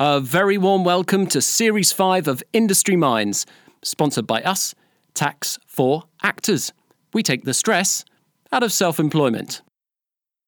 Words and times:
A 0.00 0.20
very 0.20 0.56
warm 0.58 0.84
welcome 0.84 1.26
to 1.26 1.42
Series 1.42 1.90
5 1.90 2.28
of 2.28 2.40
Industry 2.52 2.94
Minds, 2.94 3.46
sponsored 3.82 4.28
by 4.28 4.40
us, 4.42 4.72
Tax 5.12 5.58
for 5.66 6.04
Actors. 6.22 6.72
We 7.12 7.24
take 7.24 7.42
the 7.42 7.52
stress 7.52 8.04
out 8.52 8.62
of 8.62 8.72
self 8.72 9.00
employment. 9.00 9.60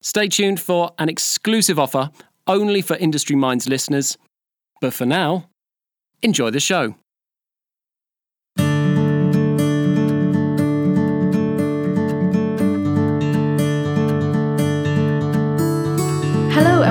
Stay 0.02 0.28
tuned 0.28 0.60
for 0.60 0.92
an 1.00 1.08
exclusive 1.08 1.80
offer 1.80 2.12
only 2.46 2.80
for 2.80 2.94
Industry 2.94 3.34
Minds 3.34 3.68
listeners. 3.68 4.16
But 4.80 4.94
for 4.94 5.04
now, 5.04 5.50
enjoy 6.22 6.50
the 6.50 6.60
show. 6.60 6.94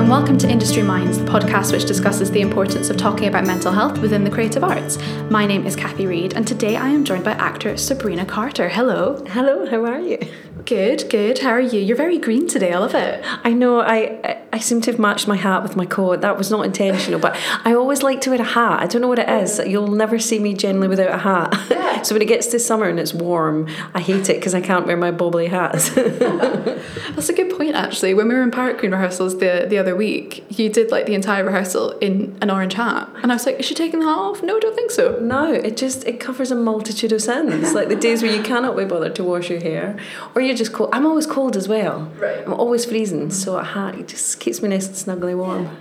And 0.00 0.08
welcome 0.08 0.38
to 0.38 0.48
Industry 0.48 0.82
Minds, 0.82 1.18
the 1.18 1.26
podcast 1.26 1.72
which 1.72 1.84
discusses 1.84 2.30
the 2.30 2.40
importance 2.40 2.88
of 2.88 2.96
talking 2.96 3.28
about 3.28 3.44
mental 3.44 3.70
health 3.70 3.98
within 3.98 4.24
the 4.24 4.30
creative 4.30 4.64
arts. 4.64 4.96
My 5.28 5.44
name 5.44 5.66
is 5.66 5.76
Cathy 5.76 6.06
Reid, 6.06 6.32
and 6.32 6.48
today 6.48 6.74
I 6.76 6.88
am 6.88 7.04
joined 7.04 7.22
by 7.22 7.32
actor 7.32 7.76
Sabrina 7.76 8.24
Carter. 8.24 8.70
Hello. 8.70 9.22
Hello, 9.28 9.66
how 9.66 9.84
are 9.84 10.00
you? 10.00 10.16
Good, 10.64 11.08
good. 11.10 11.38
How 11.38 11.50
are 11.50 11.60
you? 11.60 11.80
You're 11.80 11.96
very 11.96 12.18
green 12.18 12.46
today. 12.46 12.72
I 12.72 12.78
love 12.78 12.94
it. 12.94 13.24
I 13.44 13.52
know 13.52 13.80
I 13.80 14.40
I 14.52 14.58
seem 14.58 14.80
to 14.82 14.90
have 14.90 14.98
matched 14.98 15.28
my 15.28 15.36
hat 15.36 15.62
with 15.62 15.76
my 15.76 15.86
coat. 15.86 16.22
That 16.22 16.36
was 16.36 16.50
not 16.50 16.64
intentional, 16.66 17.20
but 17.20 17.36
I 17.64 17.74
always 17.74 18.02
like 18.02 18.20
to 18.22 18.30
wear 18.30 18.40
a 18.40 18.44
hat. 18.44 18.80
I 18.80 18.86
don't 18.86 19.00
know 19.00 19.08
what 19.08 19.20
it 19.20 19.28
is. 19.28 19.60
You'll 19.60 19.86
never 19.86 20.18
see 20.18 20.40
me 20.40 20.54
generally 20.54 20.88
without 20.88 21.14
a 21.14 21.18
hat. 21.18 21.56
Yeah. 21.70 22.02
so 22.02 22.14
when 22.14 22.22
it 22.22 22.26
gets 22.26 22.48
to 22.48 22.58
summer 22.58 22.88
and 22.88 22.98
it's 22.98 23.14
warm, 23.14 23.68
I 23.94 24.00
hate 24.00 24.28
it 24.28 24.36
because 24.36 24.54
I 24.54 24.60
can't 24.60 24.86
wear 24.86 24.96
my 24.96 25.12
bobbly 25.12 25.48
hats. 25.48 25.90
That's 27.14 27.28
a 27.28 27.32
good 27.32 27.56
point, 27.56 27.76
actually. 27.76 28.12
When 28.14 28.28
we 28.28 28.34
were 28.34 28.42
in 28.42 28.50
Pirate 28.50 28.78
Queen 28.78 28.90
rehearsals 28.90 29.38
the, 29.38 29.66
the 29.68 29.78
other 29.78 29.94
week, 29.94 30.44
you 30.58 30.68
did 30.68 30.90
like 30.90 31.06
the 31.06 31.14
entire 31.14 31.44
rehearsal 31.44 31.90
in 31.98 32.36
an 32.40 32.50
orange 32.50 32.74
hat. 32.74 33.08
And 33.22 33.30
I 33.30 33.36
was 33.36 33.46
like, 33.46 33.60
is 33.60 33.66
she 33.66 33.74
taking 33.74 34.00
the 34.00 34.06
hat 34.06 34.18
off? 34.18 34.42
No, 34.42 34.56
I 34.56 34.60
don't 34.60 34.74
think 34.74 34.90
so. 34.90 35.18
no, 35.20 35.52
it 35.52 35.76
just 35.76 36.04
it 36.06 36.18
covers 36.18 36.50
a 36.50 36.56
multitude 36.56 37.12
of 37.12 37.22
sins. 37.22 37.72
Like 37.72 37.88
the 37.88 37.96
days 37.96 38.22
where 38.22 38.34
you 38.34 38.42
cannot 38.42 38.76
be 38.76 38.84
bothered 38.84 39.14
to 39.16 39.24
wash 39.24 39.48
your 39.48 39.60
hair, 39.60 39.96
or 40.34 40.42
you're 40.50 40.56
just 40.56 40.72
cold. 40.72 40.90
I'm 40.92 41.06
always 41.06 41.26
cold 41.26 41.56
as 41.56 41.68
well. 41.68 42.10
Right. 42.18 42.44
I'm 42.44 42.52
always 42.52 42.84
freezing, 42.84 43.30
so 43.30 43.56
a 43.56 43.62
hat 43.64 43.94
it 43.94 44.08
just 44.08 44.40
keeps 44.40 44.60
me 44.60 44.68
nice 44.68 44.88
and 44.88 44.96
snugly 44.96 45.34
warm. 45.34 45.76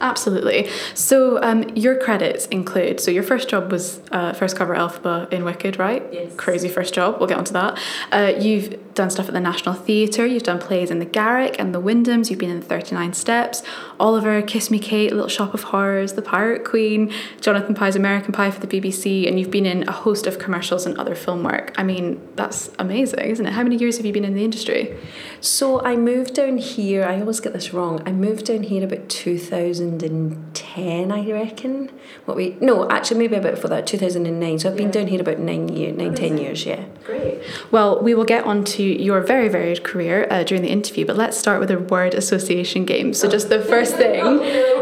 Absolutely. 0.00 0.68
So 0.94 1.42
um, 1.42 1.68
your 1.76 1.98
credits 1.98 2.46
include 2.46 3.00
so 3.00 3.10
your 3.10 3.22
first 3.22 3.48
job 3.48 3.70
was 3.70 4.00
uh, 4.12 4.32
first 4.32 4.56
cover 4.56 4.74
Elphaba 4.74 5.30
in 5.32 5.44
Wicked, 5.44 5.78
right? 5.78 6.02
Yes. 6.10 6.34
Crazy 6.36 6.68
first 6.68 6.94
job. 6.94 7.18
We'll 7.18 7.28
get 7.28 7.38
onto 7.38 7.52
that. 7.52 7.78
Uh, 8.10 8.32
you've 8.38 8.94
done 8.94 9.10
stuff 9.10 9.28
at 9.28 9.34
the 9.34 9.40
National 9.40 9.74
Theatre. 9.74 10.26
You've 10.26 10.42
done 10.42 10.58
plays 10.58 10.90
in 10.90 10.98
the 10.98 11.04
Garrick 11.04 11.56
and 11.58 11.74
the 11.74 11.80
Wyndhams. 11.80 12.30
You've 12.30 12.38
been 12.38 12.50
in 12.50 12.60
the 12.60 12.66
Thirty 12.66 12.94
Nine 12.94 13.12
Steps, 13.12 13.62
Oliver, 13.98 14.42
Kiss 14.42 14.70
Me 14.70 14.78
Kate, 14.78 15.12
Little 15.12 15.28
Shop 15.28 15.54
of 15.54 15.64
Horrors, 15.64 16.14
The 16.14 16.22
Pirate 16.22 16.64
Queen, 16.64 17.12
Jonathan 17.40 17.74
Pie's 17.74 17.96
American 17.96 18.32
Pie 18.32 18.50
for 18.50 18.64
the 18.64 18.66
BBC, 18.66 19.28
and 19.28 19.38
you've 19.38 19.50
been 19.50 19.66
in 19.66 19.88
a 19.88 19.92
host 19.92 20.26
of 20.26 20.38
commercials 20.38 20.86
and 20.86 20.96
other 20.98 21.14
film 21.14 21.42
work. 21.42 21.72
I 21.76 21.82
mean, 21.82 22.20
that's 22.36 22.70
amazing, 22.78 23.20
isn't 23.20 23.46
it? 23.46 23.52
How 23.52 23.62
many 23.62 23.76
years 23.76 23.96
have 23.98 24.06
you 24.06 24.12
been 24.12 24.24
in 24.24 24.34
the 24.34 24.44
industry? 24.44 24.96
So 25.40 25.80
I 25.82 25.96
moved 25.96 26.34
down 26.34 26.58
here. 26.58 27.04
I 27.04 27.20
always 27.20 27.40
get 27.40 27.52
this 27.52 27.72
wrong. 27.72 28.02
I 28.06 28.12
moved 28.12 28.46
down 28.46 28.64
here 28.64 28.84
about 28.84 29.08
2010, 29.98 31.12
I 31.12 31.30
reckon. 31.32 31.90
What 32.24 32.36
we 32.36 32.56
no, 32.60 32.88
actually 32.90 33.18
maybe 33.18 33.36
a 33.36 33.40
bit 33.40 33.54
before 33.54 33.70
that, 33.70 33.86
2009. 33.86 34.58
So 34.58 34.70
I've 34.70 34.76
been 34.76 34.90
down 34.90 35.06
here 35.08 35.20
about 35.20 35.38
nine 35.38 35.68
years, 35.68 35.96
nine 35.96 36.14
ten 36.14 36.38
years. 36.38 36.64
Yeah. 36.64 36.84
Great. 37.04 37.42
Well, 37.70 38.02
we 38.02 38.14
will 38.14 38.24
get 38.24 38.44
on 38.44 38.64
to 38.64 38.82
your 38.82 39.20
very 39.20 39.48
varied 39.48 39.82
career 39.82 40.26
uh, 40.30 40.42
during 40.44 40.62
the 40.62 40.70
interview, 40.70 41.06
but 41.06 41.16
let's 41.16 41.36
start 41.36 41.60
with 41.60 41.70
a 41.70 41.78
word 41.78 42.14
association 42.14 42.84
game. 42.84 43.14
So, 43.14 43.28
just 43.28 43.48
the 43.48 43.60
first 43.74 43.96
thing 43.96 44.38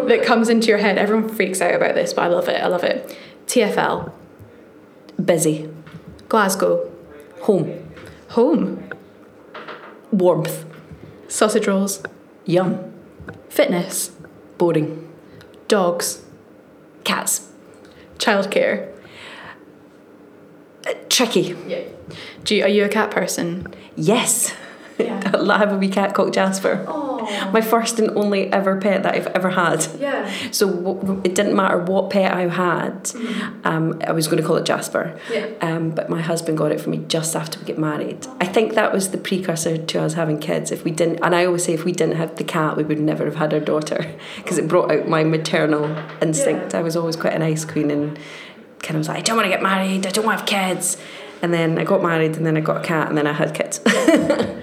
that 0.08 0.22
comes 0.24 0.48
into 0.48 0.68
your 0.68 0.78
head, 0.78 0.98
everyone 0.98 1.28
freaks 1.28 1.60
out 1.60 1.74
about 1.74 1.94
this, 1.94 2.12
but 2.12 2.22
I 2.22 2.26
love 2.28 2.48
it. 2.48 2.62
I 2.62 2.66
love 2.66 2.84
it. 2.84 3.16
TFL, 3.46 4.12
Busy, 5.24 5.68
Glasgow, 6.28 6.90
home, 7.42 7.92
home, 8.30 8.90
warmth, 10.12 10.64
sausage 11.28 11.66
rolls, 11.66 12.02
yum, 12.44 12.92
fitness, 13.48 14.10
boring, 14.58 15.08
dogs, 15.68 16.22
cats, 17.04 17.48
childcare. 18.18 18.92
uh, 20.86 20.94
tricky. 21.08 21.56
Yeah. 21.66 21.82
Do 22.44 22.54
you, 22.54 22.62
are 22.64 22.68
you 22.68 22.84
a 22.84 22.88
cat 22.88 23.10
person? 23.10 23.66
Yes. 23.96 24.54
Yeah. 24.98 25.20
I 25.34 25.58
have 25.58 25.72
a 25.72 25.76
wee 25.76 25.88
cat 25.88 26.14
called 26.14 26.32
Jasper. 26.34 26.84
My 27.52 27.60
first 27.60 27.98
and 27.98 28.10
only 28.16 28.52
ever 28.52 28.80
pet 28.80 29.02
that 29.02 29.14
I've 29.14 29.26
ever 29.28 29.50
had. 29.50 29.86
Yeah. 29.98 30.30
So 30.50 30.70
w- 30.70 31.20
it 31.24 31.34
didn't 31.34 31.54
matter 31.54 31.78
what 31.78 32.10
pet 32.10 32.32
I 32.32 32.48
had, 32.48 33.10
um, 33.64 34.00
I 34.06 34.12
was 34.12 34.26
going 34.26 34.40
to 34.40 34.46
call 34.46 34.56
it 34.56 34.64
Jasper. 34.64 35.18
Yeah. 35.30 35.46
Um, 35.60 35.90
but 35.90 36.08
my 36.08 36.20
husband 36.20 36.58
got 36.58 36.72
it 36.72 36.80
for 36.80 36.90
me 36.90 36.98
just 37.08 37.36
after 37.36 37.58
we 37.58 37.64
get 37.66 37.78
married. 37.78 38.26
I 38.40 38.46
think 38.46 38.74
that 38.74 38.92
was 38.92 39.10
the 39.10 39.18
precursor 39.18 39.76
to 39.76 40.00
us 40.02 40.14
having 40.14 40.38
kids. 40.38 40.70
If 40.70 40.84
we 40.84 40.90
didn't, 40.90 41.20
and 41.22 41.34
I 41.34 41.44
always 41.44 41.64
say 41.64 41.74
if 41.74 41.84
we 41.84 41.92
didn't 41.92 42.16
have 42.16 42.36
the 42.36 42.44
cat, 42.44 42.76
we 42.76 42.84
would 42.84 43.00
never 43.00 43.24
have 43.24 43.36
had 43.36 43.52
our 43.54 43.60
daughter 43.60 44.04
because 44.36 44.58
it 44.58 44.68
brought 44.68 44.90
out 44.90 45.08
my 45.08 45.24
maternal 45.24 45.84
instinct. 46.22 46.74
I 46.74 46.82
was 46.82 46.96
always 46.96 47.16
quite 47.16 47.34
an 47.34 47.42
ice 47.42 47.64
queen 47.64 47.90
and 47.90 48.18
kind 48.80 48.94
of 48.96 48.98
was 48.98 49.08
like, 49.08 49.18
I 49.18 49.20
don't 49.22 49.36
want 49.36 49.46
to 49.46 49.50
get 49.50 49.62
married. 49.62 50.06
I 50.06 50.10
don't 50.10 50.24
want 50.24 50.46
to 50.46 50.54
have 50.54 50.76
kids. 50.76 50.96
And 51.40 51.54
then 51.54 51.78
I 51.78 51.84
got 51.84 52.02
married, 52.02 52.36
and 52.36 52.44
then 52.44 52.56
I 52.56 52.60
got 52.60 52.78
a 52.78 52.84
cat, 52.84 53.08
and 53.08 53.16
then 53.16 53.26
I 53.26 53.32
had 53.32 53.54
kids. 53.54 53.80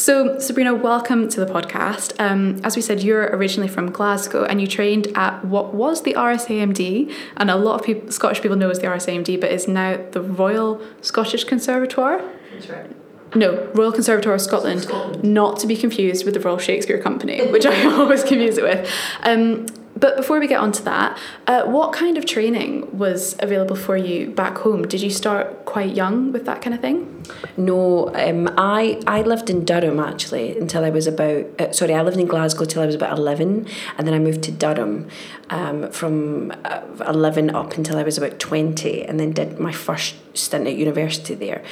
So, 0.00 0.38
Sabrina, 0.38 0.74
welcome 0.74 1.28
to 1.28 1.44
the 1.44 1.52
podcast. 1.52 2.18
Um, 2.18 2.58
as 2.64 2.74
we 2.74 2.80
said, 2.80 3.02
you're 3.02 3.24
originally 3.36 3.68
from 3.68 3.90
Glasgow 3.90 4.44
and 4.44 4.58
you 4.58 4.66
trained 4.66 5.08
at 5.14 5.44
what 5.44 5.74
was 5.74 6.04
the 6.04 6.14
RSAMD, 6.14 7.12
and 7.36 7.50
a 7.50 7.56
lot 7.56 7.78
of 7.78 7.84
people, 7.84 8.10
Scottish 8.10 8.40
people 8.40 8.56
know 8.56 8.70
as 8.70 8.78
the 8.78 8.86
RSAMD, 8.86 9.38
but 9.38 9.52
is 9.52 9.68
now 9.68 9.98
the 10.12 10.22
Royal 10.22 10.80
Scottish 11.02 11.44
Conservatoire. 11.44 12.22
That's 12.54 12.70
right. 12.70 13.36
No, 13.36 13.70
Royal 13.74 13.92
Conservatoire 13.92 14.36
of 14.36 14.40
Scotland, 14.40 15.22
not 15.22 15.58
to 15.58 15.66
be 15.66 15.76
confused 15.76 16.24
with 16.24 16.32
the 16.32 16.40
Royal 16.40 16.56
Shakespeare 16.56 16.98
Company, 16.98 17.46
which 17.48 17.66
I 17.66 17.84
always 17.92 18.24
confuse 18.24 18.56
it 18.56 18.64
with. 18.64 18.90
Um, 19.22 19.66
but 20.00 20.16
before 20.16 20.40
we 20.40 20.46
get 20.46 20.60
on 20.60 20.72
to 20.72 20.82
that, 20.84 21.18
uh, 21.46 21.62
what 21.64 21.92
kind 21.92 22.16
of 22.16 22.24
training 22.24 22.98
was 22.98 23.36
available 23.38 23.76
for 23.76 23.96
you 23.96 24.30
back 24.30 24.58
home? 24.58 24.88
Did 24.88 25.02
you 25.02 25.10
start 25.10 25.66
quite 25.66 25.94
young 25.94 26.32
with 26.32 26.46
that 26.46 26.62
kind 26.62 26.74
of 26.74 26.80
thing? 26.80 27.24
No, 27.56 28.08
um, 28.14 28.52
I 28.56 29.00
I 29.06 29.22
lived 29.22 29.50
in 29.50 29.64
Durham 29.64 30.00
actually 30.00 30.58
until 30.58 30.84
I 30.84 30.90
was 30.90 31.06
about 31.06 31.46
uh, 31.60 31.72
sorry 31.72 31.94
I 31.94 32.02
lived 32.02 32.16
in 32.16 32.26
Glasgow 32.26 32.64
till 32.64 32.82
I 32.82 32.86
was 32.86 32.94
about 32.94 33.16
eleven, 33.18 33.66
and 33.96 34.06
then 34.06 34.14
I 34.14 34.18
moved 34.18 34.42
to 34.44 34.52
Durham 34.52 35.08
um, 35.50 35.90
from 35.90 36.52
uh, 36.64 36.80
eleven 37.06 37.54
up 37.54 37.76
until 37.76 37.98
I 37.98 38.02
was 38.02 38.18
about 38.18 38.38
twenty, 38.38 39.04
and 39.04 39.20
then 39.20 39.32
did 39.32 39.60
my 39.60 39.72
first 39.72 40.16
stint 40.36 40.66
at 40.66 40.74
university 40.74 41.34
there. 41.34 41.62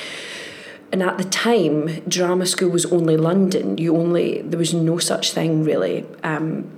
And 0.90 1.02
at 1.02 1.18
the 1.18 1.24
time, 1.24 2.00
drama 2.08 2.46
school 2.46 2.70
was 2.70 2.86
only 2.86 3.16
London. 3.16 3.76
You 3.78 3.96
only 3.96 4.42
there 4.42 4.58
was 4.58 4.72
no 4.72 4.98
such 4.98 5.32
thing 5.32 5.64
really. 5.64 6.06
Um, 6.22 6.70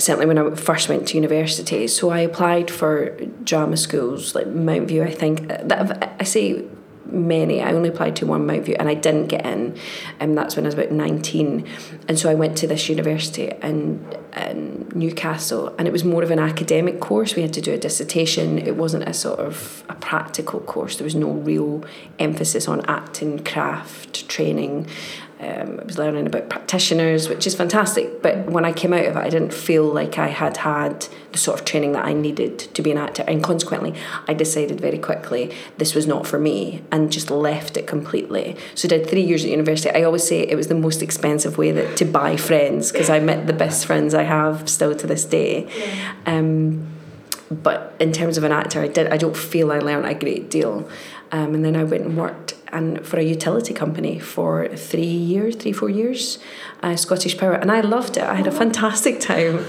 certainly 0.00 0.26
when 0.26 0.38
I 0.38 0.54
first 0.56 0.88
went 0.88 1.06
to 1.08 1.14
university. 1.16 1.86
So 1.86 2.10
I 2.10 2.20
applied 2.20 2.70
for 2.70 3.10
drama 3.44 3.76
schools 3.76 4.34
like 4.34 4.46
Mountview. 4.46 5.06
I 5.06 5.12
think 5.12 5.46
that 5.48 6.16
I 6.18 6.24
say 6.24 6.64
many. 7.06 7.60
I 7.60 7.72
only 7.72 7.88
applied 7.88 8.14
to 8.16 8.26
one 8.26 8.46
Mountview, 8.46 8.76
and 8.78 8.88
I 8.88 8.94
didn't 8.94 9.26
get 9.26 9.44
in. 9.44 9.76
And 10.20 10.38
that's 10.38 10.54
when 10.54 10.64
I 10.64 10.68
was 10.68 10.74
about 10.74 10.92
nineteen. 10.92 11.66
And 12.08 12.18
so 12.18 12.30
I 12.30 12.34
went 12.34 12.56
to 12.58 12.66
this 12.66 12.88
university 12.88 13.52
in, 13.62 14.06
in 14.36 14.88
Newcastle, 14.94 15.74
and 15.76 15.88
it 15.88 15.92
was 15.92 16.04
more 16.04 16.22
of 16.22 16.30
an 16.30 16.38
academic 16.38 17.00
course. 17.00 17.34
We 17.34 17.42
had 17.42 17.52
to 17.54 17.60
do 17.60 17.72
a 17.72 17.78
dissertation. 17.78 18.58
It 18.58 18.76
wasn't 18.76 19.08
a 19.08 19.12
sort 19.12 19.40
of 19.40 19.84
a 19.88 19.94
practical 19.94 20.60
course. 20.60 20.96
There 20.96 21.04
was 21.04 21.16
no 21.16 21.30
real 21.30 21.84
emphasis 22.18 22.68
on 22.68 22.84
acting, 22.86 23.44
craft, 23.44 24.28
training. 24.28 24.86
Um, 25.40 25.80
I 25.80 25.84
was 25.84 25.96
learning 25.96 26.26
about 26.26 26.50
practitioners, 26.50 27.30
which 27.30 27.46
is 27.46 27.54
fantastic. 27.54 28.20
But 28.20 28.50
when 28.50 28.66
I 28.66 28.72
came 28.72 28.92
out 28.92 29.06
of 29.06 29.16
it, 29.16 29.20
I 29.20 29.30
didn't 29.30 29.54
feel 29.54 29.84
like 29.84 30.18
I 30.18 30.28
had 30.28 30.58
had 30.58 31.06
the 31.32 31.38
sort 31.38 31.58
of 31.58 31.64
training 31.64 31.92
that 31.92 32.04
I 32.04 32.12
needed 32.12 32.58
to 32.58 32.82
be 32.82 32.90
an 32.90 32.98
actor. 32.98 33.24
And 33.26 33.42
consequently, 33.42 33.94
I 34.28 34.34
decided 34.34 34.80
very 34.80 34.98
quickly 34.98 35.54
this 35.78 35.94
was 35.94 36.06
not 36.06 36.26
for 36.26 36.38
me 36.38 36.82
and 36.92 37.10
just 37.10 37.30
left 37.30 37.78
it 37.78 37.86
completely. 37.86 38.54
So 38.74 38.86
I 38.86 38.90
did 38.90 39.08
three 39.08 39.22
years 39.22 39.42
at 39.44 39.50
university. 39.50 39.88
I 39.90 40.02
always 40.02 40.28
say 40.28 40.40
it 40.40 40.56
was 40.56 40.68
the 40.68 40.74
most 40.74 41.00
expensive 41.00 41.56
way 41.56 41.72
that 41.72 41.96
to 41.96 42.04
buy 42.04 42.36
friends 42.36 42.92
because 42.92 43.08
I 43.08 43.18
met 43.18 43.46
the 43.46 43.54
best 43.54 43.86
friends 43.86 44.12
I 44.12 44.24
have 44.24 44.68
still 44.68 44.94
to 44.94 45.06
this 45.06 45.24
day. 45.24 45.70
Um, 46.26 46.86
but 47.50 47.94
in 47.98 48.12
terms 48.12 48.36
of 48.36 48.44
an 48.44 48.52
actor, 48.52 48.80
I 48.80 48.88
did. 48.88 49.08
I 49.08 49.16
don't 49.16 49.36
feel 49.36 49.72
I 49.72 49.78
learned 49.78 50.06
a 50.06 50.14
great 50.14 50.50
deal. 50.50 50.88
Um, 51.32 51.54
and 51.54 51.64
then 51.64 51.76
I 51.76 51.84
went 51.84 52.04
and 52.04 52.16
worked 52.16 52.54
and 52.72 53.04
for 53.06 53.18
a 53.18 53.22
utility 53.22 53.74
company 53.74 54.18
for 54.18 54.68
three 54.76 55.02
years, 55.02 55.56
three 55.56 55.72
four 55.72 55.90
years, 55.90 56.38
uh, 56.82 56.96
Scottish 56.96 57.36
Power, 57.36 57.54
and 57.54 57.70
I 57.70 57.80
loved 57.80 58.16
it. 58.16 58.22
I 58.22 58.34
had 58.34 58.46
a 58.46 58.52
fantastic 58.52 59.20
time, 59.32 59.64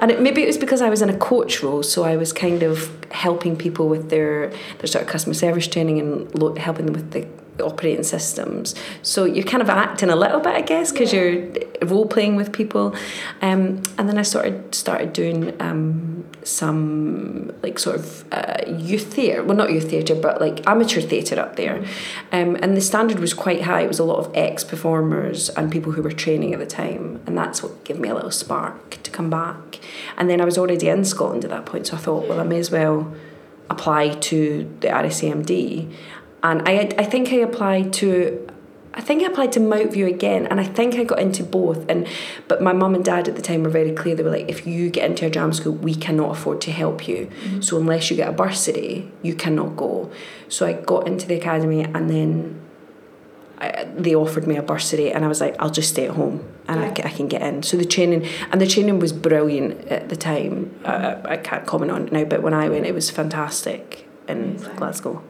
and 0.00 0.10
it, 0.10 0.20
maybe 0.20 0.42
it 0.42 0.46
was 0.46 0.58
because 0.58 0.82
I 0.82 0.90
was 0.90 1.02
in 1.02 1.10
a 1.10 1.16
coach 1.16 1.62
role, 1.62 1.82
so 1.82 2.04
I 2.04 2.16
was 2.16 2.32
kind 2.32 2.62
of 2.62 2.90
helping 3.10 3.56
people 3.56 3.88
with 3.88 4.10
their 4.10 4.50
their 4.78 4.86
sort 4.86 5.02
of 5.02 5.08
customer 5.08 5.34
service 5.34 5.66
training 5.66 5.98
and 5.98 6.34
lo- 6.34 6.54
helping 6.56 6.86
them 6.86 6.94
with 6.94 7.10
the 7.12 7.26
operating 7.62 8.04
systems. 8.04 8.74
So 9.02 9.24
you're 9.24 9.44
kind 9.44 9.62
of 9.62 9.68
acting 9.68 10.08
a 10.10 10.16
little 10.16 10.40
bit, 10.40 10.54
I 10.54 10.60
guess, 10.62 10.92
because 10.92 11.12
Yeah. 11.12 11.20
you're 11.22 11.46
role 11.82 12.06
playing 12.06 12.36
with 12.36 12.52
people. 12.52 12.94
Um, 13.42 13.82
and 13.98 14.08
then 14.08 14.18
I 14.18 14.22
started 14.22 14.74
started 14.74 15.12
doing 15.12 15.54
um, 15.60 16.24
some 16.42 17.52
like 17.62 17.78
sort 17.78 17.96
of 17.96 18.24
uh, 18.32 18.58
youth 18.66 19.12
theatre. 19.14 19.42
Well, 19.42 19.56
not 19.56 19.72
youth 19.72 19.90
theatre, 19.90 20.14
but 20.14 20.40
like 20.40 20.66
amateur 20.66 21.00
theatre 21.00 21.38
up 21.38 21.56
there. 21.56 21.84
Um, 22.32 22.56
and 22.62 22.76
the 22.76 22.80
standard 22.80 23.18
was 23.18 23.34
quite 23.34 23.62
high. 23.62 23.82
It 23.82 23.88
was 23.88 23.98
a 23.98 24.04
lot 24.04 24.18
of 24.18 24.30
ex 24.34 24.64
performers 24.64 25.48
and 25.50 25.70
people 25.70 25.92
who 25.92 26.02
were 26.02 26.12
training 26.12 26.52
at 26.52 26.60
the 26.60 26.66
time, 26.66 27.20
and 27.26 27.36
that's 27.36 27.62
what 27.62 27.84
gave 27.84 27.98
me 27.98 28.08
a 28.08 28.14
little 28.14 28.30
spark 28.30 29.02
to 29.02 29.10
come 29.10 29.30
back. 29.30 29.80
And 30.16 30.28
then 30.30 30.40
I 30.40 30.44
was 30.44 30.56
already 30.58 30.88
in 30.88 31.04
Scotland 31.04 31.44
at 31.44 31.50
that 31.50 31.66
point, 31.66 31.86
so 31.88 31.96
I 31.96 32.00
thought, 32.00 32.28
well, 32.28 32.40
I 32.40 32.44
may 32.44 32.58
as 32.58 32.70
well 32.70 33.12
apply 33.68 34.08
to 34.10 34.68
the 34.80 34.88
RSAMD. 34.88 35.92
And 36.42 36.62
I, 36.66 36.90
I 36.98 37.04
think 37.04 37.28
I 37.32 37.36
applied 37.36 37.92
to, 37.94 38.48
I 38.94 39.00
think 39.02 39.22
I 39.22 39.26
applied 39.26 39.52
to 39.52 39.60
Mountview 39.60 40.06
again, 40.08 40.46
and 40.46 40.58
I 40.58 40.64
think 40.64 40.94
I 40.94 41.04
got 41.04 41.18
into 41.20 41.42
both. 41.44 41.88
And 41.88 42.08
but 42.48 42.62
my 42.62 42.72
mum 42.72 42.94
and 42.94 43.04
dad 43.04 43.28
at 43.28 43.36
the 43.36 43.42
time 43.42 43.62
were 43.62 43.70
very 43.70 43.92
clear. 43.92 44.14
They 44.14 44.22
were 44.22 44.30
like, 44.30 44.48
if 44.48 44.66
you 44.66 44.90
get 44.90 45.08
into 45.10 45.26
a 45.26 45.30
drama 45.30 45.52
school, 45.54 45.74
we 45.74 45.94
cannot 45.94 46.30
afford 46.36 46.60
to 46.62 46.72
help 46.72 47.06
you. 47.06 47.30
So 47.60 47.76
unless 47.78 48.10
you 48.10 48.16
get 48.16 48.28
a 48.28 48.32
bursary, 48.32 49.10
you 49.22 49.34
cannot 49.34 49.76
go. 49.76 50.10
So 50.48 50.66
I 50.66 50.72
got 50.72 51.06
into 51.06 51.26
the 51.26 51.34
academy, 51.34 51.82
and 51.84 52.08
then 52.10 52.60
I, 53.58 53.84
they 53.96 54.14
offered 54.14 54.46
me 54.46 54.56
a 54.56 54.62
bursary, 54.62 55.12
and 55.12 55.24
I 55.24 55.28
was 55.28 55.40
like, 55.42 55.54
I'll 55.60 55.70
just 55.70 55.90
stay 55.90 56.06
at 56.08 56.14
home, 56.16 56.42
and 56.66 56.80
I, 56.80 56.86
Yeah. 56.86 56.94
ca- 56.94 57.02
I 57.04 57.10
can 57.10 57.28
get 57.28 57.42
in. 57.42 57.62
So 57.62 57.76
the 57.76 57.84
training, 57.84 58.26
and 58.50 58.60
the 58.60 58.66
training 58.66 58.98
was 58.98 59.12
brilliant 59.12 59.86
at 59.88 60.08
the 60.08 60.16
time. 60.16 60.74
Uh, 60.84 61.16
I 61.26 61.36
can't 61.36 61.66
comment 61.66 61.90
on 61.92 62.06
it 62.06 62.12
now, 62.12 62.24
but 62.24 62.42
when 62.42 62.54
I 62.54 62.68
went, 62.70 62.86
it 62.86 62.94
was 62.94 63.10
fantastic 63.10 64.08
in 64.26 64.38
Amazing. 64.56 64.76
Glasgow. 64.76 65.22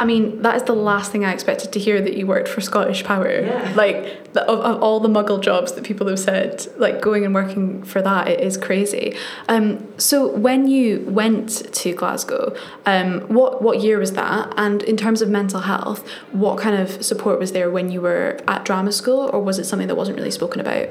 I 0.00 0.04
mean, 0.04 0.42
that 0.42 0.54
is 0.54 0.62
the 0.62 0.74
last 0.74 1.10
thing 1.10 1.24
I 1.24 1.32
expected 1.32 1.72
to 1.72 1.80
hear 1.80 2.00
that 2.00 2.16
you 2.16 2.26
worked 2.26 2.48
for 2.48 2.60
Scottish 2.60 3.02
Power. 3.02 3.40
Yeah. 3.40 3.72
Like, 3.74 4.32
the, 4.32 4.42
of, 4.42 4.60
of 4.60 4.82
all 4.82 5.00
the 5.00 5.08
muggle 5.08 5.40
jobs 5.40 5.72
that 5.72 5.82
people 5.82 6.06
have 6.06 6.20
said, 6.20 6.66
like 6.76 7.00
going 7.00 7.24
and 7.24 7.34
working 7.34 7.82
for 7.82 8.00
that, 8.02 8.28
it 8.28 8.40
is 8.40 8.56
crazy. 8.56 9.16
Um, 9.48 9.86
so, 9.98 10.28
when 10.36 10.68
you 10.68 11.04
went 11.08 11.74
to 11.74 11.92
Glasgow, 11.94 12.54
um, 12.86 13.22
what, 13.22 13.60
what 13.60 13.80
year 13.80 13.98
was 13.98 14.12
that? 14.12 14.52
And 14.56 14.82
in 14.84 14.96
terms 14.96 15.20
of 15.20 15.28
mental 15.28 15.60
health, 15.60 16.08
what 16.30 16.58
kind 16.58 16.76
of 16.76 17.04
support 17.04 17.40
was 17.40 17.52
there 17.52 17.70
when 17.70 17.90
you 17.90 18.00
were 18.00 18.38
at 18.46 18.64
drama 18.64 18.92
school, 18.92 19.28
or 19.32 19.40
was 19.40 19.58
it 19.58 19.64
something 19.64 19.88
that 19.88 19.96
wasn't 19.96 20.16
really 20.16 20.30
spoken 20.30 20.60
about? 20.60 20.88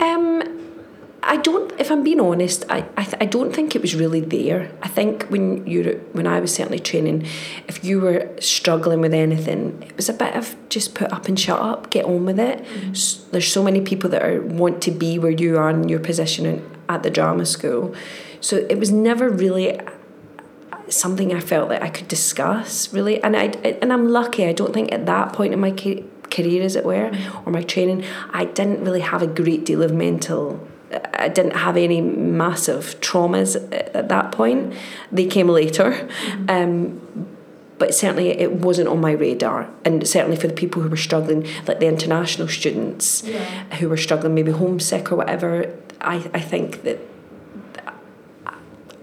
Um, 0.00 0.63
I 1.26 1.36
don't. 1.38 1.72
If 1.78 1.90
I'm 1.90 2.02
being 2.04 2.20
honest, 2.20 2.64
I 2.68 2.84
I, 2.96 3.04
th- 3.04 3.16
I 3.20 3.26
don't 3.26 3.52
think 3.54 3.74
it 3.74 3.82
was 3.82 3.94
really 3.94 4.20
there. 4.20 4.70
I 4.82 4.88
think 4.88 5.24
when 5.24 5.66
you 5.66 6.00
when 6.12 6.26
I 6.26 6.40
was 6.40 6.54
certainly 6.54 6.78
training, 6.78 7.26
if 7.66 7.84
you 7.84 8.00
were 8.00 8.28
struggling 8.40 9.00
with 9.00 9.14
anything, 9.14 9.82
it 9.82 9.96
was 9.96 10.08
a 10.08 10.12
bit 10.12 10.34
of 10.36 10.54
just 10.68 10.94
put 10.94 11.12
up 11.12 11.26
and 11.28 11.38
shut 11.38 11.60
up, 11.60 11.90
get 11.90 12.04
on 12.04 12.24
with 12.24 12.38
it. 12.38 12.64
Mm-hmm. 12.64 12.90
S- 12.90 13.24
There's 13.30 13.50
so 13.50 13.62
many 13.62 13.80
people 13.80 14.10
that 14.10 14.22
are 14.22 14.40
want 14.42 14.82
to 14.82 14.90
be 14.90 15.18
where 15.18 15.32
you 15.32 15.56
are 15.58 15.70
in 15.70 15.88
your 15.88 16.00
position 16.00 16.46
in, 16.46 16.70
at 16.88 17.02
the 17.02 17.10
drama 17.10 17.46
school, 17.46 17.94
so 18.40 18.56
it 18.56 18.78
was 18.78 18.90
never 18.90 19.28
really 19.28 19.80
uh, 19.80 19.90
something 20.88 21.32
I 21.34 21.40
felt 21.40 21.68
that 21.70 21.82
I 21.82 21.88
could 21.90 22.08
discuss 22.08 22.92
really, 22.92 23.22
and 23.22 23.36
I 23.36 23.46
and 23.82 23.92
I'm 23.92 24.08
lucky. 24.08 24.44
I 24.46 24.52
don't 24.52 24.74
think 24.74 24.92
at 24.92 25.06
that 25.06 25.32
point 25.32 25.52
in 25.54 25.60
my 25.60 25.70
ca- 25.72 26.04
career, 26.30 26.62
as 26.62 26.76
it 26.76 26.84
were, 26.84 27.10
mm-hmm. 27.10 27.48
or 27.48 27.52
my 27.52 27.62
training, 27.62 28.04
I 28.32 28.44
didn't 28.44 28.84
really 28.84 29.00
have 29.00 29.22
a 29.22 29.26
great 29.26 29.64
deal 29.64 29.82
of 29.82 29.92
mental. 29.92 30.68
I 31.14 31.28
didn't 31.28 31.56
have 31.56 31.76
any 31.76 32.00
massive 32.00 32.98
traumas 33.00 33.56
at, 33.72 33.94
at 33.94 34.08
that 34.08 34.32
point. 34.32 34.74
They 35.12 35.26
came 35.26 35.48
later. 35.48 36.08
Um, 36.48 37.00
but 37.76 37.92
certainly 37.92 38.28
it 38.30 38.52
wasn't 38.52 38.88
on 38.88 39.00
my 39.00 39.10
radar 39.10 39.68
and 39.84 40.06
certainly 40.06 40.36
for 40.36 40.46
the 40.46 40.54
people 40.54 40.80
who 40.80 40.88
were 40.88 40.96
struggling 40.96 41.44
like 41.66 41.80
the 41.80 41.86
international 41.88 42.46
students 42.46 43.24
who 43.80 43.88
were 43.88 43.96
struggling 43.96 44.32
maybe 44.32 44.52
homesick 44.52 45.10
or 45.10 45.16
whatever 45.16 45.74
I, 46.00 46.16
I 46.32 46.40
think 46.40 46.84
that 46.84 46.98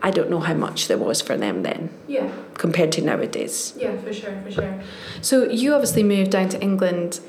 I 0.02 0.10
don't 0.10 0.30
know 0.30 0.40
how 0.40 0.54
much 0.56 0.88
there 0.88 0.98
was 0.98 1.22
for 1.22 1.38
them 1.38 1.62
then 1.64 1.90
Yeah. 2.08 2.32
compared 2.56 2.92
to 2.94 3.02
nowadays. 3.02 3.74
Yeah, 3.78 3.98
for 3.98 4.12
sure, 4.14 4.42
for 4.44 4.52
sure. 4.52 4.82
So 5.22 5.44
you 5.50 5.74
obviously 5.74 6.02
moved 6.04 6.32
down 6.32 6.50
to 6.50 6.60
England 6.62 7.20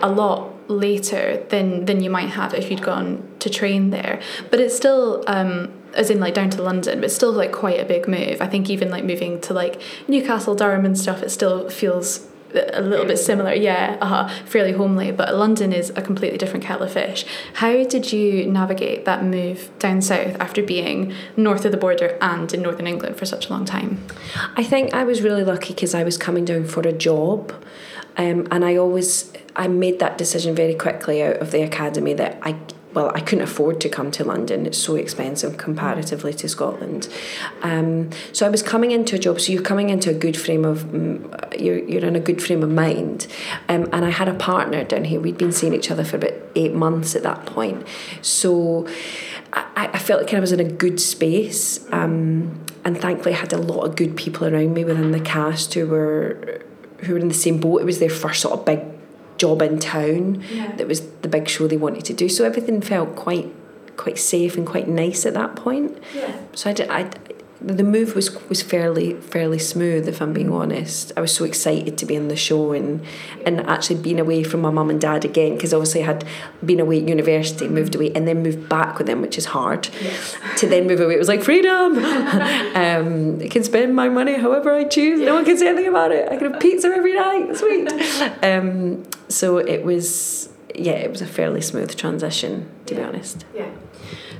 a 0.00 0.08
lot 0.08 0.53
later 0.68 1.44
than 1.48 1.84
than 1.84 2.02
you 2.02 2.10
might 2.10 2.30
have 2.30 2.54
if 2.54 2.70
you'd 2.70 2.82
gone 2.82 3.28
to 3.40 3.50
train 3.50 3.90
there, 3.90 4.20
but 4.50 4.60
it's 4.60 4.76
still 4.76 5.22
um, 5.26 5.72
as 5.94 6.10
in 6.10 6.20
like 6.20 6.34
down 6.34 6.50
to 6.50 6.62
London, 6.62 6.98
but 6.98 7.06
it's 7.06 7.14
still 7.14 7.32
like 7.32 7.52
quite 7.52 7.80
a 7.80 7.84
big 7.84 8.08
move. 8.08 8.40
I 8.40 8.46
think 8.46 8.70
even 8.70 8.90
like 8.90 9.04
moving 9.04 9.40
to 9.42 9.54
like 9.54 9.80
Newcastle, 10.08 10.54
Durham, 10.54 10.84
and 10.84 10.98
stuff, 10.98 11.22
it 11.22 11.30
still 11.30 11.68
feels 11.70 12.28
a 12.54 12.80
little 12.80 13.04
bit 13.04 13.18
similar. 13.18 13.52
Yeah, 13.52 13.96
uh-huh, 14.00 14.28
fairly 14.46 14.72
homely. 14.72 15.10
But 15.12 15.34
London 15.34 15.72
is 15.72 15.90
a 15.90 16.02
completely 16.02 16.38
different 16.38 16.64
kettle 16.64 16.84
of 16.84 16.92
fish. 16.92 17.24
How 17.54 17.84
did 17.84 18.12
you 18.12 18.46
navigate 18.46 19.04
that 19.04 19.24
move 19.24 19.70
down 19.78 20.02
south 20.02 20.36
after 20.40 20.62
being 20.62 21.12
north 21.36 21.64
of 21.64 21.72
the 21.72 21.78
border 21.78 22.16
and 22.20 22.52
in 22.52 22.62
northern 22.62 22.86
England 22.86 23.16
for 23.16 23.26
such 23.26 23.48
a 23.48 23.50
long 23.50 23.64
time? 23.64 24.04
I 24.56 24.62
think 24.62 24.94
I 24.94 25.04
was 25.04 25.22
really 25.22 25.44
lucky 25.44 25.74
because 25.74 25.94
I 25.94 26.04
was 26.04 26.16
coming 26.16 26.44
down 26.44 26.66
for 26.66 26.80
a 26.80 26.92
job, 26.92 27.52
um, 28.16 28.46
and 28.50 28.64
I 28.64 28.76
always 28.76 29.32
I 29.56 29.68
made 29.68 29.98
that 29.98 30.18
decision 30.18 30.54
very 30.54 30.74
quickly 30.74 31.22
out 31.22 31.36
of 31.36 31.50
the 31.50 31.62
academy 31.62 32.14
that 32.14 32.38
I 32.42 32.56
well 32.92 33.10
I 33.14 33.20
couldn't 33.20 33.44
afford 33.44 33.80
to 33.82 33.88
come 33.88 34.10
to 34.12 34.24
London. 34.24 34.66
It's 34.66 34.78
so 34.78 34.94
expensive 34.94 35.56
comparatively 35.56 36.32
to 36.34 36.48
Scotland. 36.48 37.08
Um, 37.62 38.10
so 38.32 38.46
I 38.46 38.48
was 38.48 38.62
coming 38.62 38.92
into 38.92 39.16
a 39.16 39.18
job. 39.18 39.40
So 39.40 39.52
you're 39.52 39.62
coming 39.62 39.90
into 39.90 40.10
a 40.10 40.14
good 40.14 40.36
frame 40.36 40.64
of 40.64 40.84
mm, 40.84 41.60
you're 41.60 41.78
you're 41.78 42.04
in 42.04 42.16
a 42.16 42.20
good 42.20 42.42
frame 42.42 42.62
of 42.62 42.70
mind, 42.70 43.26
um, 43.68 43.88
and 43.92 44.04
I 44.04 44.10
had 44.10 44.28
a 44.28 44.34
partner 44.34 44.84
down 44.84 45.04
here. 45.04 45.20
We'd 45.20 45.38
been 45.38 45.52
seeing 45.52 45.74
each 45.74 45.90
other 45.90 46.04
for 46.04 46.16
about 46.16 46.34
eight 46.54 46.74
months 46.74 47.14
at 47.14 47.22
that 47.22 47.46
point. 47.46 47.86
So. 48.22 48.88
I, 49.56 49.90
I 49.92 49.98
felt 50.00 50.22
like 50.22 50.34
I 50.34 50.40
was 50.40 50.50
in 50.50 50.58
a 50.58 50.64
good 50.64 51.00
space, 51.00 51.86
um, 51.92 52.58
and 52.84 53.00
thankfully 53.00 53.36
I 53.36 53.38
had 53.38 53.52
a 53.52 53.56
lot 53.56 53.84
of 53.84 53.94
good 53.94 54.16
people 54.16 54.52
around 54.52 54.74
me 54.74 54.84
within 54.84 55.12
the 55.12 55.20
cast 55.20 55.74
who 55.74 55.86
were 55.86 56.60
who 56.98 57.14
were 57.14 57.18
in 57.18 57.28
the 57.28 57.34
same 57.34 57.58
boat. 57.58 57.80
It 57.80 57.84
was 57.84 57.98
their 57.98 58.10
first 58.10 58.40
sort 58.40 58.58
of 58.58 58.64
big 58.64 58.80
job 59.38 59.62
in 59.62 59.78
town. 59.78 60.42
Yeah. 60.50 60.74
That 60.76 60.86
was 60.86 61.00
the 61.22 61.28
big 61.28 61.48
show 61.48 61.66
they 61.66 61.76
wanted 61.76 62.04
to 62.06 62.12
do. 62.12 62.28
So 62.28 62.44
everything 62.44 62.80
felt 62.80 63.16
quite 63.16 63.52
quite 63.96 64.18
safe 64.18 64.56
and 64.56 64.66
quite 64.66 64.88
nice 64.88 65.24
at 65.24 65.34
that 65.34 65.54
point. 65.54 65.96
Yeah. 66.14 66.36
So 66.54 66.70
I 66.70 66.72
did. 66.72 66.90
I, 66.90 67.10
the 67.66 67.82
move 67.82 68.14
was 68.14 68.34
was 68.48 68.62
fairly 68.62 69.14
fairly 69.14 69.58
smooth, 69.58 70.06
if 70.06 70.20
I'm 70.20 70.32
being 70.32 70.52
honest. 70.52 71.12
I 71.16 71.20
was 71.20 71.32
so 71.32 71.44
excited 71.44 71.96
to 71.98 72.06
be 72.06 72.14
in 72.14 72.28
the 72.28 72.36
show 72.36 72.72
and 72.72 73.02
and 73.46 73.60
actually 73.62 73.96
being 73.96 74.20
away 74.20 74.42
from 74.42 74.60
my 74.60 74.70
mum 74.70 74.90
and 74.90 75.00
dad 75.00 75.24
again 75.24 75.54
because 75.54 75.72
obviously 75.72 76.02
I 76.02 76.06
had 76.06 76.24
been 76.64 76.78
away 76.78 77.00
at 77.00 77.08
university, 77.08 77.66
moved 77.68 77.94
away, 77.94 78.12
and 78.14 78.28
then 78.28 78.42
moved 78.42 78.68
back 78.68 78.98
with 78.98 79.06
them, 79.06 79.22
which 79.22 79.38
is 79.38 79.46
hard. 79.46 79.88
To 80.58 80.66
then 80.66 80.86
move 80.86 81.00
away, 81.00 81.14
it 81.14 81.18
was 81.18 81.28
like 81.28 81.42
freedom. 81.42 81.98
um, 82.04 83.40
I 83.40 83.48
can 83.48 83.64
spend 83.64 83.96
my 83.96 84.08
money 84.08 84.34
however 84.34 84.74
I 84.74 84.84
choose. 84.84 85.20
No 85.20 85.34
one 85.34 85.44
can 85.44 85.56
say 85.56 85.68
anything 85.68 85.88
about 85.88 86.12
it. 86.12 86.30
I 86.30 86.36
can 86.36 86.52
have 86.52 86.60
pizza 86.60 86.88
every 86.88 87.14
night. 87.14 87.56
Sweet. 87.56 87.92
Um, 88.42 89.04
so 89.28 89.58
it 89.58 89.84
was. 89.84 90.50
Yeah, 90.74 90.92
it 90.92 91.10
was 91.10 91.22
a 91.22 91.26
fairly 91.26 91.60
smooth 91.60 91.96
transition, 91.96 92.68
to 92.86 92.94
be 92.94 93.02
honest. 93.02 93.44
Yeah. 93.54 93.70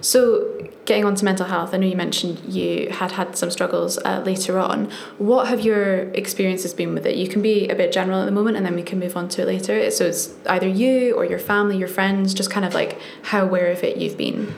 So, 0.00 0.53
getting 0.84 1.04
on 1.04 1.14
to 1.14 1.24
mental 1.24 1.46
health, 1.46 1.74
I 1.74 1.78
know 1.78 1.86
you 1.86 1.96
mentioned 1.96 2.40
you 2.52 2.90
had 2.90 3.12
had 3.12 3.36
some 3.36 3.50
struggles 3.50 3.98
uh, 3.98 4.22
later 4.24 4.58
on. 4.58 4.90
What 5.18 5.48
have 5.48 5.60
your 5.60 6.10
experiences 6.12 6.74
been 6.74 6.94
with 6.94 7.06
it? 7.06 7.16
You 7.16 7.28
can 7.28 7.42
be 7.42 7.68
a 7.68 7.74
bit 7.74 7.92
general 7.92 8.20
at 8.20 8.26
the 8.26 8.32
moment 8.32 8.56
and 8.56 8.66
then 8.66 8.74
we 8.74 8.82
can 8.82 8.98
move 8.98 9.16
on 9.16 9.28
to 9.30 9.42
it 9.42 9.46
later. 9.46 9.90
So, 9.90 10.04
it's 10.04 10.34
either 10.46 10.68
you 10.68 11.14
or 11.14 11.24
your 11.24 11.38
family, 11.38 11.78
your 11.78 11.88
friends, 11.88 12.34
just 12.34 12.50
kind 12.50 12.66
of 12.66 12.74
like 12.74 12.98
how 13.22 13.42
aware 13.42 13.70
of 13.70 13.82
it 13.82 13.96
you've 13.96 14.16
been. 14.16 14.54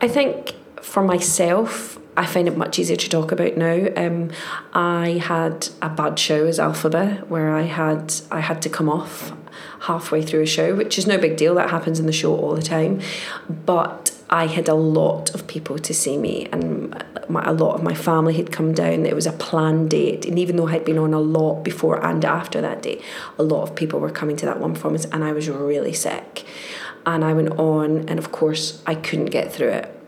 I 0.00 0.08
think 0.08 0.54
for 0.80 1.02
myself, 1.02 1.98
I 2.16 2.26
find 2.26 2.46
it 2.46 2.56
much 2.56 2.78
easier 2.78 2.96
to 2.96 3.08
talk 3.08 3.32
about 3.32 3.56
now. 3.56 3.88
Um, 3.96 4.30
I 4.72 5.20
had 5.22 5.68
a 5.82 5.88
bad 5.88 6.18
show 6.18 6.46
as 6.46 6.58
Elphaba 6.58 7.26
where 7.28 7.54
I 7.54 7.62
had 7.62 8.14
I 8.30 8.40
had 8.40 8.62
to 8.62 8.68
come 8.68 8.88
off 8.88 9.32
halfway 9.80 10.22
through 10.22 10.42
a 10.42 10.46
show, 10.46 10.74
which 10.74 10.98
is 10.98 11.06
no 11.06 11.18
big 11.18 11.36
deal. 11.36 11.54
That 11.54 11.70
happens 11.70 11.98
in 11.98 12.06
the 12.06 12.12
show 12.12 12.36
all 12.36 12.54
the 12.54 12.62
time, 12.62 13.00
but. 13.48 14.10
I 14.34 14.48
had 14.48 14.68
a 14.68 14.74
lot 14.74 15.32
of 15.32 15.46
people 15.46 15.78
to 15.78 15.94
see 15.94 16.18
me, 16.18 16.48
and 16.50 16.92
my, 17.28 17.44
a 17.44 17.52
lot 17.52 17.76
of 17.76 17.84
my 17.84 17.94
family 17.94 18.34
had 18.34 18.50
come 18.50 18.74
down. 18.74 19.06
It 19.06 19.14
was 19.14 19.28
a 19.28 19.32
planned 19.32 19.90
date, 19.90 20.26
and 20.26 20.40
even 20.40 20.56
though 20.56 20.66
I'd 20.66 20.84
been 20.84 20.98
on 20.98 21.14
a 21.14 21.20
lot 21.20 21.62
before 21.62 22.04
and 22.04 22.24
after 22.24 22.60
that 22.60 22.82
date, 22.82 23.00
a 23.38 23.44
lot 23.44 23.62
of 23.62 23.76
people 23.76 24.00
were 24.00 24.10
coming 24.10 24.34
to 24.38 24.46
that 24.46 24.58
one 24.58 24.74
performance, 24.74 25.04
and 25.04 25.22
I 25.22 25.30
was 25.30 25.48
really 25.48 25.92
sick. 25.92 26.44
And 27.06 27.24
I 27.24 27.32
went 27.32 27.50
on, 27.60 28.08
and 28.08 28.18
of 28.18 28.32
course, 28.32 28.82
I 28.84 28.96
couldn't 28.96 29.26
get 29.26 29.52
through 29.52 29.68
it 29.68 30.00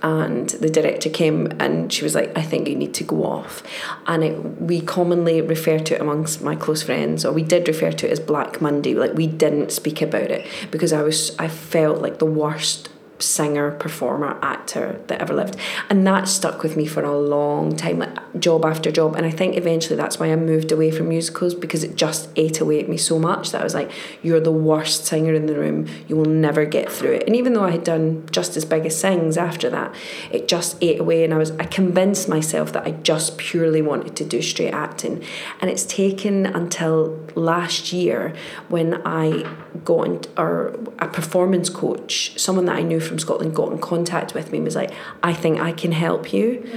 and 0.00 0.50
the 0.50 0.70
director 0.70 1.10
came 1.10 1.48
and 1.58 1.92
she 1.92 2.04
was 2.04 2.14
like 2.14 2.30
i 2.38 2.40
think 2.40 2.68
you 2.68 2.76
need 2.76 2.94
to 2.94 3.02
go 3.02 3.24
off 3.24 3.64
and 4.06 4.22
it, 4.22 4.60
we 4.60 4.80
commonly 4.80 5.42
refer 5.42 5.76
to 5.76 5.96
it 5.96 6.00
amongst 6.00 6.40
my 6.40 6.54
close 6.54 6.84
friends 6.84 7.24
or 7.24 7.32
we 7.32 7.42
did 7.42 7.66
refer 7.66 7.90
to 7.90 8.06
it 8.06 8.12
as 8.12 8.20
black 8.20 8.60
monday 8.60 8.94
like 8.94 9.12
we 9.14 9.26
didn't 9.26 9.72
speak 9.72 10.00
about 10.00 10.30
it 10.30 10.46
because 10.70 10.92
i 10.92 11.02
was 11.02 11.36
i 11.40 11.48
felt 11.48 12.00
like 12.00 12.20
the 12.20 12.24
worst 12.24 12.88
singer, 13.18 13.72
performer, 13.72 14.38
actor 14.42 15.00
that 15.06 15.20
ever 15.20 15.34
lived. 15.34 15.56
And 15.90 16.06
that 16.06 16.28
stuck 16.28 16.62
with 16.62 16.76
me 16.76 16.86
for 16.86 17.02
a 17.02 17.16
long 17.16 17.76
time, 17.76 17.98
like 17.98 18.40
job 18.40 18.64
after 18.64 18.90
job. 18.90 19.16
And 19.16 19.26
I 19.26 19.30
think 19.30 19.56
eventually 19.56 19.96
that's 19.96 20.18
why 20.18 20.30
I 20.30 20.36
moved 20.36 20.72
away 20.72 20.90
from 20.90 21.08
musicals 21.08 21.54
because 21.54 21.84
it 21.84 21.96
just 21.96 22.28
ate 22.36 22.60
away 22.60 22.80
at 22.80 22.88
me 22.88 22.96
so 22.96 23.18
much 23.18 23.50
that 23.52 23.60
I 23.60 23.64
was 23.64 23.74
like, 23.74 23.90
you're 24.22 24.40
the 24.40 24.52
worst 24.52 25.06
singer 25.06 25.34
in 25.34 25.46
the 25.46 25.58
room. 25.58 25.86
You 26.06 26.16
will 26.16 26.24
never 26.24 26.64
get 26.64 26.90
through 26.90 27.12
it. 27.12 27.24
And 27.26 27.34
even 27.36 27.52
though 27.54 27.64
I 27.64 27.70
had 27.70 27.84
done 27.84 28.26
just 28.30 28.56
as 28.56 28.64
big 28.64 28.86
as 28.86 28.98
Sings 28.98 29.36
after 29.36 29.70
that, 29.70 29.94
it 30.30 30.48
just 30.48 30.76
ate 30.80 31.00
away. 31.00 31.24
And 31.24 31.34
I 31.34 31.38
was 31.38 31.50
I 31.52 31.64
convinced 31.64 32.28
myself 32.28 32.72
that 32.72 32.86
I 32.86 32.92
just 32.92 33.38
purely 33.38 33.82
wanted 33.82 34.16
to 34.16 34.24
do 34.24 34.42
straight 34.42 34.72
acting. 34.72 35.24
And 35.60 35.70
it's 35.70 35.84
taken 35.84 36.46
until 36.46 37.18
last 37.34 37.92
year 37.92 38.34
when 38.68 39.00
I 39.04 39.44
got 39.84 40.26
or 40.36 40.78
a 40.98 41.08
performance 41.08 41.68
coach, 41.68 42.38
someone 42.38 42.66
that 42.66 42.76
I 42.76 42.82
knew 42.82 43.00
from 43.08 43.18
Scotland 43.18 43.54
got 43.54 43.72
in 43.72 43.78
contact 43.78 44.34
with 44.34 44.52
me 44.52 44.58
and 44.58 44.64
was 44.64 44.76
like, 44.76 44.92
I 45.22 45.32
think 45.32 45.60
I 45.60 45.72
can 45.72 45.92
help 45.92 46.32
you. 46.32 46.68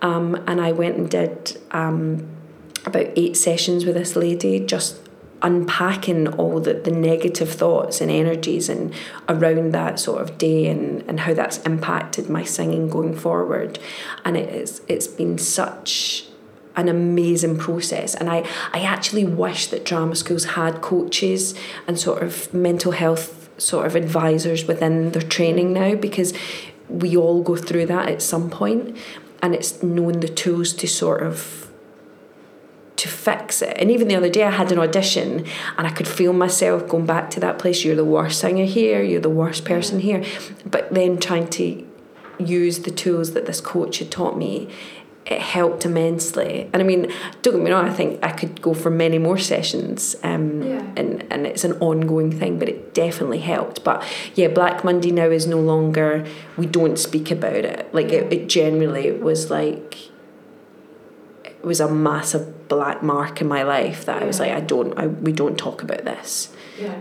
Um, 0.00 0.36
and 0.46 0.60
I 0.60 0.72
went 0.72 0.96
and 0.96 1.10
did 1.10 1.60
um, 1.72 2.26
about 2.86 3.06
eight 3.16 3.36
sessions 3.36 3.84
with 3.84 3.96
this 3.96 4.16
lady, 4.16 4.60
just 4.60 5.00
unpacking 5.42 6.28
all 6.34 6.60
the, 6.60 6.74
the 6.74 6.90
negative 6.90 7.50
thoughts 7.50 8.00
and 8.00 8.10
energies 8.10 8.68
and 8.68 8.92
around 9.28 9.72
that 9.72 9.98
sort 9.98 10.20
of 10.20 10.36
day 10.38 10.66
and, 10.66 11.02
and 11.08 11.20
how 11.20 11.34
that's 11.34 11.58
impacted 11.58 12.28
my 12.28 12.44
singing 12.44 12.88
going 12.88 13.16
forward. 13.16 13.78
And 14.24 14.36
it 14.36 14.48
is 14.54 14.82
it's 14.88 15.06
been 15.06 15.38
such 15.38 16.26
an 16.76 16.88
amazing 16.88 17.58
process 17.58 18.14
and 18.14 18.30
I, 18.30 18.46
I 18.72 18.80
actually 18.80 19.24
wish 19.24 19.66
that 19.68 19.84
drama 19.84 20.14
schools 20.14 20.44
had 20.44 20.80
coaches 20.80 21.54
and 21.86 21.98
sort 21.98 22.22
of 22.22 22.52
mental 22.54 22.92
health 22.92 23.39
sort 23.60 23.86
of 23.86 23.94
advisors 23.94 24.64
within 24.64 25.12
their 25.12 25.22
training 25.22 25.72
now 25.72 25.94
because 25.94 26.32
we 26.88 27.16
all 27.16 27.42
go 27.42 27.56
through 27.56 27.86
that 27.86 28.08
at 28.08 28.22
some 28.22 28.50
point 28.50 28.96
and 29.42 29.54
it's 29.54 29.82
knowing 29.82 30.20
the 30.20 30.28
tools 30.28 30.72
to 30.72 30.88
sort 30.88 31.22
of 31.22 31.70
to 32.96 33.08
fix 33.08 33.62
it. 33.62 33.74
And 33.78 33.90
even 33.90 34.08
the 34.08 34.16
other 34.16 34.28
day 34.28 34.44
I 34.44 34.50
had 34.50 34.70
an 34.72 34.78
audition 34.78 35.46
and 35.78 35.86
I 35.86 35.90
could 35.90 36.06
feel 36.06 36.34
myself 36.34 36.86
going 36.86 37.06
back 37.06 37.30
to 37.30 37.40
that 37.40 37.58
place, 37.58 37.82
you're 37.82 37.96
the 37.96 38.04
worst 38.04 38.40
singer 38.40 38.66
here, 38.66 39.02
you're 39.02 39.22
the 39.22 39.30
worst 39.30 39.64
person 39.64 40.00
here. 40.00 40.22
But 40.66 40.92
then 40.92 41.18
trying 41.18 41.48
to 41.48 41.86
use 42.38 42.80
the 42.80 42.90
tools 42.90 43.32
that 43.32 43.46
this 43.46 43.60
coach 43.60 43.98
had 44.00 44.10
taught 44.10 44.36
me 44.36 44.68
it 45.26 45.40
helped 45.40 45.84
immensely. 45.84 46.68
And 46.72 46.82
I 46.82 46.84
mean, 46.84 47.12
don't 47.42 47.54
get 47.54 47.62
me 47.62 47.70
wrong, 47.70 47.88
I 47.88 47.92
think 47.92 48.24
I 48.24 48.32
could 48.32 48.60
go 48.60 48.74
for 48.74 48.90
many 48.90 49.18
more 49.18 49.38
sessions 49.38 50.16
um, 50.22 50.62
yeah. 50.62 50.82
and, 50.96 51.24
and 51.30 51.46
it's 51.46 51.62
an 51.62 51.74
ongoing 51.74 52.32
thing, 52.32 52.58
but 52.58 52.68
it 52.68 52.94
definitely 52.94 53.40
helped. 53.40 53.84
But 53.84 54.02
yeah, 54.34 54.48
Black 54.48 54.82
Monday 54.82 55.10
now 55.12 55.28
is 55.28 55.46
no 55.46 55.60
longer, 55.60 56.26
we 56.56 56.66
don't 56.66 56.98
speak 56.98 57.30
about 57.30 57.64
it. 57.64 57.92
Like 57.94 58.08
it, 58.08 58.32
it 58.32 58.48
generally 58.48 59.12
was 59.12 59.50
like, 59.50 60.10
it 61.44 61.62
was 61.62 61.80
a 61.80 61.88
massive 61.88 62.68
black 62.68 63.02
mark 63.02 63.40
in 63.40 63.46
my 63.46 63.62
life 63.62 64.06
that 64.06 64.16
yeah. 64.16 64.22
I 64.22 64.26
was 64.26 64.40
like, 64.40 64.52
I 64.52 64.60
don't, 64.60 64.98
I, 64.98 65.06
we 65.06 65.32
don't 65.32 65.58
talk 65.58 65.82
about 65.82 66.04
this. 66.04 66.52
Yeah. 66.78 66.98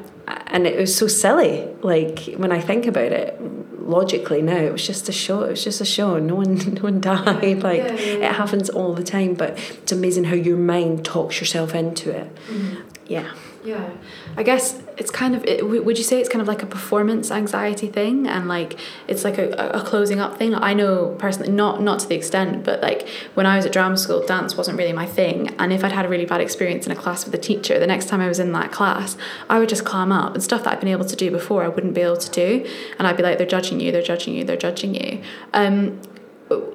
And 0.47 0.67
it 0.67 0.77
was 0.77 0.95
so 0.95 1.07
silly. 1.07 1.67
Like 1.81 2.25
when 2.35 2.51
I 2.51 2.59
think 2.59 2.85
about 2.85 3.11
it, 3.13 3.39
logically 3.89 4.41
now, 4.41 4.57
it 4.57 4.71
was 4.71 4.85
just 4.85 5.09
a 5.09 5.11
show. 5.11 5.43
It 5.43 5.51
was 5.51 5.63
just 5.63 5.81
a 5.81 5.85
show. 5.85 6.19
No 6.19 6.35
one, 6.35 6.55
no 6.73 6.81
one 6.81 7.01
died. 7.01 7.63
Like 7.63 7.79
yeah, 7.79 7.93
yeah, 7.93 8.29
it 8.29 8.35
happens 8.35 8.69
all 8.69 8.93
the 8.93 9.03
time. 9.03 9.33
But 9.33 9.57
it's 9.81 9.91
amazing 9.91 10.25
how 10.25 10.35
your 10.35 10.57
mind 10.57 11.05
talks 11.05 11.39
yourself 11.39 11.75
into 11.75 12.11
it. 12.11 12.35
Mm-hmm. 12.47 12.81
Yeah. 13.07 13.31
Yeah, 13.63 13.89
I 14.37 14.43
guess 14.43 14.81
it's 14.99 15.09
kind 15.09 15.33
of. 15.33 15.43
It, 15.45 15.65
would 15.67 15.97
you 15.97 16.03
say 16.03 16.19
it's 16.19 16.29
kind 16.29 16.41
of 16.41 16.47
like 16.47 16.61
a 16.61 16.65
performance 16.65 17.31
anxiety 17.31 17.87
thing, 17.87 18.27
and 18.27 18.47
like 18.47 18.77
it's 19.07 19.23
like 19.23 19.37
a, 19.37 19.49
a 19.73 19.81
closing 19.81 20.19
up 20.19 20.37
thing? 20.37 20.53
I 20.53 20.73
know 20.73 21.15
personally, 21.17 21.51
not 21.51 21.81
not 21.81 21.99
to 21.99 22.07
the 22.07 22.15
extent, 22.15 22.65
but 22.65 22.81
like 22.81 23.07
when 23.33 23.45
I 23.45 23.55
was 23.55 23.65
at 23.65 23.71
drama 23.71 23.97
school, 23.97 24.25
dance 24.25 24.57
wasn't 24.57 24.77
really 24.77 24.93
my 24.93 25.05
thing, 25.05 25.55
and 25.57 25.71
if 25.71 25.83
I'd 25.83 25.93
had 25.93 26.05
a 26.05 26.09
really 26.09 26.25
bad 26.25 26.41
experience 26.41 26.85
in 26.85 26.91
a 26.91 26.95
class 26.95 27.25
with 27.25 27.33
a 27.33 27.37
teacher, 27.37 27.79
the 27.79 27.87
next 27.87 28.09
time 28.09 28.19
I 28.19 28.27
was 28.27 28.39
in 28.39 28.51
that 28.51 28.71
class, 28.71 29.17
I 29.49 29.57
would 29.59 29.69
just 29.69 29.85
clam 29.85 30.11
up 30.11 30.33
and 30.33 30.43
stuff 30.43 30.65
that 30.65 30.73
I'd 30.73 30.79
been 30.79 30.89
able 30.89 31.05
to 31.05 31.15
do 31.15 31.31
before, 31.31 31.63
I 31.63 31.69
wouldn't 31.69 31.93
be 31.93 32.01
able 32.01 32.17
to 32.17 32.31
do, 32.31 32.69
and 32.97 33.07
I'd 33.07 33.17
be 33.17 33.23
like, 33.23 33.37
they're 33.37 33.47
judging 33.47 33.79
you, 33.79 33.91
they're 33.91 34.01
judging 34.01 34.33
you, 34.33 34.43
they're 34.43 34.57
judging 34.57 34.93
you. 34.95 35.21
Um, 35.53 36.01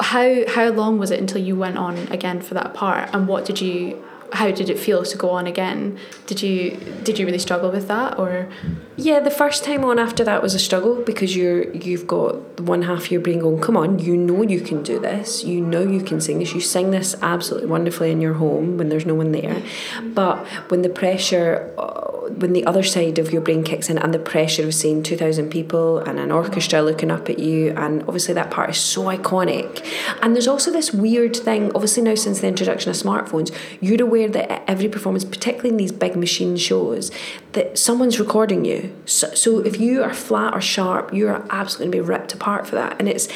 how 0.00 0.48
how 0.48 0.68
long 0.70 0.98
was 0.98 1.10
it 1.10 1.20
until 1.20 1.42
you 1.42 1.56
went 1.56 1.76
on 1.76 1.98
again 2.08 2.40
for 2.40 2.54
that 2.54 2.72
part, 2.72 3.10
and 3.12 3.28
what 3.28 3.44
did 3.44 3.60
you 3.60 4.02
how 4.34 4.50
did 4.50 4.68
it 4.68 4.78
feel 4.78 5.04
to 5.04 5.16
go 5.16 5.30
on 5.30 5.46
again? 5.46 5.98
Did 6.26 6.42
you 6.42 6.76
did 7.04 7.18
you 7.18 7.26
really 7.26 7.38
struggle 7.38 7.70
with 7.70 7.86
that 7.88 8.18
or? 8.18 8.48
Yeah, 8.96 9.20
the 9.20 9.30
first 9.30 9.64
time 9.64 9.84
on 9.84 9.98
after 9.98 10.22
that 10.24 10.42
was 10.42 10.54
a 10.54 10.58
struggle 10.58 11.02
because 11.02 11.36
you're 11.36 11.70
you've 11.72 12.06
got 12.06 12.60
one 12.60 12.82
half 12.82 13.04
of 13.04 13.10
your 13.10 13.20
brain 13.20 13.40
going, 13.40 13.60
come 13.60 13.76
on, 13.76 13.98
you 13.98 14.16
know 14.16 14.42
you 14.42 14.60
can 14.60 14.82
do 14.82 14.98
this, 14.98 15.44
you 15.44 15.60
know 15.60 15.82
you 15.82 16.02
can 16.02 16.20
sing 16.20 16.38
this, 16.40 16.52
you 16.52 16.60
sing 16.60 16.90
this 16.90 17.14
absolutely 17.22 17.68
wonderfully 17.68 18.10
in 18.10 18.20
your 18.20 18.34
home 18.34 18.76
when 18.76 18.88
there's 18.88 19.06
no 19.06 19.14
one 19.14 19.32
there, 19.32 19.62
but 20.02 20.44
when 20.70 20.82
the 20.82 20.88
pressure 20.88 21.72
uh, 21.78 22.23
when 22.28 22.52
the 22.52 22.64
other 22.66 22.82
side 22.82 23.18
of 23.18 23.32
your 23.32 23.40
brain 23.42 23.64
kicks 23.64 23.88
in 23.88 23.98
and 23.98 24.12
the 24.12 24.18
pressure 24.18 24.66
of 24.66 24.74
seeing 24.74 25.02
2,000 25.02 25.50
people 25.50 25.98
and 25.98 26.18
an 26.18 26.30
orchestra 26.30 26.82
looking 26.82 27.10
up 27.10 27.28
at 27.28 27.38
you, 27.38 27.70
and 27.76 28.02
obviously 28.02 28.34
that 28.34 28.50
part 28.50 28.70
is 28.70 28.78
so 28.78 29.04
iconic. 29.04 29.84
And 30.22 30.34
there's 30.34 30.48
also 30.48 30.70
this 30.70 30.92
weird 30.92 31.36
thing, 31.36 31.70
obviously, 31.74 32.02
now 32.02 32.14
since 32.14 32.40
the 32.40 32.48
introduction 32.48 32.90
of 32.90 32.96
smartphones, 32.96 33.54
you're 33.80 34.02
aware 34.02 34.28
that 34.28 34.50
at 34.50 34.64
every 34.68 34.88
performance, 34.88 35.24
particularly 35.24 35.70
in 35.70 35.76
these 35.76 35.92
big 35.92 36.16
machine 36.16 36.56
shows, 36.56 37.10
that 37.52 37.78
someone's 37.78 38.18
recording 38.18 38.64
you. 38.64 38.94
So, 39.06 39.34
so 39.34 39.58
if 39.60 39.78
you 39.78 40.02
are 40.02 40.12
flat 40.12 40.54
or 40.54 40.60
sharp, 40.60 41.12
you 41.12 41.28
are 41.28 41.46
absolutely 41.50 41.98
going 41.98 42.04
to 42.04 42.12
be 42.12 42.18
ripped 42.18 42.34
apart 42.34 42.66
for 42.66 42.74
that. 42.76 42.96
And 42.98 43.08
it's 43.08 43.28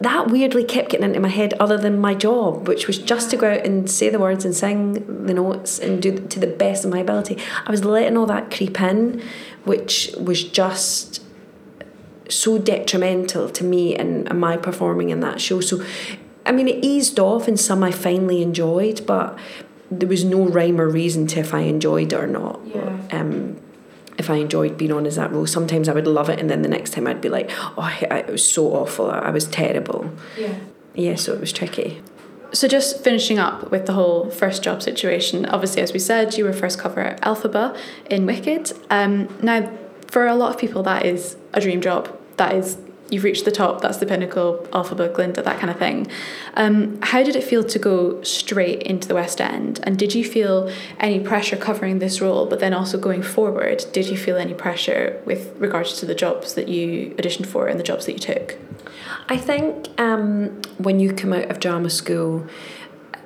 that 0.00 0.28
weirdly 0.28 0.64
kept 0.64 0.90
getting 0.90 1.04
into 1.04 1.20
my 1.20 1.28
head 1.28 1.54
other 1.60 1.76
than 1.76 1.98
my 1.98 2.14
job 2.14 2.66
which 2.66 2.86
was 2.86 2.98
just 2.98 3.30
to 3.30 3.36
go 3.36 3.52
out 3.52 3.66
and 3.66 3.90
say 3.90 4.08
the 4.08 4.18
words 4.18 4.44
and 4.44 4.54
sing 4.54 5.26
the 5.26 5.34
notes 5.34 5.78
and 5.78 6.02
do 6.02 6.18
to 6.28 6.40
the 6.40 6.46
best 6.46 6.84
of 6.84 6.90
my 6.90 6.98
ability. 6.98 7.38
I 7.66 7.70
was 7.70 7.84
letting 7.84 8.16
all 8.16 8.26
that 8.26 8.50
creep 8.50 8.80
in 8.80 9.22
which 9.64 10.10
was 10.18 10.42
just 10.42 11.22
so 12.28 12.58
detrimental 12.58 13.50
to 13.50 13.64
me 13.64 13.94
and, 13.96 14.28
and 14.28 14.40
my 14.40 14.56
performing 14.56 15.10
in 15.10 15.20
that 15.20 15.40
show. 15.40 15.60
So 15.60 15.84
i 16.46 16.52
mean 16.52 16.68
it 16.68 16.82
eased 16.82 17.20
off 17.20 17.46
and 17.46 17.60
some 17.60 17.84
i 17.84 17.90
finally 17.90 18.40
enjoyed 18.40 19.04
but 19.06 19.38
there 19.90 20.08
was 20.08 20.24
no 20.24 20.46
rhyme 20.46 20.80
or 20.80 20.88
reason 20.88 21.26
to 21.26 21.40
if 21.40 21.52
i 21.52 21.60
enjoyed 21.60 22.12
it 22.12 22.16
or 22.16 22.26
not. 22.26 22.60
Yeah. 22.66 22.98
um, 23.12 23.60
if 24.20 24.30
I 24.30 24.36
enjoyed 24.36 24.78
being 24.78 24.92
on 24.92 25.06
as 25.06 25.16
that 25.16 25.32
role. 25.32 25.46
Sometimes 25.46 25.88
I 25.88 25.92
would 25.92 26.06
love 26.06 26.28
it, 26.28 26.38
and 26.38 26.48
then 26.48 26.62
the 26.62 26.68
next 26.68 26.92
time 26.92 27.08
I'd 27.08 27.20
be 27.20 27.28
like, 27.28 27.50
oh, 27.50 27.74
I, 27.78 28.06
I, 28.10 28.18
it 28.18 28.28
was 28.28 28.48
so 28.48 28.68
awful. 28.68 29.10
I 29.10 29.30
was 29.30 29.46
terrible. 29.46 30.08
Yeah. 30.38 30.54
Yeah, 30.94 31.16
so 31.16 31.32
it 31.32 31.40
was 31.40 31.52
tricky. 31.52 32.02
So 32.52 32.68
just 32.68 33.02
finishing 33.02 33.38
up 33.38 33.70
with 33.70 33.86
the 33.86 33.92
whole 33.94 34.28
first 34.30 34.62
job 34.62 34.82
situation. 34.82 35.46
Obviously, 35.46 35.82
as 35.82 35.92
we 35.92 35.98
said, 35.98 36.36
you 36.36 36.44
were 36.44 36.52
first 36.52 36.78
cover 36.78 37.00
at 37.00 37.20
Elphaba 37.22 37.76
in 38.06 38.26
Wicked. 38.26 38.72
Um, 38.90 39.28
now, 39.42 39.72
for 40.08 40.26
a 40.26 40.34
lot 40.34 40.54
of 40.54 40.60
people, 40.60 40.82
that 40.82 41.06
is 41.06 41.36
a 41.52 41.60
dream 41.60 41.80
job. 41.80 42.14
That 42.36 42.54
is 42.54 42.76
you've 43.10 43.24
reached 43.24 43.44
the 43.44 43.50
top, 43.50 43.80
that's 43.80 43.98
the 43.98 44.06
pinnacle, 44.06 44.66
Elphaba, 44.72 45.12
Glinda, 45.12 45.42
that 45.42 45.58
kind 45.58 45.70
of 45.70 45.78
thing. 45.78 46.06
Um, 46.54 47.00
how 47.02 47.22
did 47.22 47.36
it 47.36 47.44
feel 47.44 47.64
to 47.64 47.78
go 47.78 48.22
straight 48.22 48.82
into 48.82 49.08
the 49.08 49.14
West 49.14 49.40
End? 49.40 49.80
And 49.82 49.98
did 49.98 50.14
you 50.14 50.24
feel 50.24 50.70
any 50.98 51.20
pressure 51.20 51.56
covering 51.56 51.98
this 51.98 52.20
role, 52.20 52.46
but 52.46 52.60
then 52.60 52.72
also 52.72 52.98
going 52.98 53.22
forward, 53.22 53.84
did 53.92 54.06
you 54.06 54.16
feel 54.16 54.36
any 54.36 54.54
pressure 54.54 55.20
with 55.24 55.54
regards 55.58 55.98
to 56.00 56.06
the 56.06 56.14
jobs 56.14 56.54
that 56.54 56.68
you 56.68 57.10
auditioned 57.18 57.46
for 57.46 57.66
and 57.66 57.78
the 57.78 57.84
jobs 57.84 58.06
that 58.06 58.12
you 58.12 58.18
took? 58.18 58.56
I 59.28 59.36
think 59.36 59.88
um, 60.00 60.60
when 60.78 61.00
you 61.00 61.12
come 61.12 61.32
out 61.32 61.50
of 61.50 61.60
drama 61.60 61.90
school, 61.90 62.46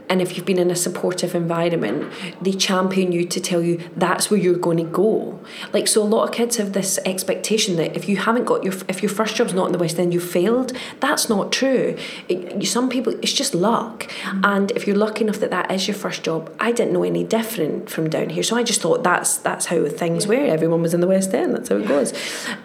and 0.08 0.20
if 0.20 0.36
you've 0.36 0.46
been 0.46 0.58
in 0.58 0.70
a 0.70 0.76
supportive 0.76 1.34
environment 1.34 2.12
they 2.40 2.52
champion 2.52 3.12
you 3.12 3.24
to 3.24 3.40
tell 3.40 3.62
you 3.62 3.80
that's 3.96 4.30
where 4.30 4.38
you're 4.38 4.56
going 4.56 4.76
to 4.78 4.84
go. 4.84 5.40
Like 5.72 5.88
so 5.88 6.02
a 6.02 6.04
lot 6.04 6.28
of 6.28 6.34
kids 6.34 6.56
have 6.56 6.72
this 6.72 6.98
expectation 7.04 7.76
that 7.76 7.96
if 7.96 8.08
you 8.08 8.16
haven't 8.16 8.44
got 8.44 8.64
your 8.64 8.74
if 8.88 9.02
your 9.02 9.10
first 9.10 9.36
job's 9.36 9.54
not 9.54 9.66
in 9.66 9.72
the 9.72 9.78
west 9.78 9.96
then 9.96 10.12
you 10.12 10.20
failed. 10.20 10.72
That's 11.00 11.28
not 11.28 11.52
true. 11.52 11.96
It, 12.28 12.66
some 12.66 12.88
people 12.88 13.14
it's 13.22 13.32
just 13.32 13.54
luck. 13.54 14.04
Mm-hmm. 14.04 14.44
and 14.44 14.70
if 14.72 14.86
you're 14.86 14.96
lucky 14.96 15.24
enough 15.24 15.40
that 15.40 15.50
that 15.50 15.70
is 15.70 15.86
your 15.86 15.94
first 15.94 16.22
job 16.22 16.54
i 16.60 16.72
didn't 16.72 16.92
know 16.92 17.02
any 17.02 17.24
different 17.24 17.90
from 17.90 18.08
down 18.08 18.30
here. 18.30 18.42
So 18.42 18.56
i 18.56 18.62
just 18.62 18.80
thought 18.80 19.02
that's 19.02 19.36
that's 19.38 19.66
how 19.66 19.88
things 19.88 20.26
were. 20.26 20.34
Everyone 20.34 20.82
was 20.82 20.94
in 20.94 21.00
the 21.00 21.06
west 21.06 21.34
end. 21.34 21.54
That's 21.54 21.68
how 21.68 21.76
it 21.76 21.88
goes. 21.88 22.12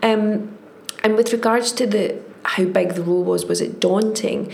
Um, 0.03 0.57
and 1.03 1.15
with 1.15 1.31
regards 1.31 1.71
to 1.73 1.87
the 1.87 2.19
how 2.43 2.65
big 2.65 2.93
the 2.93 3.03
role 3.03 3.23
was 3.23 3.45
was 3.45 3.61
it 3.61 3.79
daunting? 3.79 4.51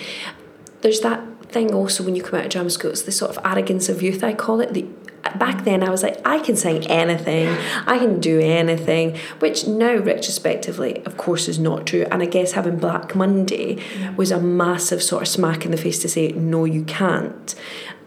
There's 0.82 1.02
that 1.02 1.22
thing 1.56 1.74
also 1.74 2.04
when 2.04 2.18
you 2.18 2.22
come 2.22 2.38
out 2.38 2.46
of 2.46 2.52
drama 2.52 2.70
school, 2.70 2.92
it's 2.92 3.04
the 3.04 3.14
sort 3.14 3.32
of 3.32 3.40
arrogance 3.46 3.88
of 3.88 4.02
youth, 4.02 4.26
I 4.26 4.34
call 4.34 4.60
it. 4.60 4.74
The, 4.74 4.86
back 5.40 5.64
then 5.64 5.82
I 5.84 5.90
was 5.90 6.04
like, 6.04 6.20
I 6.28 6.40
can 6.40 6.58
sing 6.58 6.86
anything, 6.88 7.48
I 7.88 7.98
can 7.98 8.20
do 8.20 8.42
anything, 8.42 9.18
which 9.40 9.66
now 9.66 9.96
retrospectively, 9.96 11.04
of 11.06 11.16
course, 11.16 11.48
is 11.48 11.58
not 11.58 11.88
true. 11.88 12.06
And 12.12 12.22
I 12.22 12.26
guess 12.26 12.52
having 12.52 12.78
Black 12.78 13.16
Monday 13.16 13.82
was 14.18 14.32
a 14.32 14.40
massive 14.40 15.02
sort 15.02 15.22
of 15.24 15.30
smack 15.30 15.64
in 15.64 15.72
the 15.72 15.78
face 15.78 15.98
to 16.00 16.10
say, 16.10 16.34
no, 16.34 16.66
you 16.66 16.84
can't. 16.84 17.56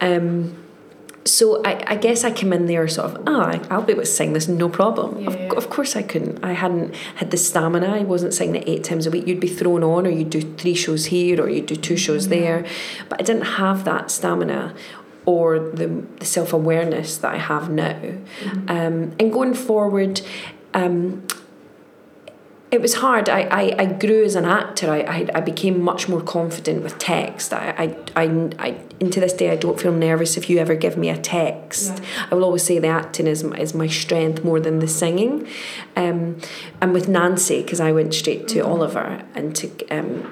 Um, 0.03 0.55
so 1.25 1.63
I, 1.65 1.83
I 1.87 1.97
guess 1.97 2.25
I 2.25 2.31
came 2.31 2.53
in 2.53 2.67
there 2.67 2.89
sort 2.89 3.11
of, 3.11 3.23
oh, 3.27 3.41
I, 3.41 3.61
I'll 3.71 3.83
be 3.83 3.93
able 3.93 4.03
to 4.03 4.07
sing 4.07 4.33
this, 4.33 4.49
no 4.49 4.69
problem. 4.69 5.21
Yeah, 5.21 5.31
of, 5.31 5.59
of 5.59 5.71
course 5.71 5.97
I 5.97 6.03
couldn't. 6.03 6.43
I 6.43 6.53
hadn't 6.53 6.95
had 7.17 7.31
the 7.31 7.37
stamina. 7.37 7.87
I 7.87 8.01
wasn't 8.01 8.35
singing 8.35 8.57
it 8.57 8.69
eight 8.69 8.85
times 8.85 9.07
a 9.07 9.11
week. 9.11 9.27
You'd 9.27 9.41
be 9.41 9.49
thrown 9.49 9.83
on, 9.83 10.07
or 10.07 10.11
you'd 10.11 10.31
do 10.31 10.41
three 10.41 10.75
shows 10.75 11.07
here, 11.07 11.41
or 11.43 11.49
you'd 11.49 11.67
do 11.67 11.77
two 11.77 11.97
shows 11.97 12.29
there. 12.29 12.65
But 13.09 13.21
I 13.21 13.25
didn't 13.25 13.45
have 13.45 13.85
that 13.85 14.11
stamina 14.11 14.75
or 15.27 15.59
the, 15.59 16.05
the 16.19 16.25
self 16.25 16.55
awareness 16.55 17.19
that 17.19 17.35
I 17.35 17.39
have 17.39 17.69
now. 17.69 18.01
Um, 18.69 19.15
and 19.21 19.31
going 19.31 19.53
forward, 19.53 20.23
um, 20.73 21.27
it 22.71 22.83
was 22.83 22.95
hard. 22.95 23.29
I, 23.29 23.43
I, 23.43 23.75
I 23.79 23.87
grew 23.87 24.25
as 24.25 24.35
an 24.35 24.45
actor. 24.45 24.91
I, 24.91 24.99
I, 25.01 25.29
I 25.37 25.41
became 25.41 25.81
much 25.83 26.09
more 26.09 26.21
confident 26.21 26.83
with 26.83 26.99
text. 26.99 27.53
I, 27.55 27.97
I, 28.15 28.25
I, 28.25 28.51
I, 28.59 28.81
into 29.01 29.21
this 29.21 29.33
day, 29.33 29.51
I 29.51 29.57
don't 29.57 29.81
feel 29.81 29.93
nervous 29.93 30.37
if 30.37 30.51
you 30.51 30.59
ever 30.59 30.75
give 30.75 30.97
me 30.97 31.09
a 31.09 31.17
text. 31.17 31.95
Yeah. 31.97 32.27
I 32.31 32.35
will 32.35 32.45
always 32.45 32.65
say 32.65 32.79
the 32.79 32.89
acting 32.89 33.27
is, 33.27 33.43
my- 33.43 33.57
is 33.57 33.75
my 33.75 33.87
strength 33.87 34.45
more 34.45 34.61
than 34.61 34.81
the 34.81 34.89
singing. 34.89 35.49
Um, 35.97 36.41
and 36.81 36.93
with 36.93 37.09
Nancy, 37.09 37.63
because 37.63 37.81
I 37.81 37.93
went 37.93 38.13
straight 38.13 38.49
to 38.49 38.61
Oliver 38.61 39.25
and 39.35 39.57
to 39.57 39.89
um, 39.89 40.31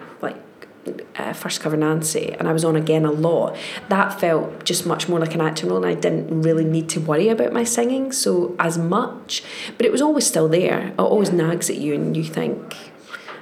uh, 1.16 1.32
first 1.32 1.60
cover 1.60 1.76
Nancy, 1.76 2.34
and 2.38 2.48
I 2.48 2.52
was 2.52 2.64
on 2.64 2.76
again 2.76 3.04
a 3.04 3.10
lot. 3.10 3.56
That 3.88 4.18
felt 4.20 4.64
just 4.64 4.86
much 4.86 5.08
more 5.08 5.18
like 5.18 5.34
an 5.34 5.40
acting 5.40 5.68
role, 5.68 5.78
and 5.78 5.86
I 5.86 5.94
didn't 5.94 6.42
really 6.42 6.64
need 6.64 6.88
to 6.90 7.00
worry 7.00 7.28
about 7.28 7.52
my 7.52 7.64
singing 7.64 8.12
so 8.12 8.54
as 8.58 8.78
much. 8.78 9.42
But 9.76 9.86
it 9.86 9.92
was 9.92 10.02
always 10.02 10.26
still 10.26 10.48
there. 10.48 10.88
It 10.88 10.98
always 10.98 11.32
nags 11.32 11.70
at 11.70 11.76
you, 11.76 11.94
and 11.94 12.16
you 12.16 12.24
think, 12.24 12.76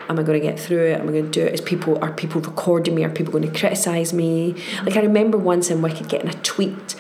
"Am 0.09 0.19
I 0.19 0.23
going 0.23 0.41
to 0.41 0.47
get 0.47 0.59
through 0.59 0.87
it? 0.87 1.01
Am 1.01 1.09
I 1.09 1.13
going 1.13 1.31
to 1.31 1.31
do 1.31 1.43
it? 1.43 1.55
Is 1.55 1.61
people 1.61 2.03
are 2.03 2.13
people 2.13 2.41
recording 2.41 2.95
me? 2.95 3.05
Are 3.05 3.11
people 3.11 3.33
going 3.33 3.51
to 3.51 3.59
criticise 3.59 4.13
me?" 4.13 4.55
Like 4.85 4.97
I 4.97 5.01
remember 5.01 5.39
once 5.39 5.71
in 5.71 5.83
Wicked 5.83 6.09
getting 6.09 6.29
a 6.29 6.35
tweet 6.43 6.97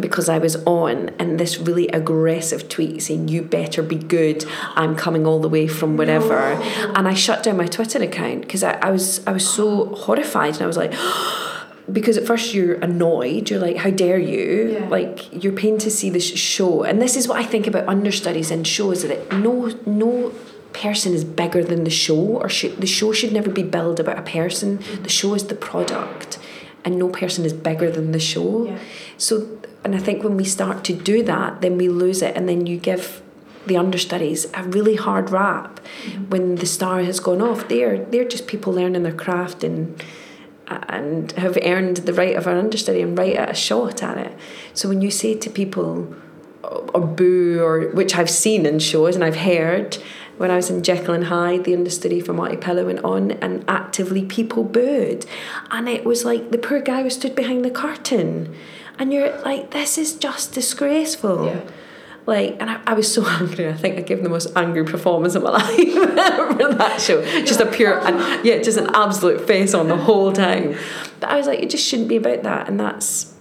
because 0.00 0.28
I 0.28 0.38
was 0.38 0.56
on 0.64 1.10
and 1.18 1.38
this 1.38 1.58
really 1.58 1.88
aggressive 1.88 2.68
tweet 2.68 3.02
saying 3.02 3.28
you 3.28 3.42
better 3.42 3.82
be 3.82 3.96
good. 3.96 4.44
I'm 4.74 4.96
coming 4.96 5.26
all 5.26 5.40
the 5.40 5.48
way 5.48 5.66
from 5.66 5.96
wherever 5.96 6.38
and 6.38 7.06
I 7.08 7.14
shut 7.14 7.42
down 7.42 7.56
my 7.56 7.66
Twitter 7.66 8.02
account 8.02 8.42
because 8.42 8.62
I, 8.62 8.72
I 8.74 8.90
was 8.90 9.26
I 9.26 9.32
was 9.32 9.48
so 9.48 9.94
horrified 9.94 10.54
and 10.54 10.62
I 10.62 10.66
was 10.66 10.76
like 10.76 10.92
because 11.92 12.16
at 12.16 12.26
first 12.26 12.54
you're 12.54 12.74
annoyed. 12.74 13.50
You're 13.50 13.60
like 13.60 13.76
how 13.76 13.90
dare 13.90 14.18
you? 14.18 14.78
Yeah. 14.78 14.88
like 14.88 15.44
you're 15.44 15.52
paying 15.52 15.78
to 15.78 15.90
see 15.90 16.10
this 16.10 16.26
show. 16.26 16.84
And 16.84 17.00
this 17.00 17.16
is 17.16 17.28
what 17.28 17.38
I 17.38 17.44
think 17.44 17.66
about 17.66 17.86
understudies 17.88 18.50
and 18.50 18.66
shows 18.66 19.02
that 19.02 19.32
no 19.32 19.78
no 19.86 20.32
person 20.72 21.12
is 21.12 21.24
bigger 21.24 21.62
than 21.62 21.84
the 21.84 21.90
show 21.90 22.16
or 22.16 22.48
should, 22.48 22.80
the 22.80 22.86
show 22.86 23.12
should 23.12 23.30
never 23.30 23.50
be 23.50 23.62
billed 23.62 24.00
about 24.00 24.18
a 24.18 24.22
person. 24.22 24.80
The 25.02 25.08
show 25.10 25.34
is 25.34 25.46
the 25.48 25.54
product 25.54 26.38
and 26.84 26.98
no 26.98 27.08
person 27.08 27.44
is 27.44 27.52
bigger 27.52 27.90
than 27.90 28.12
the 28.12 28.20
show. 28.20 28.66
Yeah. 28.66 28.78
so, 29.16 29.58
and 29.84 29.94
I 29.94 29.98
think 29.98 30.22
when 30.22 30.36
we 30.36 30.44
start 30.44 30.84
to 30.84 30.92
do 30.92 31.22
that, 31.24 31.60
then 31.60 31.76
we 31.76 31.88
lose 31.88 32.22
it, 32.22 32.36
and 32.36 32.48
then 32.48 32.66
you 32.66 32.76
give 32.76 33.22
the 33.66 33.76
understudies 33.76 34.46
a 34.54 34.64
really 34.64 34.96
hard 34.96 35.30
rap 35.30 35.80
mm-hmm. 36.04 36.28
when 36.30 36.56
the 36.56 36.66
star 36.66 37.02
has 37.02 37.20
gone 37.20 37.40
off. 37.40 37.68
They're 37.68 38.04
they're 38.04 38.24
just 38.24 38.46
people 38.46 38.72
learning 38.72 39.02
their 39.02 39.12
craft 39.12 39.64
and 39.64 40.02
and 40.68 41.32
have 41.32 41.58
earned 41.62 41.98
the 41.98 42.14
right 42.14 42.36
of 42.36 42.46
an 42.46 42.56
understudy 42.56 43.02
and 43.02 43.16
right 43.18 43.36
at 43.36 43.50
a 43.50 43.54
shot 43.54 44.02
at 44.02 44.16
it. 44.18 44.36
So 44.74 44.88
when 44.88 45.02
you 45.02 45.10
say 45.10 45.36
to 45.36 45.50
people 45.50 46.14
or, 46.62 46.90
or 46.94 47.00
boo 47.00 47.62
or 47.62 47.88
which 47.90 48.16
I've 48.16 48.30
seen 48.30 48.64
in 48.64 48.78
shows 48.78 49.14
and 49.14 49.24
I've 49.24 49.36
heard 49.36 49.98
when 50.38 50.50
I 50.50 50.56
was 50.56 50.70
in 50.70 50.82
Jekyll 50.82 51.14
and 51.14 51.24
Hyde, 51.24 51.64
the 51.64 51.74
understudy 51.74 52.20
for 52.20 52.32
Marti 52.32 52.56
Pellow 52.56 52.86
went 52.86 53.04
on 53.04 53.32
and 53.32 53.64
actively 53.68 54.24
people 54.24 54.64
booed. 54.64 55.26
And 55.70 55.88
it 55.88 56.04
was 56.04 56.24
like 56.24 56.50
the 56.50 56.58
poor 56.58 56.80
guy 56.80 57.02
was 57.02 57.14
stood 57.14 57.34
behind 57.34 57.64
the 57.64 57.70
curtain. 57.70 58.54
And 58.98 59.12
you're 59.12 59.38
like, 59.40 59.70
this 59.70 59.98
is 59.98 60.14
just 60.14 60.52
disgraceful. 60.52 61.46
Yeah. 61.46 61.60
Like, 62.24 62.56
and 62.60 62.70
I, 62.70 62.80
I 62.86 62.94
was 62.94 63.12
so 63.12 63.26
angry. 63.28 63.68
I 63.68 63.74
think 63.74 63.98
I 63.98 64.02
gave 64.02 64.22
the 64.22 64.28
most 64.28 64.56
angry 64.56 64.84
performance 64.84 65.34
of 65.34 65.42
my 65.42 65.50
life 65.58 65.92
for 65.92 66.74
that 66.74 67.00
show. 67.00 67.22
Just 67.44 67.60
a 67.60 67.66
pure, 67.66 67.98
and 67.98 68.44
yeah, 68.44 68.58
just 68.58 68.78
an 68.78 68.94
absolute 68.94 69.46
face 69.46 69.74
on 69.74 69.88
the 69.88 69.96
whole 69.96 70.32
time. 70.32 70.76
But 71.20 71.30
I 71.30 71.36
was 71.36 71.46
like, 71.46 71.60
it 71.60 71.70
just 71.70 71.86
shouldn't 71.86 72.08
be 72.08 72.16
about 72.16 72.44
that, 72.44 72.68
and 72.68 72.78
that's 72.78 73.34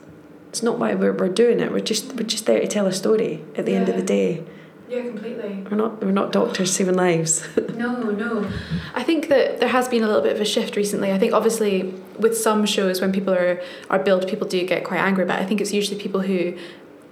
it's 0.50 0.64
not 0.64 0.80
why 0.80 0.96
we're, 0.96 1.14
we're 1.14 1.30
doing 1.30 1.60
it. 1.60 1.72
We're 1.72 1.80
just 1.80 2.14
we're 2.14 2.24
just 2.24 2.46
there 2.46 2.60
to 2.60 2.68
tell 2.68 2.88
a 2.88 2.92
story. 2.92 3.44
At 3.56 3.66
the 3.66 3.76
end 3.76 3.88
of 3.88 3.96
the 3.96 4.02
day, 4.02 4.44
Yeah, 4.92 5.04
completely. 5.04 5.66
we're 5.72 5.78
not 5.78 6.04
we're 6.04 6.12
not 6.12 6.34
doctors 6.34 6.72
saving 6.74 6.96
lives. 6.96 7.48
No, 7.82 8.12
no. 8.12 8.48
I 8.94 9.02
think 9.02 9.28
that 9.30 9.60
there 9.60 9.70
has 9.70 9.88
been 9.88 10.04
a 10.04 10.08
little 10.08 10.22
bit 10.22 10.36
of 10.36 10.42
a 10.42 10.46
shift 10.46 10.76
recently. 10.76 11.12
I 11.12 11.18
think 11.18 11.34
obviously 11.34 11.96
with 12.20 12.38
some 12.38 12.66
shows 12.66 13.02
when 13.02 13.12
people 13.12 13.34
are 13.34 13.60
are 13.90 13.98
billed, 13.98 14.28
people 14.28 14.48
do 14.48 14.64
get 14.68 14.84
quite 14.84 15.00
angry, 15.00 15.26
but 15.26 15.40
I 15.40 15.46
think 15.46 15.62
it's 15.62 15.74
usually 15.74 16.00
people 16.00 16.22
who 16.22 16.56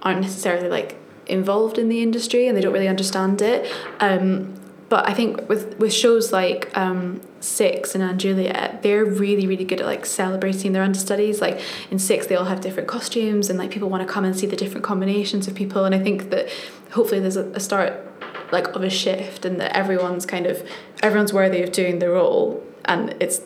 aren't 0.02 0.20
necessarily 0.20 0.68
like 0.68 0.96
involved 1.26 1.76
in 1.78 1.88
the 1.88 2.02
industry 2.02 2.46
and 2.46 2.56
they 2.56 2.60
don't 2.60 2.72
really 2.72 2.88
understand 2.88 3.42
it. 3.42 3.72
Um, 3.98 4.54
but 4.88 5.08
I 5.08 5.14
think 5.14 5.48
with 5.48 5.76
with 5.78 5.92
shows 5.92 6.32
like 6.32 6.70
um, 6.76 7.20
Six 7.40 7.94
and 7.94 8.20
& 8.20 8.20
Juliet, 8.20 8.82
they're 8.82 9.04
really 9.04 9.46
really 9.46 9.64
good 9.64 9.80
at 9.80 9.86
like 9.86 10.06
celebrating 10.06 10.72
their 10.72 10.82
understudies. 10.82 11.40
Like 11.40 11.60
in 11.90 11.98
Six, 11.98 12.26
they 12.26 12.36
all 12.36 12.44
have 12.44 12.60
different 12.60 12.88
costumes 12.88 13.50
and 13.50 13.58
like 13.58 13.70
people 13.70 13.88
want 13.88 14.06
to 14.06 14.12
come 14.12 14.24
and 14.24 14.38
see 14.38 14.46
the 14.46 14.56
different 14.56 14.84
combinations 14.84 15.48
of 15.48 15.54
people. 15.54 15.84
And 15.84 15.94
I 15.94 15.98
think 15.98 16.30
that 16.30 16.48
hopefully 16.92 17.20
there's 17.20 17.36
a, 17.36 17.60
start 17.60 18.06
like 18.52 18.68
of 18.68 18.82
a 18.82 18.90
shift 18.90 19.44
and 19.44 19.60
that 19.60 19.76
everyone's 19.76 20.26
kind 20.26 20.46
of 20.46 20.68
everyone's 21.02 21.32
worthy 21.32 21.62
of 21.62 21.72
doing 21.72 21.98
their 21.98 22.12
role 22.12 22.64
and 22.84 23.14
it's 23.20 23.40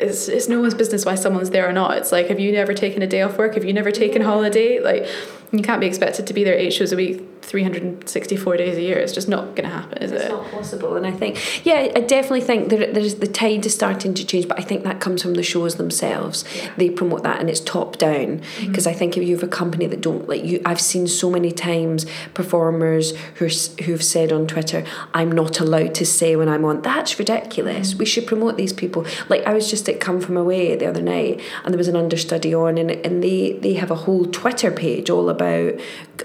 it's, 0.00 0.28
it's 0.28 0.48
no 0.48 0.60
one's 0.60 0.74
business 0.74 1.04
why 1.04 1.14
someone's 1.14 1.50
there 1.50 1.68
or 1.68 1.72
not. 1.72 1.96
It's 1.96 2.12
like, 2.12 2.28
have 2.28 2.38
you 2.38 2.52
never 2.52 2.74
taken 2.74 3.02
a 3.02 3.06
day 3.06 3.22
off 3.22 3.38
work? 3.38 3.54
Have 3.54 3.64
you 3.64 3.72
never 3.72 3.90
taken 3.90 4.22
holiday? 4.22 4.80
Like, 4.80 5.06
you 5.50 5.62
can't 5.62 5.80
be 5.80 5.86
expected 5.86 6.26
to 6.26 6.34
be 6.34 6.44
there 6.44 6.54
eight 6.54 6.72
shows 6.72 6.92
a 6.92 6.96
week, 6.96 7.37
364 7.48 8.56
days 8.58 8.76
a 8.76 8.82
year. 8.82 8.98
It's 8.98 9.12
just 9.12 9.26
not 9.28 9.56
going 9.56 9.68
to 9.68 9.74
happen, 9.74 10.02
is 10.02 10.12
It's 10.12 10.24
it? 10.24 10.28
not 10.28 10.50
possible, 10.50 10.96
and 10.96 11.06
I 11.06 11.12
think, 11.12 11.64
yeah, 11.64 11.90
I 11.96 12.00
definitely 12.00 12.42
think 12.42 12.68
there, 12.68 12.92
there's 12.92 13.14
the 13.16 13.26
tide 13.26 13.64
is 13.64 13.74
starting 13.74 14.12
to 14.14 14.26
change, 14.26 14.46
but 14.46 14.58
I 14.58 14.62
think 14.62 14.84
that 14.84 15.00
comes 15.00 15.22
from 15.22 15.34
the 15.34 15.42
shows 15.42 15.76
themselves. 15.76 16.44
They 16.76 16.90
promote 16.90 17.22
that, 17.22 17.40
and 17.40 17.48
it's 17.48 17.60
top 17.60 17.96
down. 17.96 18.40
Mm-hmm. 18.40 18.66
Because 18.68 18.86
I 18.86 18.92
think 18.92 19.16
if 19.16 19.26
you 19.26 19.34
have 19.34 19.42
a 19.42 19.48
company 19.48 19.86
that 19.86 20.02
don't 20.02 20.28
like 20.28 20.44
you, 20.44 20.60
I've 20.66 20.80
seen 20.80 21.06
so 21.08 21.30
many 21.30 21.50
times 21.50 22.04
performers 22.34 23.16
who 23.36 23.48
who've 23.84 24.04
said 24.04 24.30
on 24.30 24.46
Twitter, 24.46 24.84
"I'm 25.14 25.32
not 25.32 25.58
allowed 25.58 25.94
to 25.96 26.04
say 26.04 26.36
when 26.36 26.50
I'm 26.50 26.66
on." 26.66 26.82
That's 26.82 27.18
ridiculous. 27.18 27.90
Mm-hmm. 27.90 27.98
We 27.98 28.04
should 28.04 28.26
promote 28.26 28.58
these 28.58 28.74
people. 28.74 29.06
Like 29.30 29.46
I 29.46 29.54
was 29.54 29.70
just 29.70 29.88
at 29.88 30.00
Come 30.00 30.20
From 30.20 30.36
Away 30.36 30.76
the 30.76 30.86
other 30.86 31.02
night, 31.02 31.40
and 31.64 31.72
there 31.72 31.78
was 31.78 31.88
an 31.88 31.96
understudy 31.96 32.54
on, 32.54 32.76
and 32.76 32.90
and 32.90 33.24
they 33.24 33.52
they 33.52 33.74
have 33.74 33.90
a 33.90 33.94
whole 34.04 34.26
Twitter 34.26 34.70
page 34.70 35.08
all 35.08 35.30
about 35.30 35.74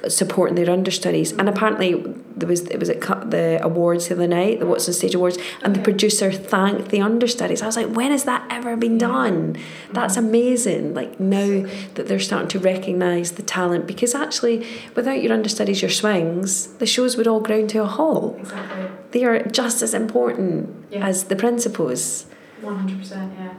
supporting 0.07 0.55
their 0.55 0.69
and 1.13 1.47
apparently 1.47 1.93
there 2.35 2.47
was 2.47 2.61
it 2.61 2.79
was 2.79 2.89
at 2.89 3.01
the 3.31 3.59
awards 3.61 4.07
the 4.07 4.15
other 4.15 4.27
night, 4.27 4.59
the 4.59 4.65
What's 4.65 4.87
on 4.87 4.93
Stage 4.93 5.15
awards, 5.15 5.37
and 5.61 5.75
the 5.75 5.81
producer 5.81 6.31
thanked 6.31 6.89
the 6.89 7.01
understudies. 7.01 7.61
I 7.61 7.65
was 7.65 7.77
like, 7.77 7.87
when 7.87 8.11
has 8.11 8.23
that 8.23 8.45
ever 8.49 8.75
been 8.75 8.97
done? 8.97 9.57
That's 9.91 10.17
mm-hmm. 10.17 10.27
amazing. 10.27 10.93
Like 10.93 11.19
now 11.19 11.65
that 11.93 12.07
they're 12.07 12.19
starting 12.19 12.49
to 12.49 12.59
recognise 12.59 13.33
the 13.33 13.43
talent, 13.43 13.87
because 13.87 14.15
actually, 14.15 14.65
without 14.95 15.21
your 15.21 15.33
understudies, 15.33 15.81
your 15.81 15.91
swings, 15.91 16.67
the 16.77 16.85
shows 16.85 17.17
would 17.17 17.27
all 17.27 17.39
ground 17.39 17.69
to 17.71 17.83
a 17.83 17.87
halt. 17.87 18.39
Exactly. 18.39 18.87
They 19.11 19.23
are 19.25 19.43
just 19.43 19.81
as 19.81 19.93
important 19.93 20.85
Yeah. 20.89 21.05
as 21.07 21.25
the 21.25 21.35
principals. 21.35 22.25
100%, 22.61 23.31
yeah. 23.37 23.53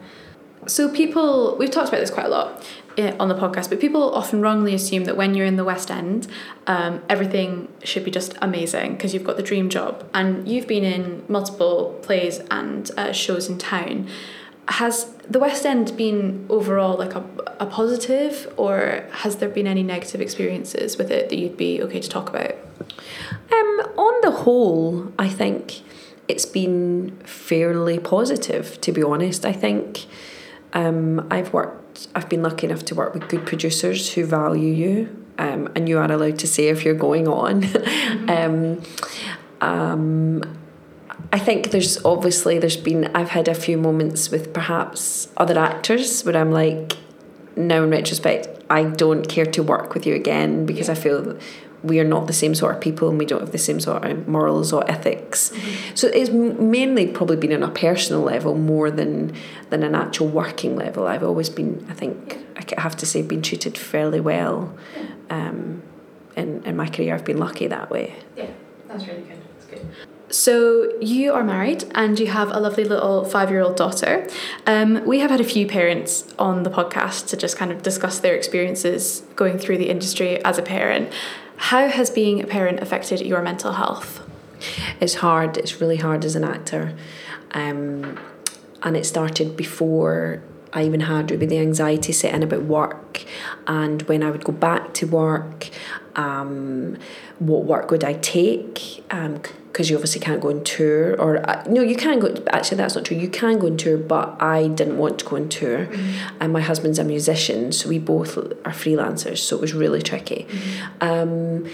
So 0.66 0.88
people, 0.88 1.56
we've 1.58 1.70
talked 1.70 1.88
about 1.88 2.00
this 2.00 2.10
quite 2.10 2.26
a 2.26 2.30
lot 2.30 2.64
on 2.98 3.28
the 3.28 3.34
podcast, 3.34 3.70
but 3.70 3.80
people 3.80 4.14
often 4.14 4.40
wrongly 4.40 4.74
assume 4.74 5.04
that 5.04 5.16
when 5.16 5.34
you're 5.34 5.46
in 5.46 5.56
the 5.56 5.64
West 5.64 5.90
End, 5.90 6.28
um, 6.66 7.02
everything 7.08 7.68
should 7.82 8.04
be 8.04 8.10
just 8.10 8.34
amazing 8.40 8.92
because 8.92 9.12
you've 9.12 9.24
got 9.24 9.36
the 9.36 9.42
dream 9.42 9.68
job. 9.68 10.08
And 10.14 10.46
you've 10.48 10.66
been 10.66 10.84
in 10.84 11.24
multiple 11.28 11.98
plays 12.02 12.40
and 12.50 12.90
uh, 12.96 13.12
shows 13.12 13.48
in 13.48 13.58
town. 13.58 14.08
Has 14.68 15.12
the 15.28 15.38
West 15.38 15.66
End 15.66 15.96
been 15.96 16.46
overall 16.48 16.96
like 16.96 17.14
a, 17.14 17.24
a 17.60 17.66
positive, 17.66 18.52
or 18.56 19.04
has 19.12 19.36
there 19.36 19.48
been 19.48 19.66
any 19.66 19.82
negative 19.82 20.20
experiences 20.20 20.96
with 20.96 21.10
it 21.10 21.28
that 21.28 21.36
you'd 21.36 21.56
be 21.56 21.82
okay 21.82 22.00
to 22.00 22.08
talk 22.08 22.28
about? 22.28 22.54
Um, 23.52 23.80
on 23.96 24.20
the 24.22 24.30
whole, 24.30 25.12
I 25.18 25.28
think 25.28 25.82
it's 26.28 26.46
been 26.46 27.18
fairly 27.24 27.98
positive. 27.98 28.80
To 28.80 28.92
be 28.92 29.02
honest, 29.02 29.44
I 29.44 29.52
think 29.52 30.06
um, 30.72 31.26
I've 31.30 31.52
worked. 31.52 31.83
I've 32.14 32.28
been 32.28 32.42
lucky 32.42 32.66
enough 32.66 32.84
to 32.86 32.94
work 32.94 33.14
with 33.14 33.28
good 33.28 33.46
producers 33.46 34.12
who 34.14 34.24
value 34.24 34.72
you, 34.72 35.26
um, 35.38 35.68
and 35.74 35.88
you 35.88 35.98
are 35.98 36.10
allowed 36.10 36.38
to 36.40 36.46
say 36.46 36.68
if 36.68 36.84
you're 36.84 36.94
going 36.94 37.28
on. 37.28 37.64
um, 38.28 38.82
um, 39.60 40.42
I 41.32 41.38
think 41.38 41.70
there's 41.70 42.04
obviously 42.04 42.58
there's 42.58 42.76
been 42.76 43.10
I've 43.14 43.30
had 43.30 43.48
a 43.48 43.54
few 43.54 43.76
moments 43.76 44.30
with 44.30 44.52
perhaps 44.52 45.28
other 45.36 45.58
actors 45.58 46.22
where 46.24 46.36
I'm 46.36 46.52
like, 46.52 46.96
now 47.56 47.82
in 47.82 47.90
retrospect, 47.90 48.64
I 48.70 48.84
don't 48.84 49.28
care 49.28 49.46
to 49.46 49.62
work 49.62 49.94
with 49.94 50.06
you 50.06 50.14
again 50.14 50.66
because 50.66 50.88
I 50.88 50.94
feel 50.94 51.38
we 51.84 52.00
are 52.00 52.04
not 52.04 52.26
the 52.26 52.32
same 52.32 52.54
sort 52.54 52.74
of 52.74 52.80
people 52.80 53.08
and 53.10 53.18
we 53.18 53.26
don't 53.26 53.40
have 53.40 53.52
the 53.52 53.58
same 53.58 53.78
sort 53.78 54.04
of 54.04 54.26
morals 54.26 54.72
or 54.72 54.90
ethics. 54.90 55.52
So 55.94 56.08
it's 56.08 56.30
mainly 56.30 57.06
probably 57.06 57.36
been 57.36 57.52
on 57.52 57.62
a 57.62 57.72
personal 57.72 58.22
level 58.22 58.54
more 58.56 58.90
than 58.90 59.34
than 59.70 59.82
an 59.82 59.94
actual 59.94 60.28
working 60.28 60.76
level. 60.76 61.06
I've 61.06 61.22
always 61.22 61.50
been, 61.50 61.86
I 61.88 61.94
think, 61.94 62.38
I 62.56 62.80
have 62.80 62.96
to 62.96 63.06
say 63.06 63.22
been 63.22 63.42
treated 63.42 63.76
fairly 63.76 64.20
well. 64.20 64.74
Um, 65.30 65.82
in, 66.36 66.64
in 66.64 66.76
my 66.76 66.88
career, 66.88 67.14
I've 67.14 67.24
been 67.24 67.38
lucky 67.38 67.66
that 67.68 67.90
way. 67.90 68.14
Yeah, 68.36 68.50
that's 68.88 69.06
really 69.06 69.22
good. 69.22 69.38
That's 69.54 69.66
good. 69.66 69.86
So 70.30 70.90
you 71.00 71.32
are 71.32 71.44
married 71.44 71.84
and 71.94 72.18
you 72.18 72.26
have 72.26 72.50
a 72.50 72.58
lovely 72.58 72.84
little 72.84 73.24
five-year-old 73.24 73.76
daughter. 73.76 74.26
Um, 74.66 75.04
we 75.04 75.20
have 75.20 75.30
had 75.30 75.40
a 75.40 75.44
few 75.44 75.66
parents 75.66 76.24
on 76.38 76.64
the 76.64 76.70
podcast 76.70 77.28
to 77.28 77.36
just 77.36 77.56
kind 77.56 77.70
of 77.70 77.82
discuss 77.82 78.18
their 78.18 78.34
experiences 78.34 79.22
going 79.36 79.58
through 79.58 79.78
the 79.78 79.90
industry 79.90 80.42
as 80.44 80.58
a 80.58 80.62
parent. 80.62 81.12
How 81.56 81.88
has 81.88 82.10
being 82.10 82.40
a 82.40 82.46
parent 82.46 82.80
affected 82.80 83.20
your 83.20 83.42
mental 83.42 83.72
health? 83.72 84.22
It's 85.00 85.16
hard. 85.16 85.56
It's 85.56 85.80
really 85.80 85.96
hard 85.96 86.24
as 86.24 86.36
an 86.36 86.44
actor, 86.44 86.94
um, 87.52 88.18
and 88.82 88.96
it 88.96 89.04
started 89.04 89.56
before 89.56 90.42
I 90.74 90.84
even 90.84 91.00
had 91.00 91.30
Ruby 91.30 91.46
the 91.46 91.58
anxiety 91.58 92.12
set 92.12 92.34
in 92.34 92.42
about 92.42 92.62
work, 92.62 93.24
and 93.66 94.02
when 94.02 94.22
I 94.22 94.30
would 94.30 94.44
go 94.44 94.52
back 94.52 94.92
to 94.94 95.06
work, 95.06 95.70
um, 96.16 96.98
what 97.38 97.64
work 97.64 97.90
would 97.90 98.04
I 98.04 98.14
take? 98.14 99.02
Because 99.08 99.10
um, 99.10 99.90
you 99.90 99.96
obviously 99.96 100.20
can't 100.20 100.40
go 100.40 100.50
on 100.50 100.64
tour, 100.64 101.14
or 101.20 101.48
uh, 101.48 101.64
no, 101.68 101.80
you 101.80 101.96
can 101.96 102.18
go. 102.18 102.34
Actually, 102.48 102.78
that's 102.78 102.94
not 102.96 103.04
true. 103.04 103.16
You 103.16 103.28
can 103.28 103.58
go 103.58 103.68
on 103.68 103.76
tour, 103.76 103.96
but 103.96 104.36
I 104.42 104.68
didn't 104.68 104.98
want 104.98 105.20
to 105.20 105.24
go 105.24 105.36
on 105.36 105.48
tour, 105.48 105.86
mm-hmm. 105.86 106.36
and 106.40 106.52
my 106.52 106.60
husband's 106.60 106.98
a 106.98 107.04
musician, 107.04 107.72
so 107.72 107.88
we 107.88 107.98
both 107.98 108.36
are 108.36 108.72
freelancers. 108.72 109.38
So 109.38 109.56
it 109.56 109.60
was 109.60 109.74
really 109.74 110.02
tricky. 110.02 110.46
Mm-hmm. 110.48 111.08
Um, 111.08 111.70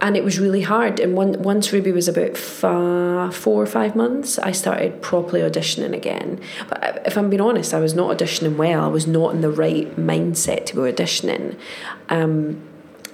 and 0.00 0.16
it 0.16 0.24
was 0.24 0.38
really 0.38 0.62
hard. 0.62 1.00
And 1.00 1.14
one, 1.14 1.42
once 1.42 1.72
Ruby 1.72 1.92
was 1.92 2.08
about 2.08 2.36
fa- 2.36 3.30
four 3.32 3.62
or 3.62 3.66
five 3.66 3.96
months, 3.96 4.38
I 4.38 4.52
started 4.52 5.02
properly 5.02 5.40
auditioning 5.40 5.92
again. 5.92 6.40
But 6.68 7.02
if 7.04 7.16
I'm 7.16 7.30
being 7.30 7.40
honest, 7.40 7.74
I 7.74 7.80
was 7.80 7.94
not 7.94 8.16
auditioning 8.16 8.56
well. 8.56 8.84
I 8.84 8.88
was 8.88 9.06
not 9.06 9.34
in 9.34 9.40
the 9.40 9.50
right 9.50 9.94
mindset 9.96 10.66
to 10.66 10.76
go 10.76 10.82
auditioning. 10.82 11.58
Um, 12.08 12.62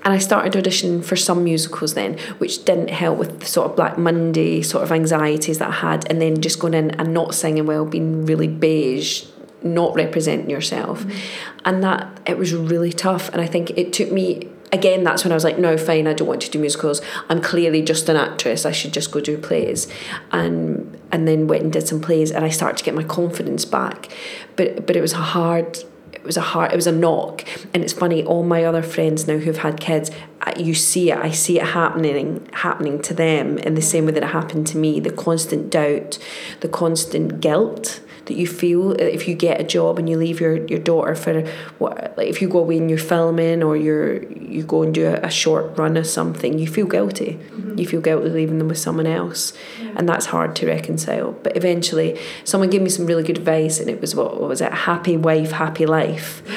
and 0.05 0.13
I 0.13 0.19
started 0.19 0.53
auditioning 0.53 1.03
for 1.03 1.17
some 1.17 1.45
musicals 1.45 1.95
then, 1.95 2.19
which 2.37 2.67
didn't 2.67 2.91
help 2.91 3.19
with 3.19 3.41
the 3.41 3.47
sort 3.47 3.71
of 3.71 3.77
Black 3.77 3.97
Monday 3.97 4.61
sort 4.61 4.85
of 4.85 4.93
anxieties 4.93 5.59
that 5.59 5.69
I 5.69 5.73
had. 5.73 6.11
And 6.11 6.21
then 6.21 6.43
just 6.43 6.59
going 6.59 6.75
in 6.75 6.91
and 6.93 7.15
not 7.15 7.35
singing 7.35 7.65
well, 7.65 7.87
being 7.87 8.27
really 8.27 8.49
beige, 8.49 9.25
not 9.63 9.95
representing 9.95 10.51
yourself. 10.51 11.01
Mm-hmm. 11.05 11.59
And 11.65 11.83
that, 11.83 12.21
it 12.27 12.37
was 12.37 12.53
really 12.53 12.93
tough. 12.93 13.31
And 13.31 13.41
I 13.41 13.47
think 13.47 13.71
it 13.71 13.95
took 13.95 14.13
me 14.13 14.51
again, 14.75 15.05
that's 15.05 15.25
when 15.25 15.33
I 15.33 15.37
was 15.37 15.45
like, 15.45 15.57
no, 15.57 15.79
fine, 15.79 16.07
I 16.07 16.13
don't 16.13 16.27
want 16.27 16.43
to 16.43 16.51
do 16.51 16.59
musicals. 16.59 17.01
I'm 17.29 17.41
clearly 17.41 17.81
just 17.81 18.09
an 18.09 18.17
actress. 18.17 18.67
I 18.67 18.73
should 18.73 18.93
just 18.93 19.13
go 19.13 19.21
do 19.21 19.39
plays. 19.39 19.87
And 20.33 21.01
and 21.13 21.29
then 21.29 21.47
went 21.47 21.63
and 21.63 21.73
did 21.73 21.87
some 21.87 22.01
plays, 22.01 22.31
and 22.33 22.45
I 22.45 22.49
started 22.49 22.77
to 22.79 22.85
get 22.85 22.95
my 22.95 23.05
confidence 23.05 23.65
back. 23.65 24.09
But 24.57 24.87
but 24.87 24.97
it 24.97 25.01
was 25.01 25.13
a 25.13 25.19
hard. 25.19 25.79
It 26.13 26.25
was 26.25 26.37
a 26.37 26.41
hard. 26.41 26.73
It 26.73 26.77
was 26.77 26.87
a 26.87 26.93
knock, 26.93 27.45
and 27.73 27.85
it's 27.85 27.93
funny. 27.93 28.25
All 28.25 28.43
my 28.43 28.65
other 28.65 28.83
friends 28.83 29.27
now 29.27 29.39
who've 29.39 29.59
had 29.59 29.79
kids, 29.79 30.11
you 30.57 30.75
see 30.75 31.11
it. 31.11 31.19
I 31.19 31.31
see 31.31 31.61
it 31.61 31.67
happening, 31.67 32.49
happening 32.53 33.01
to 33.03 33.15
them 33.15 33.59
in 33.59 33.75
the 33.75 33.83
same 33.83 34.07
way 34.07 34.13
that 34.13 34.23
it 34.23 34.31
happened 34.31 34.67
to 34.69 34.79
me. 34.79 35.01
The 35.01 35.13
constant 35.13 35.71
doubt, 35.71 36.19
the 36.61 36.69
constant 36.69 37.41
guilt 37.41 38.01
that 38.27 38.37
you 38.37 38.47
feel 38.47 38.93
if 38.93 39.29
you 39.29 39.35
get 39.35 39.61
a 39.61 39.65
job 39.65 39.99
and 39.99 40.09
you 40.09 40.17
leave 40.17 40.41
your, 40.41 40.65
your 40.67 40.79
daughter 40.79 41.15
for 41.15 41.43
what 41.79 42.17
like 42.17 42.29
if 42.29 42.41
you 42.41 42.49
go 42.49 42.61
away 42.61 42.79
and 42.79 42.89
you're 42.89 42.99
filming 42.99 43.63
or 43.63 43.77
you're 43.77 44.23
you 44.33 44.63
go 44.63 44.83
and 44.83 44.95
do 44.95 45.07
a, 45.07 45.15
a 45.21 45.31
short 45.31 45.77
run 45.77 45.97
of 45.97 46.07
something 46.07 46.59
you 46.59 46.67
feel 46.67 46.87
guilty. 46.87 47.35
Mm-hmm. 47.35 47.79
you 47.79 47.87
feel 47.87 48.01
guilty 48.01 48.31
leaving 48.31 48.59
them 48.59 48.69
with 48.69 48.79
someone 48.79 49.07
else 49.07 49.53
and 49.97 50.09
that's 50.09 50.27
hard 50.27 50.57
to 50.57 50.67
reconcile. 50.67 51.33
But 51.33 51.57
eventually 51.57 52.19
someone 52.45 52.71
gave 52.71 52.83
me 52.83 52.91
some 52.91 53.07
really 53.07 53.23
good 53.23 53.39
advice 53.39 53.81
and 53.81 53.91
it 53.91 54.01
was 54.01 54.15
what, 54.15 54.41
what 54.41 54.49
was 54.49 54.61
it? 54.61 54.73
Happy 54.73 55.17
wife 55.17 55.53
happy 55.53 55.87
life. 55.87 56.43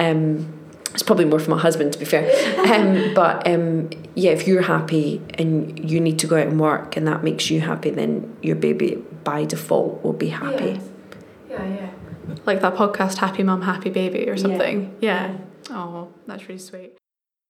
Um, 0.00 0.58
it's 0.94 1.02
probably 1.02 1.26
more 1.26 1.38
for 1.38 1.50
my 1.50 1.58
husband 1.58 1.92
to 1.92 1.98
be 1.98 2.06
fair. 2.06 2.30
Um, 2.70 3.12
but 3.14 3.46
um, 3.46 3.90
yeah 4.14 4.30
if 4.30 4.46
you're 4.46 4.62
happy 4.62 5.20
and 5.34 5.90
you 5.90 6.00
need 6.00 6.18
to 6.20 6.26
go 6.26 6.36
out 6.36 6.46
and 6.46 6.58
work 6.58 6.96
and 6.96 7.06
that 7.06 7.22
makes 7.22 7.50
you 7.50 7.60
happy 7.60 7.90
then 7.90 8.34
your 8.40 8.56
baby 8.56 8.94
by 9.24 9.44
default 9.44 10.02
will 10.02 10.14
be 10.14 10.28
happy. 10.28 10.70
Yeah. 10.70 10.89
Yeah, 11.50 11.66
yeah. 11.66 11.90
Like 12.46 12.60
that 12.60 12.74
podcast, 12.74 13.18
Happy 13.18 13.42
Mum, 13.42 13.62
Happy 13.62 13.90
Baby, 13.90 14.28
or 14.28 14.36
something. 14.36 14.96
Yeah. 15.00 15.32
yeah. 15.32 15.76
Oh, 15.76 16.08
that's 16.26 16.48
really 16.48 16.58
sweet. 16.58 16.96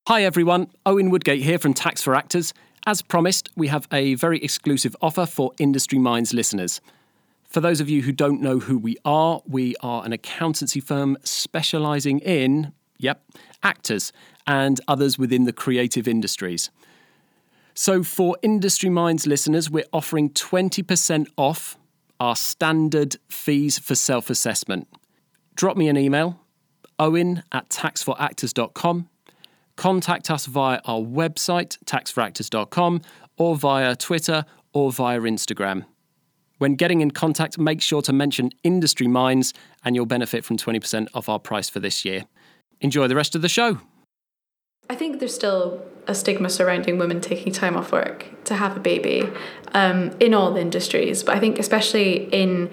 Hi, 0.08 0.24
everyone. 0.24 0.68
Owen 0.86 1.10
Woodgate 1.10 1.42
here 1.42 1.58
from 1.58 1.74
Tax 1.74 2.02
for 2.02 2.14
Actors. 2.14 2.54
As 2.86 3.02
promised, 3.02 3.50
we 3.56 3.68
have 3.68 3.86
a 3.92 4.14
very 4.14 4.42
exclusive 4.42 4.96
offer 5.02 5.26
for 5.26 5.52
Industry 5.58 5.98
Minds 5.98 6.32
listeners. 6.32 6.80
For 7.44 7.60
those 7.60 7.80
of 7.80 7.90
you 7.90 8.02
who 8.02 8.12
don't 8.12 8.40
know 8.40 8.58
who 8.60 8.78
we 8.78 8.96
are, 9.04 9.42
we 9.46 9.76
are 9.82 10.04
an 10.04 10.14
accountancy 10.14 10.80
firm 10.80 11.18
specialising 11.22 12.20
in, 12.20 12.72
yep, 12.96 13.22
actors 13.62 14.12
and 14.46 14.80
others 14.88 15.18
within 15.18 15.44
the 15.44 15.52
creative 15.52 16.08
industries. 16.08 16.70
So, 17.74 18.02
for 18.02 18.36
Industry 18.42 18.88
Minds 18.88 19.26
listeners, 19.26 19.70
we're 19.70 19.84
offering 19.92 20.30
20% 20.30 21.26
off 21.36 21.76
our 22.20 22.36
standard 22.36 23.16
fees 23.28 23.78
for 23.78 23.94
self 23.94 24.30
assessment. 24.30 24.86
Drop 25.56 25.76
me 25.76 25.88
an 25.88 25.96
email, 25.96 26.40
owen 26.98 27.42
at 27.50 27.68
taxforactors.com. 27.70 29.08
Contact 29.76 30.30
us 30.30 30.46
via 30.46 30.80
our 30.84 31.00
website, 31.00 31.78
taxforactors.com, 31.86 33.00
or 33.38 33.56
via 33.56 33.96
Twitter 33.96 34.44
or 34.72 34.92
via 34.92 35.18
Instagram. 35.20 35.86
When 36.58 36.74
getting 36.74 37.00
in 37.00 37.10
contact, 37.10 37.58
make 37.58 37.80
sure 37.80 38.02
to 38.02 38.12
mention 38.12 38.50
Industry 38.62 39.06
Minds 39.06 39.54
and 39.82 39.96
you'll 39.96 40.04
benefit 40.04 40.44
from 40.44 40.58
20% 40.58 41.08
off 41.14 41.30
our 41.30 41.38
price 41.38 41.70
for 41.70 41.80
this 41.80 42.04
year. 42.04 42.26
Enjoy 42.82 43.08
the 43.08 43.16
rest 43.16 43.34
of 43.34 43.40
the 43.40 43.48
show. 43.48 43.80
I 44.90 44.94
think 44.94 45.20
there's 45.20 45.34
still 45.34 45.82
a 46.06 46.14
stigma 46.14 46.50
surrounding 46.50 46.98
women 46.98 47.20
taking 47.20 47.52
time 47.52 47.76
off 47.76 47.92
work 47.92 48.26
to 48.44 48.54
have 48.54 48.76
a 48.76 48.80
baby 48.80 49.28
um, 49.72 50.10
in 50.20 50.34
all 50.34 50.56
industries, 50.56 51.22
but 51.22 51.36
I 51.36 51.40
think 51.40 51.58
especially 51.58 52.24
in 52.32 52.70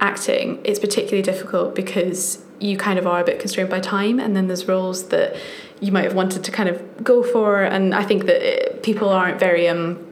acting, 0.00 0.60
it's 0.64 0.78
particularly 0.78 1.22
difficult 1.22 1.74
because 1.74 2.44
you 2.58 2.76
kind 2.76 2.98
of 2.98 3.06
are 3.06 3.20
a 3.20 3.24
bit 3.24 3.38
constrained 3.38 3.70
by 3.70 3.80
time, 3.80 4.20
and 4.20 4.36
then 4.36 4.46
there's 4.46 4.68
roles 4.68 5.08
that 5.08 5.36
you 5.80 5.92
might 5.92 6.04
have 6.04 6.14
wanted 6.14 6.44
to 6.44 6.50
kind 6.50 6.68
of 6.68 7.02
go 7.02 7.22
for, 7.22 7.62
and 7.62 7.94
I 7.94 8.04
think 8.04 8.26
that 8.26 8.42
it, 8.42 8.82
people 8.82 9.08
aren't 9.08 9.40
very 9.40 9.66
um, 9.68 10.06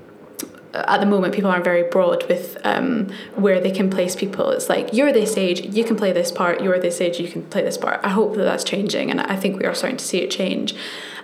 at 0.74 1.00
the 1.00 1.06
moment 1.06 1.34
people 1.34 1.50
aren't 1.50 1.64
very 1.64 1.82
broad 1.82 2.26
with 2.28 2.58
um, 2.64 3.10
where 3.34 3.60
they 3.60 3.70
can 3.70 3.90
place 3.90 4.14
people. 4.14 4.50
It's 4.50 4.68
like 4.68 4.92
you're 4.92 5.12
this 5.12 5.36
age 5.36 5.60
you 5.60 5.84
can 5.84 5.96
play 5.96 6.12
this 6.12 6.30
part. 6.30 6.62
You're 6.62 6.78
this 6.78 7.00
age 7.00 7.18
you 7.18 7.28
can 7.28 7.42
play 7.44 7.62
this 7.62 7.78
part. 7.78 8.00
I 8.04 8.10
hope 8.10 8.36
that 8.36 8.44
that's 8.44 8.64
changing 8.64 9.10
and 9.10 9.20
i 9.20 9.36
think 9.36 9.58
we 9.58 9.64
are 9.64 9.74
starting 9.74 9.96
to 9.96 10.04
see 10.04 10.18
it 10.18 10.30
change. 10.30 10.74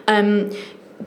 Um, 0.06 0.50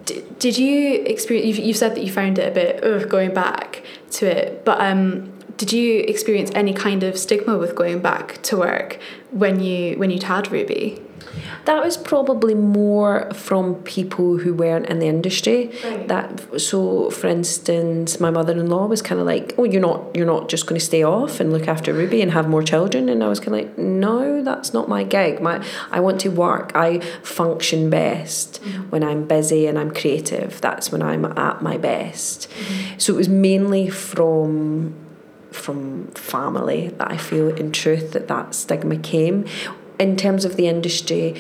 d- 0.06 0.24
did 0.40 0.58
you 0.58 1.02
experience? 1.04 1.48
You've, 1.48 1.66
you've 1.66 1.78
said 1.78 1.96
that 1.96 2.04
you 2.04 2.12
found 2.12 2.40
it 2.40 2.48
a 2.48 2.52
bit 2.52 2.84
ugh, 2.84 3.10
going 3.10 3.34
back 3.34 3.84
to 4.12 4.26
it, 4.26 4.66
but 4.66 4.80
um, 4.82 5.34
did 5.58 5.74
you 5.74 6.02
experience 6.02 6.52
any 6.54 6.74
kind 6.74 7.04
of 7.04 7.18
stigma 7.18 7.58
with 7.58 7.76
going 7.76 8.00
back 8.00 8.42
to 8.44 8.58
work 8.58 9.00
when 9.32 9.60
you 9.60 9.98
when 9.98 10.10
you'd 10.10 10.24
had 10.24 10.52
Ruby? 10.52 11.02
That 11.66 11.84
was 11.84 11.98
probably 11.98 12.56
more 12.56 13.32
from 13.34 13.76
people 13.84 14.38
who 14.38 14.54
weren't 14.54 14.88
in 14.88 15.00
the 15.00 15.08
industry. 15.08 15.72
Right. 15.84 16.08
That 16.08 16.62
so, 16.62 17.10
for 17.10 17.28
instance, 17.28 18.20
my 18.20 18.30
mother-in-law 18.30 18.86
was 18.88 19.02
kind 19.02 19.20
of 19.20 19.28
like, 19.28 19.54
"Oh, 19.58 19.64
you're 19.64 19.82
not 19.82 20.16
you're 20.16 20.26
not 20.26 20.50
just 20.50 20.66
going 20.68 20.80
to 20.80 20.86
stay 20.86 21.04
off 21.04 21.40
and 21.40 21.52
look 21.52 21.68
after 21.68 21.94
Ruby 21.94 22.22
and 22.22 22.32
have 22.32 22.48
more 22.48 22.64
children." 22.64 23.10
And 23.10 23.24
I 23.24 23.28
was 23.28 23.40
kind 23.40 23.56
of 23.56 23.66
like, 23.66 23.78
"No, 23.78 24.44
that's 24.44 24.74
not 24.74 24.88
my 24.88 25.04
gig. 25.04 25.42
My 25.42 25.64
I 25.92 26.00
want 26.00 26.20
to 26.22 26.30
work. 26.30 26.72
I 26.76 27.00
function 27.22 27.90
best 27.90 28.62
mm-hmm. 28.64 28.84
when 28.90 29.04
I'm 29.04 29.26
busy 29.28 29.68
and 29.68 29.78
I'm 29.78 29.92
creative. 29.92 30.62
That's 30.62 30.92
when 30.92 31.02
I'm 31.02 31.26
at 31.26 31.62
my 31.62 31.78
best." 31.78 32.50
Mm-hmm. 32.50 33.00
So 33.00 33.14
it 33.14 33.18
was 33.18 33.30
mainly 33.30 33.90
from 33.90 34.96
from 35.52 36.08
family 36.12 36.90
that 36.98 37.12
I 37.12 37.18
feel 37.18 37.50
in 37.50 37.72
truth 37.72 38.14
that 38.14 38.28
that 38.28 38.54
stigma 38.54 38.98
came 38.98 39.46
in 40.00 40.16
terms 40.16 40.46
of 40.46 40.56
the 40.56 40.68
industry, 40.68 41.36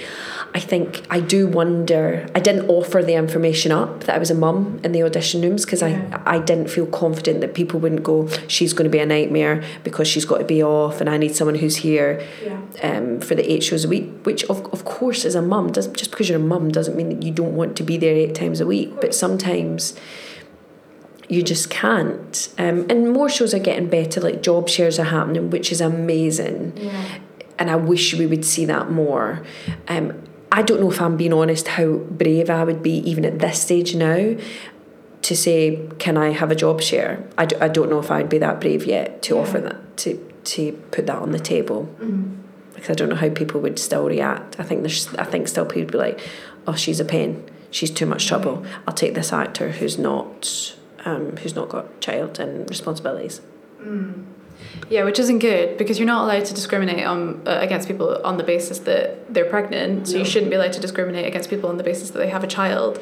I 0.53 0.59
think 0.59 1.05
I 1.09 1.19
do 1.19 1.47
wonder. 1.47 2.27
I 2.33 2.39
didn't 2.39 2.67
offer 2.69 3.03
the 3.03 3.13
information 3.13 3.71
up 3.71 4.05
that 4.05 4.15
I 4.15 4.17
was 4.17 4.31
a 4.31 4.35
mum 4.35 4.79
in 4.83 4.91
the 4.91 5.03
audition 5.03 5.41
rooms 5.41 5.65
because 5.65 5.81
yeah. 5.81 6.21
I, 6.25 6.37
I 6.37 6.39
didn't 6.39 6.69
feel 6.69 6.87
confident 6.87 7.41
that 7.41 7.53
people 7.53 7.79
wouldn't 7.79 8.03
go, 8.03 8.27
she's 8.47 8.73
going 8.73 8.85
to 8.85 8.89
be 8.89 8.99
a 8.99 9.05
nightmare 9.05 9.63
because 9.83 10.07
she's 10.07 10.25
got 10.25 10.39
to 10.39 10.45
be 10.45 10.63
off 10.63 10.99
and 10.99 11.09
I 11.09 11.17
need 11.17 11.35
someone 11.35 11.55
who's 11.55 11.77
here 11.77 12.25
yeah. 12.43 12.59
um, 12.81 13.19
for 13.19 13.35
the 13.35 13.51
eight 13.51 13.63
shows 13.63 13.85
a 13.85 13.87
week, 13.87 14.09
which 14.23 14.43
of, 14.45 14.65
of 14.73 14.85
course 14.85 15.25
as 15.25 15.35
a 15.35 15.41
mum, 15.41 15.71
doesn't, 15.71 15.95
just 15.95 16.11
because 16.11 16.29
you're 16.29 16.39
a 16.39 16.43
mum 16.43 16.71
doesn't 16.71 16.95
mean 16.95 17.09
that 17.09 17.23
you 17.23 17.31
don't 17.31 17.55
want 17.55 17.77
to 17.77 17.83
be 17.83 17.97
there 17.97 18.15
eight 18.15 18.33
times 18.33 18.59
a 18.59 18.65
week, 18.65 18.99
but 18.99 19.13
sometimes 19.13 19.95
you 21.29 21.43
just 21.43 21.69
can't. 21.69 22.51
Um, 22.57 22.89
and 22.89 23.11
more 23.11 23.29
shows 23.29 23.53
are 23.53 23.59
getting 23.59 23.89
better, 23.89 24.21
like 24.21 24.41
job 24.41 24.69
shares 24.69 24.97
are 24.97 25.03
happening, 25.03 25.51
which 25.51 25.71
is 25.71 25.81
amazing. 25.81 26.73
Yeah 26.77 27.19
and 27.59 27.69
I 27.69 27.75
wish 27.75 28.13
we 28.13 28.25
would 28.25 28.45
see 28.45 28.65
that 28.65 28.91
more. 28.91 29.43
Um, 29.87 30.21
I 30.51 30.61
don't 30.61 30.79
know 30.79 30.91
if 30.91 31.01
I'm 31.01 31.17
being 31.17 31.33
honest 31.33 31.67
how 31.67 31.95
brave 31.95 32.49
I 32.49 32.63
would 32.63 32.81
be 32.81 32.97
even 33.09 33.25
at 33.25 33.39
this 33.39 33.61
stage 33.61 33.95
now 33.95 34.35
to 35.23 35.35
say, 35.35 35.87
can 35.99 36.17
I 36.17 36.29
have 36.29 36.51
a 36.51 36.55
job 36.55 36.81
share? 36.81 37.23
I 37.37 37.45
d- 37.45 37.57
I 37.59 37.67
don't 37.67 37.89
know 37.89 37.99
if 37.99 38.09
I'd 38.11 38.29
be 38.29 38.37
that 38.37 38.61
brave 38.61 38.85
yet 38.85 39.21
to 39.23 39.35
yeah. 39.35 39.41
offer 39.41 39.59
that, 39.59 39.97
to, 39.97 40.33
to 40.45 40.71
put 40.91 41.05
that 41.07 41.17
on 41.17 41.31
the 41.31 41.39
table. 41.39 41.93
Mm-hmm. 41.99 42.35
because 42.73 42.89
I 42.91 42.93
don't 42.93 43.09
know 43.09 43.15
how 43.15 43.29
people 43.29 43.59
would 43.61 43.79
still 43.79 44.05
react. 44.07 44.59
I 44.59 44.63
think 44.63 44.81
there's 44.83 45.13
I 45.15 45.25
think 45.25 45.47
still 45.47 45.65
people 45.65 45.81
would 45.81 45.91
be 45.91 45.97
like, 45.97 46.19
oh, 46.65 46.75
she's 46.75 46.99
a 46.99 47.05
pain. 47.05 47.43
She's 47.71 47.91
too 47.91 48.05
much 48.05 48.27
trouble. 48.27 48.65
I'll 48.87 48.93
take 48.93 49.15
this 49.15 49.33
actor 49.33 49.71
who's 49.71 49.97
not 49.97 50.75
um, 51.03 51.35
who's 51.37 51.55
not 51.55 51.69
got 51.69 51.99
child 51.99 52.39
and 52.39 52.69
responsibilities. 52.69 53.41
Yeah, 54.89 55.03
which 55.03 55.19
isn't 55.19 55.39
good 55.39 55.77
because 55.77 55.99
you're 55.99 56.07
not 56.07 56.23
allowed 56.23 56.45
to 56.45 56.53
discriminate 56.53 57.05
on 57.05 57.45
uh, 57.45 57.59
against 57.61 57.87
people 57.87 58.21
on 58.23 58.37
the 58.37 58.43
basis 58.43 58.79
that 58.79 59.33
they're 59.33 59.49
pregnant. 59.49 60.07
So 60.07 60.17
you 60.17 60.25
shouldn't 60.25 60.49
be 60.49 60.55
allowed 60.55 60.73
to 60.73 60.79
discriminate 60.79 61.25
against 61.25 61.49
people 61.49 61.69
on 61.69 61.77
the 61.77 61.83
basis 61.83 62.11
that 62.11 62.19
they 62.19 62.29
have 62.29 62.43
a 62.43 62.47
child. 62.47 62.97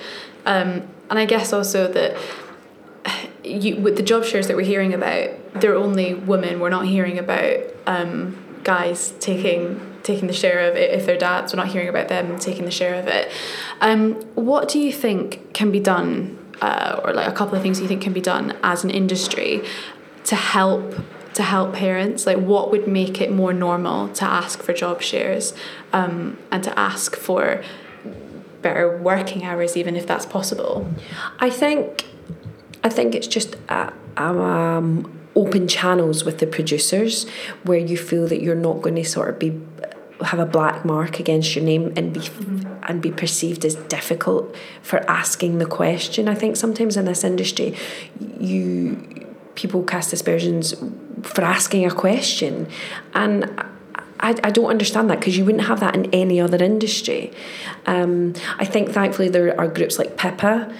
Um, 0.45 0.87
and 1.09 1.19
I 1.19 1.25
guess 1.25 1.53
also 1.53 1.87
that 1.91 2.17
you 3.43 3.75
with 3.77 3.97
the 3.97 4.03
job 4.03 4.23
shares 4.23 4.47
that 4.47 4.55
we're 4.55 4.65
hearing 4.65 4.93
about, 4.93 5.29
they're 5.61 5.75
only 5.75 6.15
women. 6.15 6.59
We're 6.59 6.69
not 6.69 6.87
hearing 6.87 7.19
about 7.19 7.59
um, 7.85 8.43
guys 8.63 9.13
taking 9.19 9.93
taking 10.01 10.27
the 10.27 10.33
share 10.33 10.69
of 10.69 10.75
it 10.75 10.91
if 10.91 11.05
they're 11.05 11.17
dads. 11.17 11.53
We're 11.53 11.57
not 11.57 11.71
hearing 11.71 11.89
about 11.89 12.07
them 12.07 12.39
taking 12.39 12.65
the 12.65 12.71
share 12.71 12.95
of 12.95 13.07
it. 13.07 13.31
Um, 13.81 14.13
what 14.33 14.69
do 14.69 14.79
you 14.79 14.91
think 14.91 15.53
can 15.53 15.71
be 15.71 15.79
done, 15.79 16.37
uh, 16.61 16.99
or 17.03 17.13
like 17.13 17.27
a 17.27 17.31
couple 17.31 17.55
of 17.55 17.61
things 17.61 17.79
you 17.79 17.87
think 17.87 18.01
can 18.01 18.13
be 18.13 18.21
done 18.21 18.57
as 18.63 18.83
an 18.83 18.89
industry 18.89 19.63
to 20.25 20.35
help 20.35 20.95
to 21.35 21.43
help 21.43 21.73
parents? 21.73 22.25
Like, 22.25 22.37
what 22.37 22.71
would 22.71 22.87
make 22.87 23.21
it 23.21 23.31
more 23.31 23.53
normal 23.53 24.09
to 24.09 24.25
ask 24.25 24.63
for 24.63 24.73
job 24.73 25.01
shares 25.01 25.53
um, 25.93 26.37
and 26.51 26.63
to 26.63 26.77
ask 26.79 27.15
for 27.15 27.63
better 28.61 28.97
working 28.97 29.45
hours, 29.45 29.77
even 29.77 29.95
if 29.95 30.07
that's 30.07 30.25
possible? 30.25 30.89
I 31.39 31.49
think 31.49 32.05
I 32.83 32.89
think 32.89 33.15
it's 33.15 33.27
just 33.27 33.55
uh, 33.69 33.91
um, 34.17 35.11
open 35.35 35.67
channels 35.67 36.23
with 36.23 36.39
the 36.39 36.47
producers 36.47 37.27
where 37.63 37.79
you 37.79 37.97
feel 37.97 38.27
that 38.27 38.41
you're 38.41 38.55
not 38.55 38.81
going 38.81 38.95
to 38.95 39.03
sort 39.03 39.29
of 39.29 39.39
be 39.39 39.59
have 40.23 40.39
a 40.39 40.45
black 40.45 40.85
mark 40.85 41.19
against 41.19 41.55
your 41.55 41.65
name 41.65 41.91
and 41.97 42.13
be 42.13 42.29
and 42.83 43.01
be 43.01 43.11
perceived 43.11 43.65
as 43.65 43.75
difficult 43.75 44.55
for 44.81 44.99
asking 45.09 45.57
the 45.57 45.65
question. 45.65 46.29
I 46.29 46.35
think 46.35 46.55
sometimes 46.55 46.95
in 46.95 47.05
this 47.05 47.23
industry, 47.25 47.75
you 48.39 49.25
people 49.55 49.83
cast 49.83 50.13
aspersions 50.13 50.73
for 51.25 51.43
asking 51.43 51.85
a 51.85 51.91
question, 51.91 52.67
and 53.13 53.45
I, 54.19 54.35
I 54.43 54.51
don't 54.51 54.69
understand 54.69 55.09
that 55.09 55.19
because 55.19 55.37
you 55.37 55.45
wouldn't 55.45 55.65
have 55.65 55.79
that 55.81 55.95
in 55.95 56.05
any 56.13 56.39
other 56.39 56.63
industry. 56.63 57.31
Um, 57.85 58.33
I 58.57 58.65
think 58.65 58.91
thankfully 58.91 59.29
there 59.29 59.59
are 59.59 59.67
groups 59.67 59.99
like 59.99 60.17
PIPA. 60.17 60.73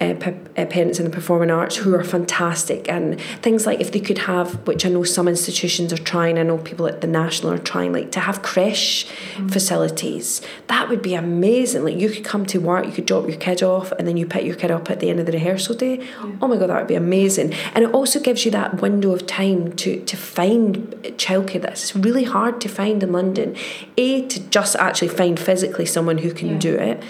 Uh, 0.00 0.14
uh, 0.56 0.64
parents 0.64 0.98
in 0.98 1.04
the 1.04 1.10
performing 1.10 1.50
arts 1.50 1.76
who 1.76 1.94
are 1.94 2.02
fantastic 2.02 2.88
and 2.88 3.20
things 3.42 3.66
like 3.66 3.80
if 3.80 3.92
they 3.92 4.00
could 4.00 4.16
have 4.16 4.66
which 4.66 4.86
I 4.86 4.88
know 4.88 5.04
some 5.04 5.28
institutions 5.28 5.92
are 5.92 5.98
trying 5.98 6.38
I 6.38 6.42
know 6.42 6.56
people 6.56 6.86
at 6.86 7.02
the 7.02 7.06
national 7.06 7.52
are 7.52 7.58
trying 7.58 7.92
like 7.92 8.10
to 8.12 8.20
have 8.20 8.40
creche 8.40 9.06
mm. 9.34 9.52
facilities 9.52 10.40
that 10.68 10.88
would 10.88 11.02
be 11.02 11.14
amazing 11.14 11.84
like 11.84 11.98
you 11.98 12.08
could 12.08 12.24
come 12.24 12.46
to 12.46 12.58
work 12.58 12.86
you 12.86 12.92
could 12.92 13.04
drop 13.04 13.28
your 13.28 13.36
kid 13.36 13.62
off 13.62 13.92
and 13.92 14.08
then 14.08 14.16
you 14.16 14.24
pick 14.24 14.46
your 14.46 14.56
kid 14.56 14.70
up 14.70 14.90
at 14.90 15.00
the 15.00 15.10
end 15.10 15.20
of 15.20 15.26
the 15.26 15.32
rehearsal 15.32 15.74
day 15.74 15.98
yeah. 15.98 16.32
oh 16.40 16.48
my 16.48 16.56
god 16.56 16.70
that 16.70 16.78
would 16.78 16.88
be 16.88 16.94
amazing 16.94 17.52
and 17.74 17.84
it 17.84 17.92
also 17.92 18.18
gives 18.18 18.46
you 18.46 18.50
that 18.50 18.80
window 18.80 19.12
of 19.12 19.26
time 19.26 19.70
to 19.76 20.02
to 20.06 20.16
find 20.16 20.94
childcare 21.18 21.60
that's 21.60 21.94
really 21.94 22.24
hard 22.24 22.58
to 22.58 22.70
find 22.70 23.02
in 23.02 23.12
London 23.12 23.54
a 23.98 24.26
to 24.28 24.40
just 24.48 24.76
actually 24.76 25.08
find 25.08 25.38
physically 25.38 25.84
someone 25.84 26.16
who 26.18 26.32
can 26.32 26.52
yeah. 26.52 26.58
do 26.58 26.74
it 26.74 27.02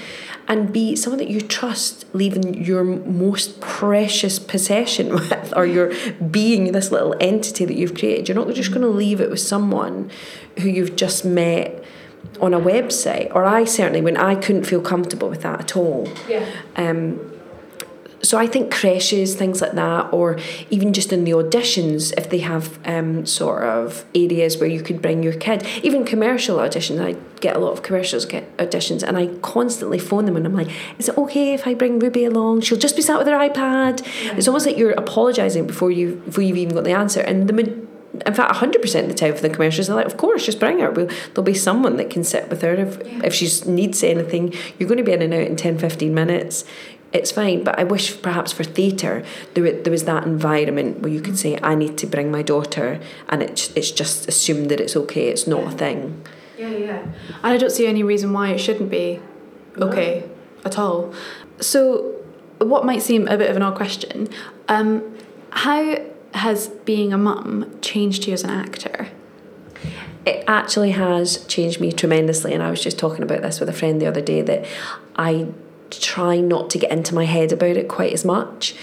and 0.49 0.73
be 0.73 0.97
someone 0.97 1.19
that 1.19 1.29
you 1.29 1.41
trust 1.41 2.05
leaving 2.13 2.63
your 2.63 2.83
most 2.85 3.61
precious 3.61 4.39
possession 4.39 5.13
with 5.15 5.53
or 5.57 5.67
your 5.67 5.93
being 6.31 6.73
this 6.73 6.91
little 6.91 7.15
entity 7.21 7.65
that 7.65 7.75
you've 7.75 7.95
created. 7.95 8.29
You're 8.29 8.45
not 8.45 8.53
just 8.55 8.71
going 8.71 8.83
to 8.83 8.89
leave 8.89 9.21
it 9.21 9.31
with 9.31 9.41
someone 9.41 10.11
who 10.59 10.69
you've 10.69 10.97
just 10.97 11.25
met 11.25 11.83
on 12.41 12.55
a 12.55 12.61
website 12.61 13.35
or 13.35 13.45
I 13.45 13.65
certainly 13.65 14.01
when 14.01 14.17
I 14.17 14.35
couldn't 14.35 14.65
feel 14.65 14.81
comfortable 14.81 15.29
with 15.29 15.43
that 15.43 15.61
at 15.61 15.77
all. 15.77 16.09
Yeah. 16.29 16.47
Um, 16.77 17.40
so 18.23 18.39
I 18.39 18.47
think 18.47 18.73
creches, 18.73 19.35
things 19.35 19.61
like 19.61 19.73
that, 19.73 20.13
or 20.13 20.39
even 20.69 20.93
just 20.93 21.13
in 21.13 21.25
the 21.25 21.33
auditions, 21.33 22.13
if 22.19 22.29
they 22.29 22.39
have 22.39 22.79
um, 22.87 23.25
sort 23.25 23.63
of 23.65 24.05
areas 24.15 24.59
where 24.59 24.69
you 24.69 24.83
could 24.83 25.01
bring 25.01 25.23
your 25.23 25.33
kid, 25.33 25.67
even 25.83 26.05
commercial 26.05 26.59
auditions. 26.59 27.01
I 27.01 27.17
get 27.41 27.57
a 27.57 27.59
lot 27.59 27.73
of 27.73 27.83
commercials 27.83 28.27
get 28.27 28.55
auditions, 28.59 29.03
and 29.03 29.17
I 29.17 29.29
constantly 29.41 29.99
phone 29.99 30.27
them, 30.27 30.37
and 30.37 30.47
I'm 30.47 30.55
like, 30.55 30.69
"Is 30.99 31.09
it 31.09 31.17
okay 31.17 31.55
if 31.55 31.67
I 31.67 31.75
bring 31.75 31.99
Ruby 31.99 32.25
along? 32.25 32.61
She'll 32.61 32.79
just 32.79 32.97
be 32.97 33.03
sat 33.03 33.19
with 33.19 33.27
her 33.27 33.35
iPad." 33.35 34.05
Yeah. 34.25 34.37
It's 34.37 34.49
almost 34.49 34.67
like 34.67 34.77
you're 34.77 34.93
apologising 34.93 35.67
before 35.67 35.91
you 35.91 36.17
before 36.27 36.45
you've 36.45 36.59
even 36.59 36.75
got 36.75 36.85
the 36.85 36.93
answer, 36.93 37.21
and 37.21 37.49
the 37.49 37.55
in 38.27 38.35
fact, 38.35 38.53
100% 38.53 39.03
of 39.03 39.09
the 39.09 39.15
time 39.15 39.35
for 39.35 39.41
the 39.41 39.49
commercials, 39.49 39.87
they're 39.87 39.97
like, 39.97 40.05
of 40.05 40.17
course, 40.17 40.45
just 40.45 40.59
bring 40.59 40.81
her. 40.81 40.91
We'll, 40.91 41.07
there'll 41.07 41.45
be 41.45 41.55
someone 41.55 41.97
that 41.97 42.11
can 42.11 42.25
sit 42.25 42.51
with 42.51 42.61
her. 42.63 42.75
If, 42.75 43.01
yeah. 43.07 43.21
if 43.25 43.35
she 43.35 43.49
needs 43.71 44.03
anything, 44.03 44.53
you're 44.79 44.89
going 44.89 44.99
to 44.99 45.05
be 45.05 45.13
in 45.13 45.23
and 45.23 45.33
out 45.33 45.47
in 45.47 45.55
10, 45.55 45.79
15 45.79 46.13
minutes 46.13 46.65
it's 47.13 47.33
fine. 47.33 47.65
But 47.65 47.79
I 47.79 47.85
wish 47.85 48.21
perhaps 48.23 48.53
for 48.53 48.65
theatre 48.65 49.25
there, 49.55 49.73
there 49.73 49.91
was 49.91 50.05
that 50.05 50.25
environment 50.25 51.01
where 51.01 51.13
you 51.13 51.21
could 51.21 51.39
say, 51.39 51.59
I 51.63 51.75
need 51.75 51.99
to 51.99 52.07
bring 52.07 52.31
my 52.31 52.43
daughter, 52.43 53.01
and 53.29 53.43
it's, 53.43 53.71
it's 53.77 53.91
just 53.91 54.29
assumed 54.29 54.71
that 54.71 54.81
it's 54.81 54.97
okay, 54.97 55.29
it's 55.29 55.47
not 55.47 55.65
a 55.65 55.71
thing. 55.71 56.25
Yeah, 56.59 56.71
yeah. 56.71 57.03
And 57.03 57.15
I 57.43 57.57
don't 57.57 57.71
see 57.71 57.87
any 57.87 58.03
reason 58.03 58.33
why 58.33 58.51
it 58.51 58.59
shouldn't 58.59 58.91
be 58.91 59.21
okay 59.79 60.25
no. 60.27 60.31
at 60.65 60.79
all. 60.79 61.15
So, 61.61 62.17
what 62.59 62.85
might 62.85 63.03
seem 63.03 63.27
a 63.29 63.39
bit 63.39 63.51
of 63.51 63.57
an 63.57 63.63
odd 63.63 63.75
question, 63.75 64.29
um, 64.69 65.17
how 65.51 65.97
has 66.35 66.69
being 66.69 67.13
a 67.13 67.19
mum 67.19 67.79
changed 67.81 68.27
you 68.27 68.35
as 68.35 68.45
an 68.45 68.51
actor? 68.51 69.09
It 70.27 70.45
actually 70.47 70.91
has 70.91 71.45
changed 71.47 71.81
me 71.81 71.93
tremendously, 71.93 72.53
and 72.53 72.63
I 72.63 72.71
was 72.71 72.83
just 72.83 72.99
talking 72.99 73.23
about 73.23 73.41
this 73.41 73.59
with 73.59 73.71
a 73.71 73.73
friend 73.73 74.01
the 74.01 74.07
other 74.07 74.21
day 74.21 74.43
that 74.43 74.67
I 75.17 75.49
try 75.99 76.39
not 76.39 76.71
to 76.71 76.79
get 76.79 76.91
into 76.91 77.15
my 77.15 77.25
head 77.25 77.53
about 77.53 77.77
it 77.77 77.89
quite 77.89 78.13
as 78.13 78.25
much. 78.25 78.75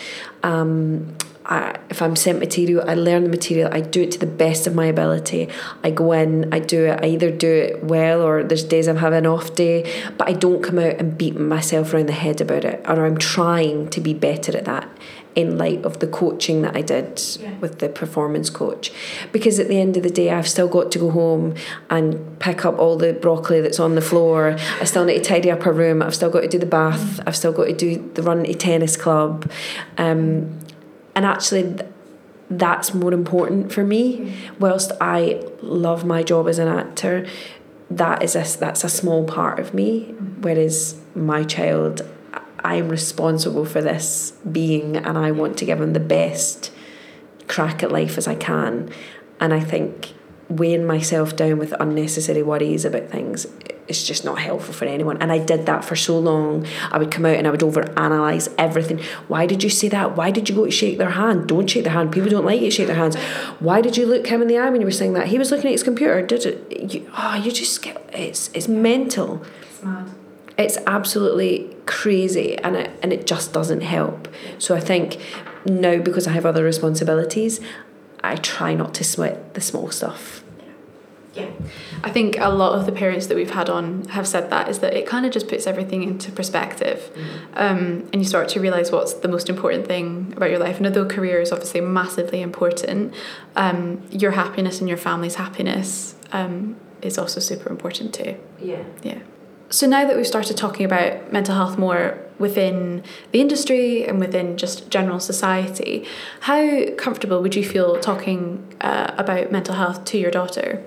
Um, 0.43 1.15
I, 1.47 1.79
if 1.89 2.01
I'm 2.01 2.17
sent 2.17 2.39
material, 2.39 2.83
I 2.85 2.95
learn 2.95 3.23
the 3.23 3.29
material, 3.29 3.69
I 3.71 3.79
do 3.79 4.01
it 4.01 4.11
to 4.11 4.19
the 4.19 4.25
best 4.25 4.67
of 4.67 4.75
my 4.75 4.85
ability. 4.87 5.47
I 5.81 5.91
go 5.91 6.11
in, 6.11 6.53
I 6.53 6.59
do 6.59 6.87
it, 6.87 6.99
I 7.01 7.07
either 7.07 7.31
do 7.31 7.49
it 7.49 7.83
well 7.83 8.21
or 8.21 8.43
there's 8.43 8.65
days 8.65 8.87
I'm 8.87 8.97
having 8.97 9.19
an 9.19 9.27
off 9.27 9.55
day, 9.55 9.89
but 10.17 10.27
I 10.27 10.33
don't 10.33 10.61
come 10.61 10.77
out 10.77 10.95
and 10.95 11.17
beat 11.17 11.39
myself 11.39 11.93
around 11.93 12.07
the 12.07 12.13
head 12.13 12.41
about 12.41 12.65
it, 12.65 12.83
or 12.85 13.05
I'm 13.05 13.17
trying 13.17 13.89
to 13.91 14.01
be 14.01 14.13
better 14.13 14.57
at 14.57 14.65
that 14.65 14.89
in 15.37 15.55
light 15.55 15.85
of 15.85 15.99
the 15.99 16.07
coaching 16.07 16.63
that 16.63 16.75
I 16.75 16.81
did 16.81 17.21
yeah. 17.39 17.53
with 17.59 17.77
the 17.77 17.89
performance 17.89 18.49
coach. 18.49 18.91
Because 19.31 19.59
at 19.59 19.67
the 19.67 19.79
end 19.79 19.95
of 19.95 20.01
the 20.01 20.09
day, 20.09 20.31
I've 20.31 20.47
still 20.47 20.67
got 20.67 20.91
to 20.93 20.99
go 20.99 21.11
home 21.11 21.53
and 21.91 22.39
pick 22.39 22.65
up 22.65 22.79
all 22.79 22.97
the 22.97 23.13
broccoli 23.13 23.61
that's 23.61 23.79
on 23.79 23.93
the 23.93 24.01
floor. 24.01 24.57
I 24.81 24.83
still 24.85 25.05
need 25.05 25.23
to 25.23 25.23
tidy 25.23 25.51
up 25.51 25.61
her 25.61 25.71
room. 25.71 26.01
I've 26.01 26.15
still 26.15 26.31
got 26.31 26.41
to 26.41 26.47
do 26.47 26.57
the 26.57 26.65
bath. 26.65 26.99
Mm. 26.99 27.23
I've 27.27 27.35
still 27.35 27.53
got 27.53 27.65
to 27.65 27.73
do 27.73 28.11
the 28.15 28.23
run 28.23 28.45
to 28.45 28.53
tennis 28.55 28.97
club. 28.97 29.49
Um, 29.99 30.57
and 31.15 31.23
actually, 31.23 31.77
that's 32.49 32.95
more 32.95 33.13
important 33.13 33.71
for 33.71 33.83
me. 33.83 34.17
Mm. 34.17 34.59
Whilst 34.59 34.91
I 34.99 35.45
love 35.61 36.03
my 36.03 36.23
job 36.23 36.47
as 36.47 36.57
an 36.57 36.67
actor, 36.67 37.27
that 37.91 38.23
is 38.23 38.35
a, 38.35 38.57
that's 38.57 38.83
a 38.83 38.89
small 38.89 39.23
part 39.23 39.59
of 39.59 39.75
me. 39.75 40.05
Mm. 40.05 40.41
Whereas 40.41 40.99
my 41.13 41.43
child, 41.43 42.01
I'm 42.63 42.89
responsible 42.89 43.65
for 43.65 43.81
this 43.81 44.31
being 44.49 44.97
and 44.97 45.17
I 45.17 45.31
want 45.31 45.57
to 45.59 45.65
give 45.65 45.79
him 45.79 45.93
the 45.93 45.99
best 45.99 46.71
crack 47.47 47.83
at 47.83 47.91
life 47.91 48.17
as 48.17 48.27
I 48.27 48.35
can. 48.35 48.91
And 49.39 49.53
I 49.53 49.59
think 49.59 50.13
weighing 50.49 50.85
myself 50.85 51.35
down 51.35 51.57
with 51.59 51.73
unnecessary 51.79 52.41
worries 52.41 52.85
about 52.85 53.09
things 53.09 53.47
is 53.87 54.05
just 54.05 54.25
not 54.25 54.39
helpful 54.39 54.73
for 54.73 54.85
anyone. 54.85 55.21
And 55.21 55.31
I 55.31 55.37
did 55.37 55.65
that 55.65 55.83
for 55.85 55.95
so 55.95 56.19
long. 56.19 56.65
I 56.91 56.97
would 56.97 57.11
come 57.11 57.25
out 57.25 57.35
and 57.35 57.47
I 57.47 57.51
would 57.51 57.61
overanalyze 57.61 58.53
everything. 58.57 58.99
Why 59.27 59.45
did 59.45 59.63
you 59.63 59.69
say 59.69 59.87
that? 59.89 60.15
Why 60.17 60.31
did 60.31 60.49
you 60.49 60.55
go 60.55 60.65
to 60.65 60.71
shake 60.71 60.97
their 60.97 61.11
hand? 61.11 61.47
Don't 61.47 61.69
shake 61.69 61.83
their 61.83 61.93
hand. 61.93 62.11
People 62.11 62.29
don't 62.29 62.45
like 62.45 62.59
you 62.59 62.67
to 62.67 62.71
shake 62.71 62.87
their 62.87 62.95
hands. 62.95 63.15
Why 63.59 63.81
did 63.81 63.95
you 63.95 64.05
look 64.05 64.27
him 64.27 64.41
in 64.41 64.47
the 64.47 64.57
eye 64.57 64.69
when 64.69 64.81
you 64.81 64.87
were 64.87 64.91
saying 64.91 65.13
that? 65.13 65.27
He 65.27 65.37
was 65.37 65.51
looking 65.51 65.67
at 65.67 65.71
his 65.71 65.83
computer. 65.83 66.21
Did 66.21 66.45
it? 66.45 66.93
You, 66.93 67.09
oh, 67.17 67.35
you 67.35 67.51
just 67.51 67.81
get 67.81 68.09
it's 68.13 68.49
it's 68.53 68.67
mental. 68.67 69.43
It's 69.61 69.83
mad 69.83 70.09
it's 70.57 70.77
absolutely 70.87 71.75
crazy 71.85 72.57
and 72.57 72.75
it, 72.75 72.99
and 73.03 73.13
it 73.13 73.27
just 73.27 73.53
doesn't 73.53 73.81
help. 73.81 74.27
So 74.57 74.75
I 74.75 74.79
think 74.79 75.19
now 75.65 75.99
because 75.99 76.27
I 76.27 76.31
have 76.31 76.45
other 76.45 76.63
responsibilities, 76.63 77.59
I 78.23 78.35
try 78.35 78.73
not 78.73 78.93
to 78.95 79.03
sweat 79.03 79.53
the 79.53 79.61
small 79.61 79.91
stuff. 79.91 80.43
Yeah. 81.33 81.51
I 82.03 82.09
think 82.09 82.39
a 82.39 82.49
lot 82.49 82.73
of 82.73 82.87
the 82.87 82.91
parents 82.91 83.27
that 83.27 83.35
we've 83.35 83.51
had 83.51 83.69
on 83.69 84.05
have 84.09 84.27
said 84.27 84.49
that 84.49 84.69
is 84.69 84.79
that 84.79 84.95
it 84.95 85.05
kind 85.05 85.23
of 85.23 85.31
just 85.31 85.47
puts 85.47 85.67
everything 85.67 86.01
into 86.01 86.31
perspective. 86.31 87.11
Mm. 87.13 87.21
Um, 87.53 88.09
and 88.11 88.15
you 88.15 88.23
start 88.23 88.49
to 88.49 88.59
realize 88.59 88.91
what's 88.91 89.13
the 89.13 89.27
most 89.27 89.47
important 89.47 89.85
thing 89.85 90.33
about 90.35 90.49
your 90.49 90.57
life. 90.57 90.77
And 90.77 90.87
although 90.87 91.05
career 91.05 91.39
is 91.39 91.51
obviously 91.51 91.81
massively 91.81 92.41
important, 92.41 93.13
um, 93.55 94.01
your 94.09 94.31
happiness 94.31 94.79
and 94.79 94.89
your 94.89 94.97
family's 94.97 95.35
happiness 95.35 96.15
um, 96.31 96.75
is 97.03 97.19
also 97.19 97.39
super 97.39 97.69
important 97.69 98.15
too. 98.15 98.35
Yeah. 98.59 98.83
Yeah. 99.03 99.19
So 99.69 99.85
now 99.85 100.05
that 100.05 100.15
we've 100.15 100.27
started 100.27 100.55
talking 100.55 100.85
about 100.85 101.33
mental 101.33 101.55
health 101.55 101.77
more 101.77 102.17
within 102.39 103.03
the 103.31 103.41
industry 103.41 104.07
and 104.07 104.19
within 104.19 104.55
just 104.57 104.89
general 104.89 105.19
society, 105.19 106.05
how 106.41 106.85
comfortable 106.97 107.41
would 107.41 107.55
you 107.55 107.65
feel 107.65 107.99
talking 107.99 108.75
uh, 108.79 109.13
about 109.17 109.51
mental 109.51 109.75
health 109.75 110.05
to 110.05 110.17
your 110.17 110.31
daughter? 110.31 110.83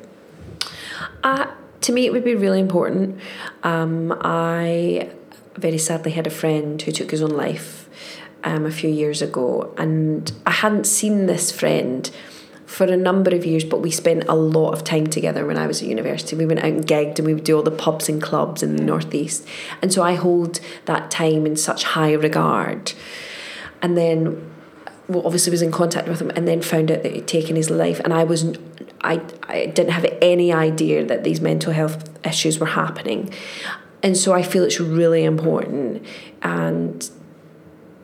Uh, 1.22 1.46
to 1.82 1.92
me, 1.92 2.06
it 2.06 2.12
would 2.12 2.24
be 2.24 2.34
really 2.34 2.60
important. 2.60 3.18
Um, 3.62 4.16
I 4.22 5.10
very 5.56 5.78
sadly 5.78 6.12
had 6.12 6.26
a 6.26 6.30
friend 6.30 6.80
who 6.80 6.92
took 6.92 7.10
his 7.10 7.22
own 7.22 7.30
life 7.30 7.88
um, 8.44 8.64
a 8.64 8.70
few 8.70 8.88
years 8.88 9.20
ago, 9.20 9.74
and 9.76 10.32
I 10.46 10.52
hadn't 10.52 10.84
seen 10.84 11.26
this 11.26 11.50
friend 11.50 12.10
for 12.70 12.84
a 12.84 12.96
number 12.96 13.34
of 13.34 13.44
years, 13.44 13.64
but 13.64 13.80
we 13.80 13.90
spent 13.90 14.22
a 14.28 14.34
lot 14.34 14.70
of 14.70 14.84
time 14.84 15.08
together 15.08 15.44
when 15.44 15.58
I 15.58 15.66
was 15.66 15.82
at 15.82 15.88
university. 15.88 16.36
We 16.36 16.46
went 16.46 16.60
out 16.60 16.66
and 16.66 16.86
gigged 16.86 17.18
and 17.18 17.26
we 17.26 17.34
would 17.34 17.42
do 17.42 17.56
all 17.56 17.64
the 17.64 17.72
pubs 17.72 18.08
and 18.08 18.22
clubs 18.22 18.62
in 18.62 18.76
the 18.76 18.82
Northeast. 18.84 19.44
And 19.82 19.92
so 19.92 20.04
I 20.04 20.14
hold 20.14 20.60
that 20.84 21.10
time 21.10 21.46
in 21.46 21.56
such 21.56 21.82
high 21.82 22.12
regard. 22.12 22.92
And 23.82 23.98
then 23.98 24.52
well, 25.08 25.26
obviously 25.26 25.50
was 25.50 25.62
in 25.62 25.72
contact 25.72 26.06
with 26.06 26.22
him 26.22 26.30
and 26.36 26.46
then 26.46 26.62
found 26.62 26.92
out 26.92 27.02
that 27.02 27.12
he'd 27.12 27.26
taken 27.26 27.56
his 27.56 27.70
life 27.70 27.98
and 28.04 28.14
I 28.14 28.22
was 28.22 28.56
I, 29.00 29.20
I 29.48 29.66
didn't 29.66 29.90
have 29.90 30.06
any 30.22 30.52
idea 30.52 31.04
that 31.04 31.24
these 31.24 31.40
mental 31.40 31.72
health 31.72 32.08
issues 32.24 32.60
were 32.60 32.66
happening. 32.66 33.34
And 34.04 34.16
so 34.16 34.32
I 34.32 34.44
feel 34.44 34.62
it's 34.62 34.78
really 34.78 35.24
important 35.24 36.06
and 36.40 37.10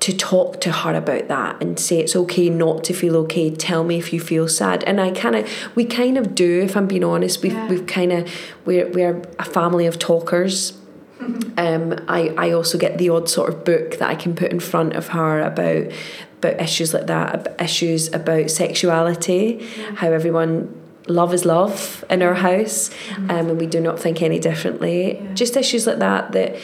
to 0.01 0.17
talk 0.17 0.61
to 0.61 0.71
her 0.71 0.95
about 0.95 1.29
that 1.29 1.61
and 1.61 1.79
say 1.79 1.99
it's 1.99 2.15
okay 2.15 2.51
not 2.51 2.85
to 2.85 2.93
feel 2.93 3.17
okay 3.17 3.51
tell 3.51 3.83
me 3.83 3.97
if 3.97 4.13
you 4.13 4.21
feel 4.21 4.47
sad 4.47 4.85
and 4.85 5.01
i 5.01 5.11
kind 5.11 5.35
of 5.35 5.49
we 5.75 5.85
kind 5.85 6.19
of 6.19 6.35
do 6.35 6.61
if 6.61 6.77
i'm 6.77 6.87
being 6.87 7.05
honest 7.05 7.43
we've, 7.43 7.53
yeah. 7.53 7.69
we've 7.69 7.87
kind 7.87 8.13
of 8.13 8.31
we're, 8.65 8.89
we're 8.91 9.23
a 9.39 9.45
family 9.45 9.87
of 9.87 9.99
talkers 9.99 10.73
mm-hmm. 11.19 11.53
um, 11.59 12.05
I, 12.09 12.29
I 12.37 12.53
also 12.53 12.79
get 12.79 12.99
the 12.99 13.09
odd 13.09 13.29
sort 13.29 13.49
of 13.49 13.65
book 13.65 13.99
that 13.99 14.11
I 14.11 14.15
can 14.15 14.37
put 14.37 14.53
in 14.53 14.61
front 14.61 14.95
of 14.95 15.09
her 15.09 15.41
about 15.41 15.93
about 16.39 16.61
issues 16.61 16.93
like 16.93 17.07
that, 17.07 17.57
issues 17.61 18.13
about 18.13 18.51
sexuality, 18.51 19.67
how 19.95 20.13
everyone 20.13 20.83
love 21.09 21.33
is 21.33 21.45
love 21.45 22.05
in 22.11 22.23
our 22.23 22.35
house, 22.35 22.91
mm-hmm. 22.91 23.31
um, 23.31 23.49
and 23.49 23.59
we 23.59 23.67
do 23.67 23.81
not 23.81 23.99
think 23.99 24.23
any 24.23 24.39
differently. 24.39 25.17
Yeah. 25.17 25.35
Just 25.35 25.57
issues 25.57 25.87
like 25.87 25.99
that 25.99 26.33
that 26.33 26.57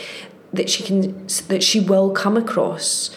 that 0.52 0.68
she 0.68 0.82
can 0.82 1.26
that 1.48 1.62
she 1.62 1.80
will 1.80 2.10
come 2.10 2.36
across 2.36 3.16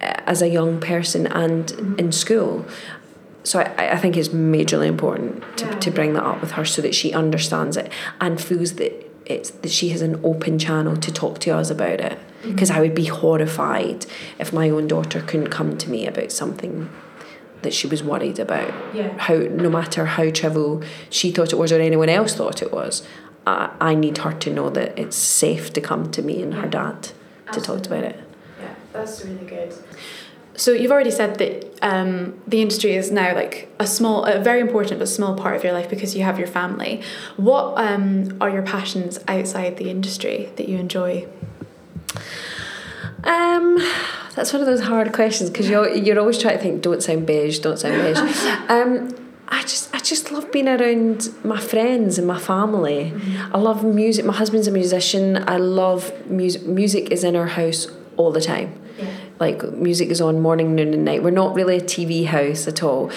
as 0.00 0.42
a 0.42 0.48
young 0.48 0.80
person 0.80 1.26
and 1.26 1.66
mm-hmm. 1.66 1.98
in 1.98 2.12
school. 2.12 2.66
So 3.42 3.60
I, 3.60 3.92
I 3.92 3.96
think 3.96 4.16
it's 4.16 4.28
majorly 4.28 4.86
important 4.86 5.44
to, 5.58 5.66
yeah. 5.66 5.78
to 5.78 5.90
bring 5.90 6.14
that 6.14 6.24
up 6.24 6.40
with 6.40 6.52
her 6.52 6.64
so 6.64 6.80
that 6.82 6.94
she 6.94 7.12
understands 7.12 7.76
it 7.76 7.92
and 8.20 8.40
feels 8.40 8.74
that 8.74 9.10
it's 9.26 9.50
that 9.50 9.70
she 9.70 9.90
has 9.90 10.02
an 10.02 10.20
open 10.24 10.58
channel 10.58 10.96
to 10.96 11.12
talk 11.12 11.38
to 11.40 11.50
us 11.50 11.70
about 11.70 12.00
it. 12.00 12.18
Because 12.42 12.68
mm-hmm. 12.68 12.78
I 12.78 12.82
would 12.82 12.94
be 12.94 13.06
horrified 13.06 14.06
if 14.38 14.52
my 14.52 14.68
own 14.68 14.86
daughter 14.86 15.20
couldn't 15.22 15.48
come 15.48 15.78
to 15.78 15.90
me 15.90 16.06
about 16.06 16.30
something 16.30 16.90
that 17.62 17.72
she 17.72 17.86
was 17.86 18.02
worried 18.02 18.38
about. 18.38 18.72
Yeah. 18.94 19.16
How 19.18 19.36
no 19.36 19.70
matter 19.70 20.04
how 20.04 20.30
trivial 20.30 20.82
she 21.10 21.30
thought 21.30 21.52
it 21.52 21.56
was 21.56 21.72
or 21.72 21.80
anyone 21.80 22.10
else 22.10 22.34
thought 22.34 22.62
it 22.62 22.72
was, 22.72 23.06
I, 23.46 23.70
I 23.80 23.94
need 23.94 24.18
her 24.18 24.32
to 24.32 24.52
know 24.52 24.70
that 24.70 24.98
it's 24.98 25.16
safe 25.16 25.72
to 25.74 25.80
come 25.80 26.10
to 26.12 26.22
me 26.22 26.42
and 26.42 26.54
her 26.54 26.68
dad 26.68 27.10
to 27.52 27.60
talk 27.60 27.86
about 27.86 28.04
it. 28.04 28.20
Yeah, 28.60 28.74
that's 28.92 29.24
really 29.24 29.44
good. 29.46 29.74
So 30.56 30.70
you've 30.70 30.92
already 30.92 31.10
said 31.10 31.38
that 31.38 31.78
um, 31.82 32.40
the 32.46 32.62
industry 32.62 32.94
is 32.94 33.10
now 33.10 33.34
like 33.34 33.68
a 33.80 33.86
small, 33.86 34.24
a 34.24 34.38
very 34.38 34.60
important 34.60 35.00
but 35.00 35.08
small 35.08 35.34
part 35.34 35.56
of 35.56 35.64
your 35.64 35.72
life 35.72 35.90
because 35.90 36.14
you 36.14 36.22
have 36.22 36.38
your 36.38 36.46
family. 36.46 37.02
What 37.36 37.74
um, 37.76 38.36
are 38.40 38.48
your 38.48 38.62
passions 38.62 39.18
outside 39.26 39.78
the 39.78 39.90
industry 39.90 40.50
that 40.56 40.68
you 40.68 40.78
enjoy? 40.78 41.26
Um, 43.24 43.78
that's 44.36 44.52
one 44.52 44.60
of 44.62 44.66
those 44.66 44.82
hard 44.82 45.12
questions 45.12 45.50
because 45.50 45.68
you're 45.68 45.88
you're 45.88 46.20
always 46.20 46.38
trying 46.38 46.58
to 46.58 46.62
think. 46.62 46.82
Don't 46.82 47.02
sound 47.02 47.26
beige. 47.26 47.58
Don't 47.58 47.78
sound 47.78 48.00
beige. 48.00 48.18
um, 48.68 49.23
I 49.56 49.62
just 49.62 49.94
I 49.94 49.98
just 50.00 50.32
love 50.32 50.50
being 50.52 50.68
around 50.68 51.28
my 51.44 51.60
friends 51.60 52.18
and 52.18 52.26
my 52.26 52.38
family. 52.38 53.12
Mm-hmm. 53.14 53.54
I 53.54 53.58
love 53.58 53.84
music. 53.84 54.24
My 54.24 54.32
husband's 54.42 54.66
a 54.66 54.72
musician. 54.72 55.24
I 55.48 55.56
love 55.58 56.02
music. 56.28 56.62
Music 56.66 57.04
is 57.12 57.22
in 57.24 57.36
our 57.36 57.46
house 57.46 57.86
all 58.16 58.30
the 58.32 58.40
time 58.40 58.70
Yeah. 58.98 59.06
like 59.40 59.58
music 59.88 60.08
is 60.14 60.20
on 60.20 60.40
morning, 60.40 60.74
noon, 60.76 60.94
and 60.94 61.04
night. 61.04 61.20
We're 61.24 61.30
not 61.44 61.54
really 61.54 61.76
a 61.78 61.80
TV 61.80 62.26
house 62.26 62.68
at 62.72 62.82
all. 62.82 63.10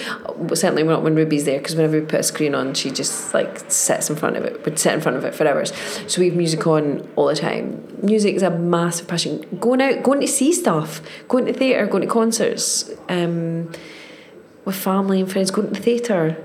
Certainly, 0.54 0.82
we're 0.84 0.92
not 0.96 1.02
when 1.02 1.14
Ruby's 1.14 1.44
there 1.44 1.58
because 1.58 1.76
whenever 1.76 2.00
we 2.00 2.04
put 2.06 2.20
a 2.20 2.28
screen 2.32 2.54
on, 2.54 2.74
she 2.74 2.90
just 2.90 3.34
like 3.34 3.52
sits 3.70 4.08
in 4.10 4.16
front 4.16 4.36
of 4.36 4.44
it. 4.44 4.64
Would 4.64 4.78
sit 4.78 4.92
in 4.94 5.00
front 5.00 5.16
of 5.18 5.24
it 5.24 5.34
for 5.34 5.46
hours. 5.46 5.72
So 6.06 6.20
we 6.20 6.28
have 6.28 6.36
music 6.36 6.66
on 6.66 7.08
all 7.16 7.26
the 7.26 7.36
time. 7.36 7.66
Music 8.02 8.34
is 8.34 8.42
a 8.42 8.50
massive 8.50 9.06
passion. 9.08 9.32
Going 9.60 9.80
out, 9.80 10.02
going 10.02 10.20
to 10.20 10.28
see 10.28 10.52
stuff, 10.52 11.00
going 11.28 11.46
to 11.46 11.52
theatre, 11.52 11.86
going 11.86 12.02
to 12.06 12.12
concerts, 12.20 12.90
um, 13.08 13.70
with 14.68 14.76
family 14.76 15.20
and 15.20 15.30
friends, 15.30 15.50
going 15.50 15.68
to 15.68 15.74
the 15.74 15.80
theatre. 15.80 16.36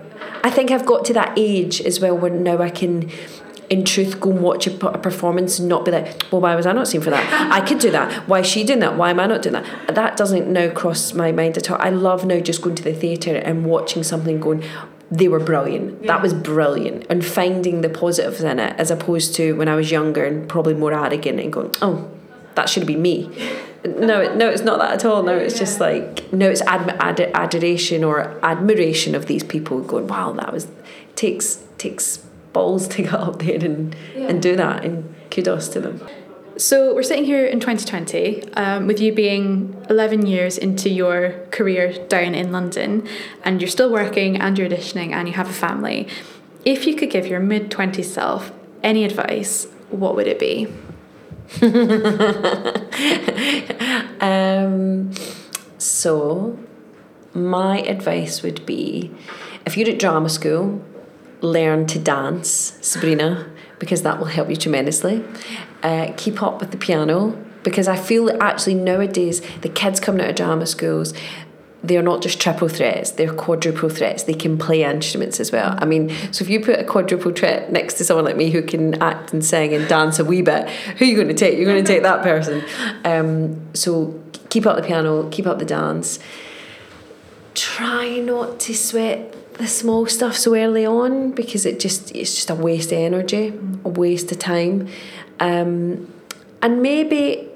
I 0.44 0.50
think 0.50 0.72
I've 0.72 0.86
got 0.86 1.06
to 1.06 1.14
that 1.14 1.34
age 1.38 1.80
as 1.82 2.00
well 2.00 2.18
where 2.18 2.32
now 2.32 2.60
I 2.60 2.70
can 2.70 3.12
in 3.70 3.84
truth 3.86 4.20
go 4.20 4.32
and 4.32 4.42
watch 4.42 4.68
a, 4.68 4.72
performance 4.72 5.60
and 5.60 5.70
not 5.70 5.86
be 5.86 5.92
like, 5.92 6.24
well, 6.32 6.42
why 6.42 6.56
was 6.56 6.66
I 6.66 6.74
not 6.74 6.88
seen 6.88 7.02
for 7.02 7.10
that? 7.10 7.52
I 7.52 7.62
could 7.66 7.80
do 7.80 7.92
that. 7.92 8.28
Why 8.28 8.40
is 8.40 8.48
she 8.48 8.64
doing 8.64 8.80
that? 8.80 8.98
Why 8.98 9.10
am 9.10 9.20
I 9.20 9.26
not 9.26 9.42
doing 9.42 9.54
that? 9.54 9.96
That 9.96 10.18
doesn't 10.18 10.48
now 10.52 10.70
cross 10.72 11.14
my 11.14 11.32
mind 11.32 11.58
at 11.58 11.72
all. 11.72 11.78
I 11.80 11.90
love 11.90 12.26
now 12.26 12.40
just 12.40 12.62
going 12.62 12.76
to 12.76 12.84
the 12.84 12.94
theatre 12.94 13.36
and 13.36 13.66
watching 13.66 14.04
something 14.04 14.40
going, 14.40 14.64
they 15.10 15.28
were 15.28 15.40
brilliant. 15.40 16.02
Yeah. 16.02 16.08
That 16.08 16.22
was 16.22 16.34
brilliant. 16.34 17.06
And 17.10 17.26
finding 17.26 17.82
the 17.82 17.90
positives 17.90 18.42
in 18.42 18.60
it 18.60 18.76
as 18.80 18.92
opposed 18.92 19.36
to 19.36 19.54
when 19.54 19.68
I 19.68 19.76
was 19.76 19.92
younger 19.92 20.26
and 20.26 20.48
probably 20.48 20.74
more 20.74 20.94
arrogant 20.94 21.40
and 21.40 21.52
going, 21.52 21.72
oh, 21.82 22.10
that 22.56 22.70
should 22.70 22.86
be 22.86 22.96
me. 22.96 23.32
No, 23.86 24.34
no, 24.34 24.50
it's 24.50 24.62
not 24.62 24.80
that 24.80 24.94
at 24.94 25.06
all. 25.06 25.24
No, 25.24 25.38
it's 25.38 25.58
just 25.60 25.80
like 25.80 26.32
no, 26.32 26.50
it's 26.50 26.62
ad- 26.62 26.96
ad- 27.00 27.32
adoration 27.34 28.04
or 28.04 28.40
admiration 28.44 29.14
of 29.14 29.26
these 29.26 29.44
people. 29.44 29.82
Going, 29.82 30.08
wow, 30.08 30.32
that 30.34 30.54
was 30.54 30.68
takes 31.16 31.64
takes 31.78 32.20
balls 32.54 32.88
to 32.88 33.02
get 33.02 33.14
up 33.14 33.40
there 33.40 33.64
and, 33.64 33.96
yeah. 34.16 34.28
and 34.28 34.42
do 34.42 34.56
that 34.56 34.86
and 34.86 35.14
kudos 35.32 35.68
to 35.70 35.82
them. 35.82 36.00
So 36.56 36.94
we're 36.94 37.04
sitting 37.04 37.26
here 37.26 37.46
in 37.46 37.60
2020 37.60 38.54
um, 38.54 38.86
with 38.86 39.00
you 39.02 39.12
being 39.12 39.84
11 39.90 40.28
years 40.28 40.60
into 40.60 40.88
your 40.88 41.32
career 41.50 41.94
down 42.08 42.36
in 42.36 42.52
London 42.52 43.08
and 43.44 43.60
you're 43.60 43.70
still 43.70 43.92
working 43.92 44.40
and 44.40 44.56
you're 44.56 44.70
auditioning 44.70 45.12
and 45.12 45.28
you 45.28 45.34
have 45.34 45.50
a 45.50 45.54
family. 45.54 46.08
If 46.64 46.86
you 46.86 46.96
could 46.96 47.10
give 47.10 47.26
your 47.26 47.40
mid 47.40 47.72
20s 47.72 48.06
self 48.06 48.52
any 48.84 49.04
advice, 49.04 49.66
what 49.90 50.16
would 50.16 50.28
it 50.28 50.38
be? 50.38 50.68
um, 54.22 55.12
so, 55.78 56.58
my 57.34 57.82
advice 57.82 58.42
would 58.42 58.66
be 58.66 59.12
if 59.66 59.78
you're 59.78 59.90
at 59.90 60.00
drama 60.00 60.30
school, 60.30 60.84
learn 61.42 61.86
to 61.88 62.00
dance, 62.00 62.78
Sabrina, 62.82 63.50
because 63.80 64.04
that 64.04 64.20
will 64.20 64.26
help 64.26 64.50
you 64.50 64.56
tremendously. 64.56 65.24
Uh, 65.82 66.14
keep 66.18 66.42
up 66.42 66.60
with 66.60 66.72
the 66.72 66.78
piano 66.78 67.38
because 67.64 67.88
I 67.88 67.96
feel 67.96 68.26
that 68.26 68.42
actually 68.42 68.76
nowadays 68.76 69.42
the 69.62 69.70
kids 69.70 70.00
coming 70.00 70.22
out 70.22 70.30
of 70.30 70.36
drama 70.36 70.66
schools 70.66 71.14
they're 71.84 72.02
not 72.02 72.22
just 72.22 72.40
triple 72.40 72.70
threats, 72.70 73.12
they're 73.12 73.34
quadruple 73.34 73.90
threats. 73.90 74.24
They 74.24 74.34
can 74.34 74.58
play 74.58 74.84
instruments 74.84 75.42
as 75.42 75.52
well. 75.52 75.76
I 75.78 75.86
mean, 75.86 76.10
so 76.32 76.44
if 76.44 76.50
you 76.50 76.62
put 76.62 76.80
a 76.80 76.84
quadruple 76.86 77.34
threat 77.34 77.72
next 77.72 77.96
to 77.96 78.06
someone 78.06 78.24
like 78.24 78.38
me 78.38 78.52
who 78.52 78.62
can 78.62 79.02
act 79.02 79.34
and 79.34 79.44
sing 79.44 79.74
and 79.74 79.88
dance 79.90 80.18
a 80.18 80.24
wee 80.24 80.42
bit, 80.42 80.70
who 80.70 81.06
are 81.06 81.08
you 81.08 81.16
going 81.16 81.28
to 81.28 81.34
take? 81.34 81.58
You're 81.58 81.66
going 81.66 81.84
to 81.84 81.88
take 81.88 82.04
that 82.04 82.24
person. 82.24 82.64
Um, 83.04 83.76
so 83.76 84.20
keep 84.50 84.66
up 84.66 84.78
the 84.78 84.84
piano, 84.84 85.30
keep 85.30 85.46
up 85.46 85.60
the 85.60 85.66
dance. 85.66 86.20
Try 87.54 88.18
not 88.18 88.62
to 88.62 88.74
sweat 88.74 89.34
the 89.56 89.68
small 89.68 90.06
stuff 90.08 90.38
so 90.38 90.56
early 90.56 90.86
on 90.86 91.32
because 91.32 91.66
it 91.66 91.80
just 91.80 92.16
it's 92.16 92.34
just 92.34 92.50
a 92.50 92.56
waste 92.56 92.92
of 92.94 92.98
energy, 92.98 93.54
a 93.84 93.90
waste 93.90 94.32
of 94.32 94.40
time, 94.40 94.88
um, 95.40 96.12
and 96.62 96.82
maybe 96.82 97.50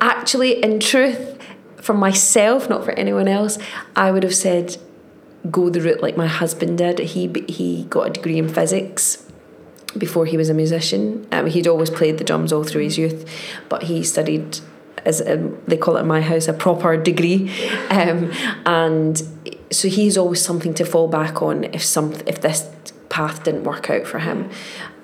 actually 0.00 0.62
in 0.62 0.78
truth 0.78 1.37
for 1.80 1.94
myself, 1.94 2.68
not 2.68 2.84
for 2.84 2.92
anyone 2.92 3.28
else, 3.28 3.58
I 3.96 4.10
would 4.10 4.22
have 4.22 4.34
said 4.34 4.76
go 5.50 5.70
the 5.70 5.80
route 5.80 6.02
like 6.02 6.16
my 6.16 6.26
husband 6.26 6.78
did. 6.78 6.98
He 6.98 7.32
he 7.48 7.84
got 7.84 8.08
a 8.08 8.10
degree 8.10 8.38
in 8.38 8.48
physics 8.48 9.24
before 9.96 10.26
he 10.26 10.36
was 10.36 10.48
a 10.48 10.54
musician. 10.54 11.26
Um, 11.32 11.46
he'd 11.46 11.66
always 11.66 11.90
played 11.90 12.18
the 12.18 12.24
drums 12.24 12.52
all 12.52 12.64
through 12.64 12.82
his 12.82 12.98
youth, 12.98 13.28
but 13.68 13.84
he 13.84 14.02
studied 14.02 14.58
as 15.04 15.26
um, 15.26 15.58
they 15.66 15.76
call 15.76 15.96
it 15.96 16.00
in 16.00 16.06
my 16.06 16.20
house 16.20 16.48
a 16.48 16.52
proper 16.52 16.96
degree, 16.96 17.50
um, 17.90 18.32
and 18.66 19.22
so 19.70 19.88
he's 19.88 20.18
always 20.18 20.42
something 20.42 20.74
to 20.74 20.84
fall 20.84 21.08
back 21.08 21.40
on 21.42 21.64
if 21.64 21.84
some 21.84 22.12
if 22.26 22.40
this 22.40 22.68
path 23.08 23.44
didn't 23.44 23.64
work 23.64 23.88
out 23.90 24.06
for 24.06 24.18
him. 24.18 24.50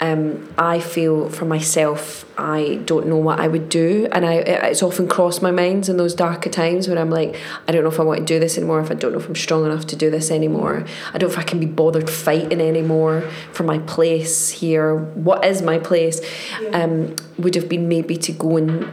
Um, 0.00 0.52
I 0.58 0.80
feel 0.80 1.28
for 1.28 1.44
myself, 1.44 2.24
I 2.36 2.80
don't 2.84 3.06
know 3.06 3.16
what 3.16 3.38
I 3.38 3.46
would 3.46 3.68
do, 3.68 4.08
and 4.10 4.26
I 4.26 4.34
it's 4.34 4.82
often 4.82 5.06
crossed 5.08 5.40
my 5.40 5.52
mind 5.52 5.88
in 5.88 5.96
those 5.96 6.14
darker 6.14 6.50
times 6.50 6.88
when 6.88 6.98
I'm 6.98 7.10
like, 7.10 7.36
I 7.68 7.72
don't 7.72 7.84
know 7.84 7.90
if 7.90 8.00
I 8.00 8.02
want 8.02 8.18
to 8.20 8.24
do 8.24 8.40
this 8.40 8.58
anymore. 8.58 8.80
If 8.80 8.90
I 8.90 8.94
don't 8.94 9.12
know 9.12 9.18
if 9.18 9.28
I'm 9.28 9.36
strong 9.36 9.64
enough 9.64 9.86
to 9.86 9.96
do 9.96 10.10
this 10.10 10.30
anymore, 10.30 10.84
I 11.12 11.18
don't 11.18 11.28
know 11.28 11.32
if 11.34 11.38
I 11.38 11.44
can 11.44 11.60
be 11.60 11.66
bothered 11.66 12.10
fighting 12.10 12.60
anymore 12.60 13.22
for 13.52 13.62
my 13.62 13.78
place 13.78 14.50
here. 14.50 14.96
What 14.96 15.44
is 15.44 15.62
my 15.62 15.78
place? 15.78 16.20
Yeah. 16.60 16.82
Um, 16.82 17.16
would 17.38 17.54
have 17.54 17.68
been 17.68 17.88
maybe 17.88 18.16
to 18.16 18.32
go 18.32 18.56
and 18.56 18.90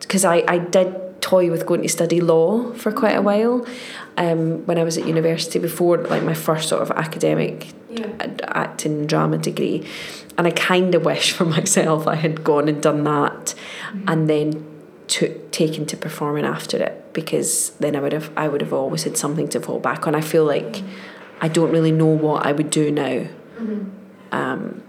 because 0.00 0.24
I 0.24 0.42
I 0.48 0.58
did 0.58 1.20
toy 1.20 1.50
with 1.50 1.66
going 1.66 1.82
to 1.82 1.88
study 1.88 2.20
law 2.20 2.72
for 2.72 2.90
quite 2.92 3.16
a 3.16 3.22
while. 3.22 3.66
Um, 4.16 4.64
when 4.66 4.78
I 4.78 4.82
was 4.82 4.96
at 4.98 5.06
university 5.06 5.58
before, 5.58 5.98
like 5.98 6.22
my 6.22 6.34
first 6.34 6.68
sort 6.68 6.82
of 6.82 6.90
academic 6.90 7.68
Yeah. 7.90 8.06
acting 8.48 9.06
drama 9.06 9.38
degree, 9.38 9.84
and 10.38 10.46
I 10.46 10.52
kind 10.52 10.94
of 10.94 11.04
wish 11.04 11.32
for 11.32 11.44
myself 11.44 12.06
I 12.06 12.14
had 12.14 12.44
gone 12.44 12.68
and 12.68 12.80
done 12.80 13.04
that, 13.04 13.54
and 14.06 14.30
then 14.30 14.64
took 15.08 15.50
taken 15.50 15.84
to 15.86 15.96
performing 15.96 16.44
after 16.44 16.76
it 16.82 17.12
because 17.12 17.70
then 17.80 17.96
I 17.96 18.00
would 18.00 18.12
have 18.12 18.30
I 18.36 18.48
would 18.48 18.60
have 18.60 18.72
always 18.72 19.04
had 19.04 19.18
something 19.18 19.48
to 19.48 19.60
fall 19.60 19.80
back 19.80 20.06
on. 20.06 20.14
I 20.14 20.20
feel 20.20 20.44
like 20.44 20.82
I 21.40 21.48
don't 21.48 21.70
really 21.70 21.92
know 21.92 22.06
what 22.06 22.46
I 22.46 22.52
would 22.52 22.70
do 22.70 22.90
now. 22.90 23.26
Um, 24.30 24.82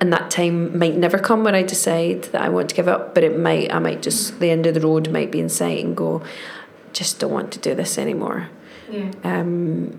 and 0.00 0.12
that 0.12 0.30
time 0.30 0.78
might 0.78 0.96
never 0.96 1.18
come 1.18 1.42
when 1.42 1.54
I 1.54 1.62
decide 1.62 2.24
that 2.24 2.42
I 2.42 2.48
want 2.48 2.68
to 2.68 2.74
give 2.74 2.88
up, 2.88 3.14
but 3.14 3.24
it 3.24 3.38
might. 3.38 3.72
I 3.72 3.78
might 3.78 4.02
just 4.02 4.40
the 4.40 4.50
end 4.50 4.66
of 4.66 4.74
the 4.74 4.80
road 4.80 5.10
might 5.10 5.30
be 5.30 5.40
in 5.40 5.48
sight 5.48 5.84
and 5.84 5.96
go, 5.96 6.22
just 6.92 7.18
don't 7.18 7.32
want 7.32 7.52
to 7.52 7.58
do 7.58 7.74
this 7.74 7.98
anymore. 7.98 8.48
Yeah. 8.90 9.10
Um, 9.24 9.98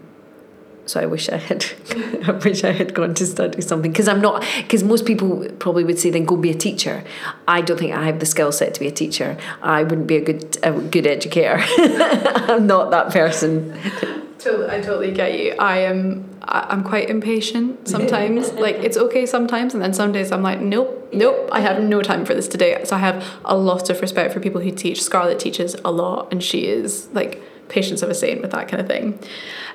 so 0.87 1.01
I 1.01 1.05
wish 1.05 1.29
I 1.29 1.37
had, 1.37 1.65
I 2.27 2.31
wish 2.31 2.63
I 2.63 2.71
had 2.71 2.93
gone 2.93 3.13
to 3.15 3.25
study 3.25 3.61
something 3.61 3.91
because 3.91 4.07
I'm 4.07 4.21
not. 4.21 4.43
Because 4.57 4.83
most 4.83 5.05
people 5.05 5.45
probably 5.59 5.83
would 5.83 5.99
say 5.99 6.09
then 6.09 6.25
go 6.25 6.37
be 6.37 6.49
a 6.49 6.55
teacher. 6.55 7.03
I 7.47 7.61
don't 7.61 7.77
think 7.77 7.93
I 7.93 8.05
have 8.05 8.19
the 8.19 8.25
skill 8.25 8.51
set 8.51 8.73
to 8.75 8.79
be 8.79 8.87
a 8.87 8.91
teacher. 8.91 9.37
I 9.61 9.83
wouldn't 9.83 10.07
be 10.07 10.15
a 10.15 10.21
good 10.21 10.57
a 10.63 10.71
good 10.71 11.05
educator. 11.05 11.57
I'm 11.77 12.65
not 12.65 12.91
that 12.91 13.11
person. 13.11 13.77
Totally, 14.39 14.69
I 14.69 14.81
totally 14.81 15.11
get 15.11 15.39
you. 15.39 15.55
I 15.57 15.79
am. 15.79 16.23
I'm 16.43 16.83
quite 16.83 17.09
impatient 17.09 17.87
sometimes. 17.87 18.53
like 18.53 18.75
it's 18.75 18.95
okay 18.95 19.25
sometimes, 19.25 19.73
and 19.73 19.81
then 19.81 19.93
some 19.93 20.11
days 20.11 20.31
I'm 20.31 20.43
like, 20.43 20.61
nope, 20.61 21.09
nope. 21.11 21.49
I 21.51 21.59
have 21.61 21.81
no 21.81 22.03
time 22.03 22.23
for 22.23 22.35
this 22.35 22.47
today. 22.47 22.79
So 22.85 22.95
I 22.95 22.99
have 22.99 23.25
a 23.43 23.57
lot 23.57 23.89
of 23.89 23.99
respect 23.99 24.33
for 24.33 24.39
people 24.39 24.61
who 24.61 24.71
teach. 24.71 25.01
Scarlett 25.01 25.39
teaches 25.39 25.75
a 25.83 25.91
lot, 25.91 26.31
and 26.31 26.43
she 26.43 26.67
is 26.67 27.09
like 27.13 27.41
patience 27.69 28.01
of 28.01 28.09
a 28.09 28.15
saint 28.15 28.41
with 28.41 28.51
that 28.51 28.67
kind 28.67 28.81
of 28.81 28.87
thing. 28.87 29.19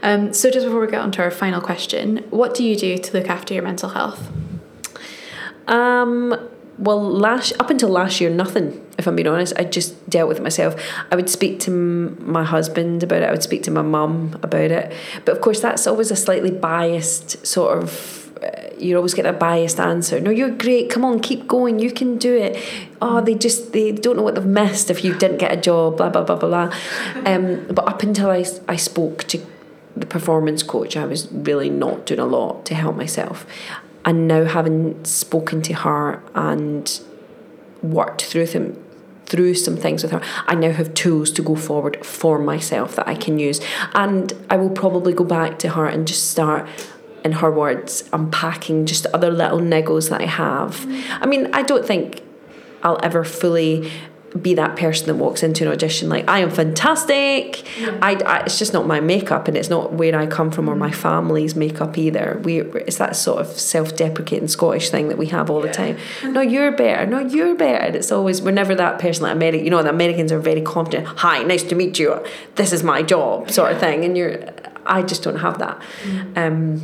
Um, 0.03 0.33
so 0.33 0.51
just 0.51 0.67
before 0.67 0.81
we 0.81 0.87
get 0.89 1.01
on 1.01 1.13
to 1.13 1.23
our 1.23 1.31
final 1.31 1.61
question, 1.61 2.19
what 2.31 2.55
do 2.55 2.65
you 2.65 2.77
do 2.77 2.99
to 2.99 3.19
look 3.19 3.29
after 3.29 3.55
your 3.55 3.63
mental 3.63 3.91
health? 3.91 4.31
Um, 5.69 6.35
well, 6.79 7.01
last 7.03 7.53
up 7.61 7.71
until 7.71 7.91
last 7.91 8.21
year, 8.21 8.31
nothing. 8.31 8.85
If 8.99 9.07
I'm 9.07 9.15
being 9.15 9.29
honest, 9.29 9.53
I 9.57 9.65
just 9.65 10.09
dealt 10.09 10.29
with 10.29 10.39
it 10.39 10.43
myself. 10.43 10.75
I 11.11 11.17
would 11.17 11.31
speak 11.31 11.61
to 11.61 11.71
m- 11.71 12.31
my 12.33 12.45
husband 12.45 13.03
about 13.03 13.23
it. 13.23 13.29
I 13.29 13.31
would 13.31 13.43
speak 13.43 13.63
to 13.65 13.71
my 13.71 13.83
mum 13.83 14.39
about 14.43 14.71
it. 14.71 14.93
But 15.25 15.37
of 15.37 15.43
course, 15.43 15.61
that's 15.61 15.87
always 15.87 16.11
a 16.11 16.17
slightly 16.17 16.51
biased 16.51 17.47
sort 17.47 17.79
of. 17.79 18.22
You 18.79 18.97
always 18.97 19.15
get 19.15 19.27
a 19.27 19.33
biased 19.33 19.79
answer. 19.79 20.21
No, 20.21 20.31
you're 20.31 20.51
great. 20.51 20.91
Come 20.91 21.05
on, 21.05 21.21
keep 21.21 21.47
going. 21.47 21.79
You 21.79 21.93
can 21.93 22.19
do 22.19 22.37
it. 22.37 22.63
Oh, 23.01 23.21
they 23.21 23.35
just 23.35 23.73
they 23.73 23.93
don't 23.93 24.17
know 24.17 24.23
what 24.23 24.35
they've 24.35 24.45
missed 24.45 24.91
if 24.91 25.05
you 25.05 25.15
didn't 25.17 25.39
get 25.39 25.53
a 25.53 25.61
job. 25.61 25.97
Blah 25.99 26.11
blah 26.11 26.25
blah 26.25 26.37
blah 26.37 26.49
blah. 26.49 26.77
Um, 27.25 27.67
but 27.67 27.87
up 27.89 28.03
until 28.03 28.31
I 28.31 28.45
I 28.69 28.77
spoke 28.77 29.25
to 29.29 29.41
the 29.97 30.07
performance 30.07 30.63
coach, 30.63 30.97
I 30.97 31.05
was 31.05 31.31
really 31.31 31.71
not 31.71 32.07
doing 32.07 32.21
a 32.21 32.27
lot 32.27 32.67
to 32.67 32.75
help 32.75 32.97
myself. 32.97 33.47
And 34.05 34.27
now 34.27 34.45
having 34.45 35.05
spoken 35.05 35.63
to 35.63 35.75
her 35.75 36.23
and 36.35 37.01
worked 37.83 38.23
through 38.23 38.47
them 38.47 38.83
through 39.27 39.55
some 39.55 39.77
things 39.77 40.03
with 40.03 40.13
her, 40.13 40.21
I 40.47 40.55
now 40.55 40.73
have 40.73 40.93
tools 40.95 41.31
to 41.33 41.43
go 41.43 41.55
forward 41.55 42.05
for 42.05 42.39
myself 42.39 42.97
that 42.97 43.09
I 43.09 43.15
can 43.15 43.39
use. 43.39 43.61
And 43.95 44.33
I 44.51 44.57
will 44.57 44.71
probably 44.71 45.13
go 45.15 45.25
back 45.25 45.59
to 45.61 45.71
her 45.71 45.87
and 45.87 46.07
just 46.07 46.31
start 46.31 46.69
in 47.25 47.33
her 47.33 47.51
words, 47.51 48.05
unpacking 48.13 48.87
just 48.87 49.07
other 49.07 49.31
little 49.31 49.61
niggles 49.61 50.11
that 50.11 50.21
I 50.21 50.27
have. 50.27 50.85
I 51.23 51.27
mean, 51.27 51.49
I 51.53 51.63
don't 51.63 51.85
think 51.87 52.23
I'll 52.83 52.99
ever 53.03 53.23
fully 53.25 53.91
be 54.41 54.55
that 54.55 54.77
person 54.77 55.07
that 55.09 55.17
walks 55.17 55.43
into 55.43 55.63
an 55.67 55.71
audition 55.71 56.09
like 56.09 56.27
I 56.27 56.39
am 56.39 56.51
fantastic. 56.51 57.67
I, 58.01 58.15
I- 58.27 58.43
it's 58.47 58.59
just 58.59 58.73
not 58.73 58.87
my 58.87 58.99
makeup, 58.99 59.47
and 59.47 59.57
it's 59.59 59.69
not 59.69 59.93
where 59.93 60.17
I 60.19 60.27
come 60.27 60.51
from 60.51 60.69
or 60.71 60.75
my 60.75 60.91
family's 60.91 61.55
makeup 61.55 61.99
either. 61.99 62.41
We 62.43 62.61
it's 62.63 62.97
that 62.97 63.15
sort 63.15 63.41
of 63.43 63.47
self-deprecating 63.49 64.49
Scottish 64.49 64.89
thing 64.89 65.09
that 65.09 65.19
we 65.19 65.27
have 65.27 65.51
all 65.51 65.61
the 65.61 65.71
time. 65.71 65.99
No, 66.25 66.41
you're 66.41 66.73
better. 66.73 67.05
No, 67.07 67.19
you're 67.19 67.55
better. 67.55 67.85
And 67.85 67.95
it's 67.95 68.11
always 68.11 68.41
we're 68.41 68.53
never 68.53 68.75
that 68.75 68.99
person 68.99 69.25
like 69.25 69.33
America. 69.33 69.63
You 69.63 69.71
know, 69.71 69.83
the 69.83 69.91
Americans 69.91 70.33
are 70.33 70.41
very 70.41 70.63
confident. 70.63 71.07
Hi, 71.19 71.43
nice 71.43 71.63
to 71.65 71.75
meet 71.75 71.99
you. 71.99 72.25
This 72.55 72.73
is 72.73 72.83
my 72.83 73.03
job, 73.03 73.51
sort 73.51 73.73
of 73.73 73.79
thing. 73.81 74.03
And 74.05 74.17
you're, 74.17 74.43
I 74.87 75.03
just 75.03 75.23
don't 75.23 75.41
have 75.41 75.59
that. 75.59 75.81
Um, 76.37 76.81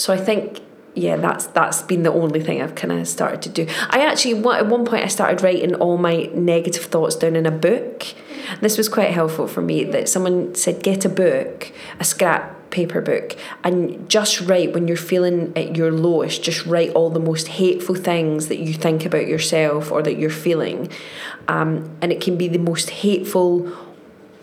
so 0.00 0.14
I 0.14 0.16
think 0.16 0.60
yeah 0.94 1.16
that's 1.16 1.46
that's 1.48 1.82
been 1.82 2.02
the 2.04 2.12
only 2.12 2.42
thing 2.42 2.62
I've 2.62 2.74
kind 2.74 2.92
of 2.92 3.06
started 3.06 3.42
to 3.42 3.48
do. 3.50 3.66
I 3.90 4.00
actually 4.06 4.42
at 4.54 4.66
one 4.66 4.86
point 4.86 5.04
I 5.04 5.08
started 5.08 5.42
writing 5.42 5.74
all 5.74 5.98
my 5.98 6.30
negative 6.32 6.84
thoughts 6.84 7.16
down 7.16 7.36
in 7.36 7.44
a 7.44 7.50
book. 7.50 8.06
This 8.62 8.78
was 8.78 8.88
quite 8.88 9.10
helpful 9.10 9.46
for 9.46 9.60
me 9.60 9.84
that 9.84 10.08
someone 10.08 10.54
said 10.54 10.82
get 10.82 11.04
a 11.04 11.10
book 11.10 11.70
a 11.98 12.04
scrap 12.04 12.56
paper 12.70 13.02
book 13.02 13.36
and 13.62 14.08
just 14.08 14.40
write 14.40 14.72
when 14.72 14.88
you're 14.88 14.96
feeling 14.96 15.52
at 15.54 15.76
your 15.76 15.90
lowest 15.92 16.42
just 16.42 16.64
write 16.64 16.90
all 16.92 17.10
the 17.10 17.20
most 17.20 17.48
hateful 17.48 17.96
things 17.96 18.46
that 18.46 18.60
you 18.60 18.72
think 18.72 19.04
about 19.04 19.26
yourself 19.26 19.92
or 19.92 20.02
that 20.02 20.16
you're 20.18 20.30
feeling. 20.30 20.88
Um, 21.46 21.94
and 22.00 22.10
it 22.10 22.22
can 22.22 22.38
be 22.38 22.48
the 22.48 22.58
most 22.58 22.88
hateful 22.90 23.70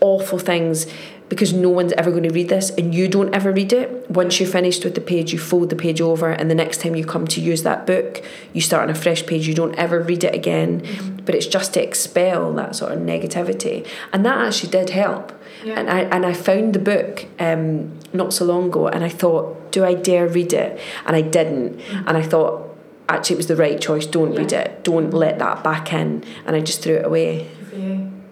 awful 0.01 0.37
things 0.37 0.85
because 1.29 1.53
no 1.53 1.69
one's 1.69 1.93
ever 1.93 2.09
going 2.11 2.23
to 2.23 2.33
read 2.33 2.49
this 2.49 2.69
and 2.71 2.95
you 2.95 3.07
don't 3.07 3.33
ever 3.33 3.51
read 3.51 3.73
it. 3.73 4.09
Once 4.09 4.39
you're 4.39 4.49
finished 4.49 4.83
with 4.83 4.95
the 4.95 5.01
page, 5.01 5.33
you 5.33 5.39
fold 5.39 5.69
the 5.69 5.75
page 5.75 5.99
over, 5.99 6.31
and 6.31 6.49
the 6.49 6.55
next 6.55 6.81
time 6.81 6.95
you 6.95 7.05
come 7.05 7.27
to 7.27 7.41
use 7.41 7.63
that 7.63 7.85
book, 7.85 8.23
you 8.53 8.61
start 8.61 8.83
on 8.83 8.89
a 8.89 8.95
fresh 8.95 9.25
page. 9.25 9.47
You 9.47 9.53
don't 9.53 9.75
ever 9.75 9.99
read 9.99 10.23
it 10.23 10.33
again, 10.33 11.21
but 11.25 11.35
it's 11.35 11.47
just 11.47 11.73
to 11.73 11.83
expel 11.83 12.53
that 12.53 12.75
sort 12.75 12.93
of 12.93 12.99
negativity. 12.99 13.85
And 14.13 14.25
that 14.25 14.37
actually 14.37 14.71
did 14.71 14.91
help. 14.91 15.33
Yeah. 15.63 15.79
And 15.79 15.89
I 15.89 15.99
and 16.01 16.25
I 16.25 16.33
found 16.33 16.73
the 16.73 16.79
book 16.79 17.25
um, 17.39 17.97
not 18.13 18.33
so 18.33 18.45
long 18.45 18.67
ago, 18.67 18.87
and 18.87 19.03
I 19.03 19.09
thought, 19.09 19.71
do 19.71 19.83
I 19.83 19.95
dare 19.95 20.27
read 20.27 20.53
it? 20.53 20.79
And 21.05 21.15
I 21.15 21.21
didn't. 21.21 21.81
And 21.91 22.15
I 22.17 22.21
thought, 22.21 22.75
actually, 23.09 23.35
it 23.35 23.37
was 23.37 23.47
the 23.47 23.55
right 23.55 23.81
choice. 23.81 24.05
Don't 24.05 24.35
read 24.35 24.53
it. 24.53 24.83
Don't 24.83 25.11
let 25.11 25.39
that 25.39 25.63
back 25.63 25.91
in. 25.91 26.23
And 26.45 26.55
I 26.55 26.61
just 26.61 26.81
threw 26.83 26.95
it 26.95 27.05
away 27.05 27.49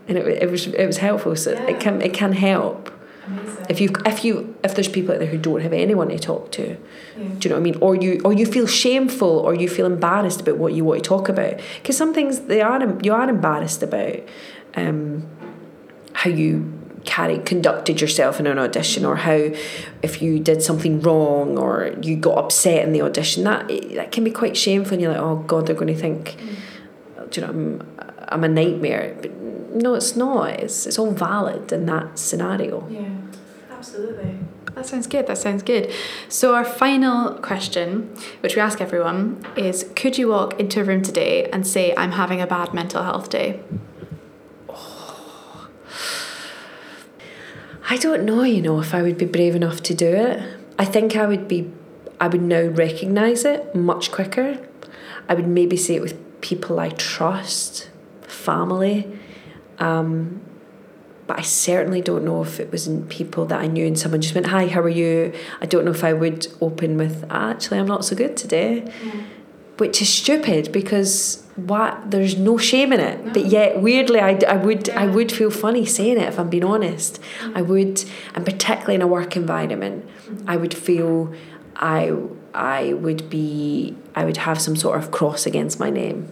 and 0.07 0.17
it, 0.17 0.43
it 0.43 0.51
was 0.51 0.67
it 0.67 0.85
was 0.85 0.97
helpful. 0.97 1.35
So 1.35 1.51
Yeah. 1.51 1.67
it 1.67 1.79
can 1.79 2.01
it 2.01 2.13
can 2.13 2.33
help 2.33 2.91
Amazing. 3.27 3.65
if 3.69 3.81
you 3.81 3.89
if 4.05 4.23
you 4.25 4.55
if 4.63 4.75
there's 4.75 4.87
people 4.87 5.13
out 5.13 5.19
there 5.19 5.27
who 5.27 5.37
don't 5.37 5.61
have 5.61 5.73
anyone 5.73 6.09
to 6.09 6.19
talk 6.19 6.51
to. 6.51 6.75
Do 7.15 7.21
you 7.21 7.49
know 7.49 7.55
what 7.55 7.59
I 7.59 7.59
mean? 7.71 7.77
Or 7.81 7.95
you 7.95 8.21
or 8.25 8.33
you 8.33 8.45
feel 8.45 8.67
shameful 8.67 9.39
or 9.39 9.53
you 9.55 9.69
feel 9.69 9.85
embarrassed 9.85 10.41
about 10.41 10.57
what 10.57 10.73
you 10.73 10.83
want 10.83 11.03
to 11.03 11.07
talk 11.07 11.29
about 11.29 11.59
because 11.81 11.97
some 11.97 12.13
things 12.13 12.41
they 12.41 12.61
are 12.61 12.79
you 13.01 13.13
are 13.13 13.29
embarrassed 13.29 13.81
about 13.83 14.17
um, 14.75 15.23
how 16.13 16.29
you 16.29 16.73
carry 17.05 17.37
conducted 17.39 18.01
yourself 18.01 18.39
in 18.39 18.47
an 18.47 18.57
audition 18.57 19.05
or 19.05 19.15
how 19.15 19.49
if 20.01 20.21
you 20.23 20.39
did 20.39 20.61
something 20.61 20.99
wrong 21.01 21.55
or 21.57 21.93
you 22.01 22.15
got 22.15 22.35
upset 22.37 22.83
in 22.83 22.93
the 22.93 23.01
audition 23.01 23.43
that 23.43 23.67
that 23.93 24.11
can 24.11 24.23
be 24.23 24.31
quite 24.31 24.57
shameful 24.57 24.93
and 24.93 25.01
you're 25.03 25.11
like 25.11 25.21
oh 25.21 25.35
god 25.47 25.67
they're 25.67 25.75
going 25.75 25.93
to 25.93 25.99
think 25.99 26.35
do 27.29 27.41
you 27.41 27.45
know 27.45 27.53
I'm, 27.53 27.97
I'm 28.27 28.43
a 28.43 28.47
nightmare 28.47 29.15
but 29.21 29.31
no 29.75 29.93
it's 29.93 30.15
not 30.15 30.49
it's, 30.49 30.87
it's 30.87 30.97
all 30.97 31.11
valid 31.11 31.71
in 31.71 31.85
that 31.85 32.17
scenario 32.17 32.87
Yeah, 32.89 33.09
absolutely. 33.69 34.39
That 34.75 34.85
sounds 34.85 35.07
good. 35.07 35.25
That 35.27 35.37
sounds 35.37 35.63
good. 35.63 35.91
So, 36.27 36.53
our 36.53 36.65
final 36.65 37.35
question, 37.35 38.13
which 38.41 38.55
we 38.57 38.61
ask 38.61 38.81
everyone, 38.81 39.45
is 39.55 39.89
Could 39.95 40.17
you 40.17 40.27
walk 40.27 40.59
into 40.59 40.81
a 40.81 40.83
room 40.83 41.01
today 41.01 41.49
and 41.49 41.65
say, 41.65 41.93
I'm 41.95 42.11
having 42.11 42.41
a 42.41 42.47
bad 42.47 42.73
mental 42.73 43.01
health 43.03 43.29
day? 43.29 43.61
Oh. 44.67 45.69
I 47.89 47.95
don't 47.95 48.25
know, 48.25 48.43
you 48.43 48.61
know, 48.61 48.79
if 48.81 48.93
I 48.93 49.01
would 49.01 49.17
be 49.17 49.25
brave 49.25 49.55
enough 49.55 49.81
to 49.83 49.93
do 49.93 50.07
it. 50.07 50.43
I 50.77 50.83
think 50.83 51.15
I 51.15 51.25
would 51.25 51.47
be, 51.47 51.71
I 52.19 52.27
would 52.27 52.41
now 52.41 52.63
recognise 52.63 53.45
it 53.45 53.73
much 53.73 54.11
quicker. 54.11 54.59
I 55.29 55.35
would 55.35 55.47
maybe 55.47 55.77
say 55.77 55.95
it 55.95 56.01
with 56.01 56.41
people 56.41 56.81
I 56.81 56.89
trust, 56.89 57.89
family. 58.23 59.07
Um, 59.79 60.41
but 61.27 61.39
I 61.39 61.41
certainly 61.41 62.01
don't 62.01 62.23
know 62.23 62.43
if 62.43 62.59
it 62.59 62.71
was 62.71 62.87
in 62.87 63.07
people 63.07 63.45
that 63.47 63.59
I 63.59 63.67
knew 63.67 63.85
and 63.85 63.97
someone 63.97 64.21
just 64.21 64.35
went, 64.35 64.47
Hi, 64.47 64.67
how 64.67 64.81
are 64.81 64.89
you? 64.89 65.33
I 65.59 65.65
don't 65.65 65.85
know 65.85 65.91
if 65.91 66.03
I 66.03 66.13
would 66.13 66.47
open 66.61 66.97
with, 66.97 67.25
Actually, 67.29 67.79
I'm 67.79 67.87
not 67.87 68.05
so 68.05 68.15
good 68.15 68.37
today. 68.37 68.83
Mm. 69.01 69.25
Which 69.77 70.01
is 70.01 70.07
stupid 70.07 70.71
because 70.71 71.43
what 71.55 72.11
there's 72.11 72.37
no 72.37 72.57
shame 72.57 72.93
in 72.93 72.99
it. 72.99 73.33
But 73.33 73.47
yet 73.47 73.81
weirdly 73.81 74.19
I, 74.21 74.39
I 74.47 74.55
would 74.55 74.89
I 74.89 75.05
would 75.05 75.31
feel 75.31 75.51
funny 75.51 75.85
saying 75.85 76.17
it 76.17 76.29
if 76.29 76.39
I'm 76.39 76.49
being 76.49 76.63
honest. 76.63 77.19
Mm. 77.41 77.57
I 77.57 77.61
would 77.61 78.05
and 78.35 78.45
particularly 78.45 78.95
in 78.95 79.01
a 79.01 79.07
work 79.07 79.35
environment, 79.35 80.07
mm. 80.27 80.43
I 80.47 80.55
would 80.55 80.73
feel 80.73 81.33
I 81.75 82.13
I 82.53 82.93
would 82.93 83.29
be 83.29 83.97
I 84.15 84.23
would 84.23 84.37
have 84.37 84.61
some 84.61 84.77
sort 84.77 84.97
of 84.97 85.11
cross 85.11 85.45
against 85.45 85.79
my 85.79 85.89
name. 85.89 86.31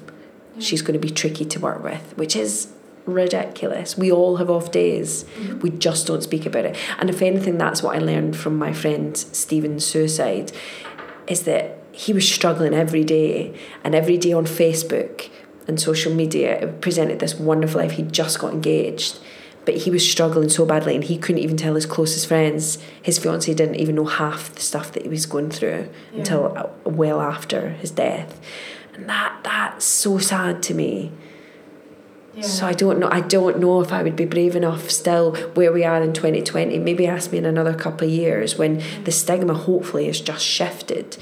She's 0.60 0.82
going 0.82 0.94
to 0.94 1.06
be 1.06 1.10
tricky 1.10 1.46
to 1.46 1.60
work 1.60 1.84
with, 1.84 2.14
which 2.16 2.36
is 2.36 2.68
ridiculous. 3.06 3.98
We 3.98 4.12
all 4.12 4.38
have 4.38 4.50
off 4.50 4.72
days. 4.72 5.26
We 5.62 5.70
just 5.72 6.08
don't 6.08 6.24
speak 6.24 6.46
about 6.46 6.66
it. 6.66 6.78
And 7.00 7.10
if 7.10 7.22
anything, 7.22 7.58
that's 7.58 7.84
what 7.84 7.96
I 7.96 8.00
learned 8.00 8.36
from 8.38 8.58
my 8.58 8.74
friend 8.74 9.16
Stephen's 9.18 9.86
suicide, 9.86 10.52
is 11.28 11.44
that 11.44 11.80
he 11.92 12.12
was 12.14 12.28
struggling 12.30 12.74
every 12.74 13.04
day, 13.04 13.54
and 13.84 13.94
every 13.94 14.18
day 14.18 14.34
on 14.34 14.46
Facebook, 14.46 15.30
and 15.68 15.80
social 15.80 16.14
media 16.14 16.60
it 16.60 16.82
presented 16.82 17.20
this 17.20 17.36
wonderful 17.36 17.80
life. 17.82 17.92
He'd 17.92 18.12
just 18.12 18.40
got 18.40 18.52
engaged, 18.54 19.20
but 19.64 19.78
he 19.78 19.90
was 19.92 20.10
struggling 20.10 20.50
so 20.50 20.66
badly, 20.66 20.96
and 20.96 21.04
he 21.04 21.18
couldn't 21.18 21.42
even 21.42 21.56
tell 21.56 21.76
his 21.76 21.86
closest 21.86 22.28
friends. 22.28 22.80
His 23.02 23.18
fiance 23.20 23.54
didn't 23.54 23.76
even 23.76 23.96
know 23.96 24.06
half 24.06 24.54
the 24.54 24.60
stuff 24.62 24.92
that 24.94 25.04
he 25.04 25.10
was 25.10 25.26
going 25.26 25.52
through 25.52 25.88
Yeah. 26.12 26.20
until 26.20 26.58
uh, 26.58 26.68
well 26.84 27.22
after 27.22 27.70
his 27.70 27.92
death, 27.92 28.42
and 28.94 29.08
that 29.08 29.40
that's 29.44 29.86
so 29.86 30.18
sad 30.18 30.62
to 30.64 30.74
me. 30.74 31.12
So 32.42 32.66
I 32.66 32.74
don't 32.74 33.00
know. 33.00 33.10
I 33.12 33.22
don't 33.22 33.60
know 33.60 33.82
if 33.82 33.94
I 33.94 34.02
would 34.02 34.16
be 34.16 34.26
brave 34.26 34.56
enough 34.56 34.90
still 34.90 35.36
where 35.54 35.72
we 35.72 35.84
are 35.84 36.02
in 36.02 36.14
2020. 36.14 36.80
Maybe 36.80 37.06
ask 37.06 37.32
me 37.32 37.38
in 37.38 37.46
another 37.46 37.74
couple 37.74 38.08
of 38.08 38.14
years 38.14 38.58
when 38.58 38.82
the 39.04 39.12
stigma 39.12 39.54
hopefully 39.54 40.08
has 40.08 40.20
just 40.20 40.44
shifted. 40.44 41.18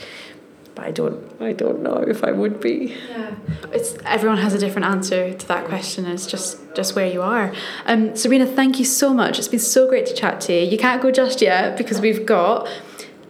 But 0.73 0.85
I 0.85 0.91
don't. 0.91 1.21
I 1.41 1.51
don't 1.51 1.81
know 1.81 1.97
if 1.97 2.23
I 2.23 2.31
would 2.31 2.61
be. 2.61 2.95
Yeah, 3.09 3.35
it's 3.73 3.97
everyone 4.05 4.37
has 4.37 4.53
a 4.53 4.57
different 4.57 4.87
answer 4.87 5.33
to 5.33 5.47
that 5.49 5.65
question. 5.65 6.05
It's 6.05 6.25
just 6.25 6.59
just 6.73 6.95
where 6.95 7.11
you 7.11 7.21
are. 7.21 7.53
Um, 7.85 8.15
Sabrina, 8.15 8.45
thank 8.45 8.79
you 8.79 8.85
so 8.85 9.13
much. 9.13 9.37
It's 9.37 9.49
been 9.49 9.59
so 9.59 9.89
great 9.89 10.05
to 10.05 10.13
chat 10.13 10.39
to 10.41 10.53
you. 10.53 10.71
You 10.71 10.77
can't 10.77 11.01
go 11.01 11.11
just 11.11 11.41
yet 11.41 11.77
because 11.77 11.99
we've 11.99 12.25
got 12.25 12.69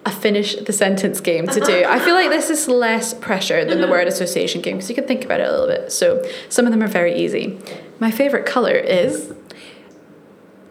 a 0.05 0.11
finish 0.11 0.55
the 0.55 0.73
sentence 0.73 1.19
game 1.21 1.45
to 1.47 1.59
do. 1.59 1.83
I 1.87 1.99
feel 1.99 2.15
like 2.15 2.29
this 2.31 2.49
is 2.49 2.67
less 2.67 3.13
pressure 3.13 3.63
than 3.65 3.81
the 3.81 3.87
word 3.87 4.07
association 4.07 4.61
game 4.61 4.77
because 4.77 4.89
you 4.89 4.95
can 4.95 5.05
think 5.07 5.23
about 5.23 5.39
it 5.39 5.47
a 5.47 5.51
little 5.51 5.67
bit. 5.67 5.91
So 5.91 6.23
some 6.49 6.65
of 6.65 6.71
them 6.71 6.81
are 6.81 6.87
very 6.87 7.15
easy. 7.15 7.59
My 7.99 8.09
favorite 8.11 8.45
color 8.45 8.73
is 8.73 9.33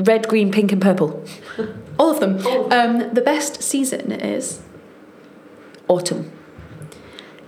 Red, 0.00 0.26
green, 0.28 0.50
pink, 0.50 0.72
and 0.72 0.80
purple. 0.80 1.22
all 1.98 2.10
of 2.10 2.20
them. 2.20 2.38
Um, 2.72 3.12
the 3.14 3.20
best 3.20 3.62
season 3.62 4.10
is 4.12 4.60
Autumn. 5.88 6.32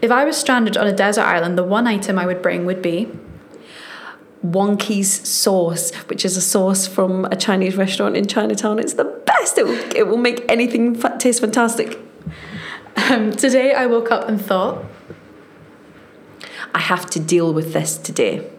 if 0.02 0.10
I 0.10 0.24
was 0.24 0.36
stranded 0.36 0.76
on 0.76 0.86
a 0.86 0.92
desert 0.94 1.22
island, 1.22 1.56
the 1.56 1.64
one 1.64 1.86
item 1.86 2.18
I 2.18 2.26
would 2.26 2.42
bring 2.42 2.66
would 2.66 2.82
be 2.82 3.08
Wonky's 4.45 5.28
sauce, 5.28 5.93
which 6.09 6.24
is 6.24 6.36
a 6.36 6.40
sauce 6.40 6.86
from 6.86 7.24
a 7.26 7.36
Chinese 7.36 7.76
restaurant 7.76 8.16
in 8.16 8.26
Chinatown. 8.26 8.78
It's 8.78 8.95
the 8.95 9.05
best. 9.05 9.59
It 9.59 9.64
will, 9.66 9.97
it 9.97 10.09
will 10.09 10.16
make 10.18 10.45
anything 10.51 11.01
taste 11.18 11.40
fantastic. 11.40 11.99
um, 12.97 13.32
today 13.32 13.72
I 13.72 13.86
woke 13.86 14.11
up 14.11 14.28
and 14.28 14.40
thought 14.40 14.84
I 16.74 16.80
have 16.80 17.07
to 17.11 17.20
deal 17.20 17.53
with 17.53 17.72
this 17.72 17.97
today. 17.97 18.51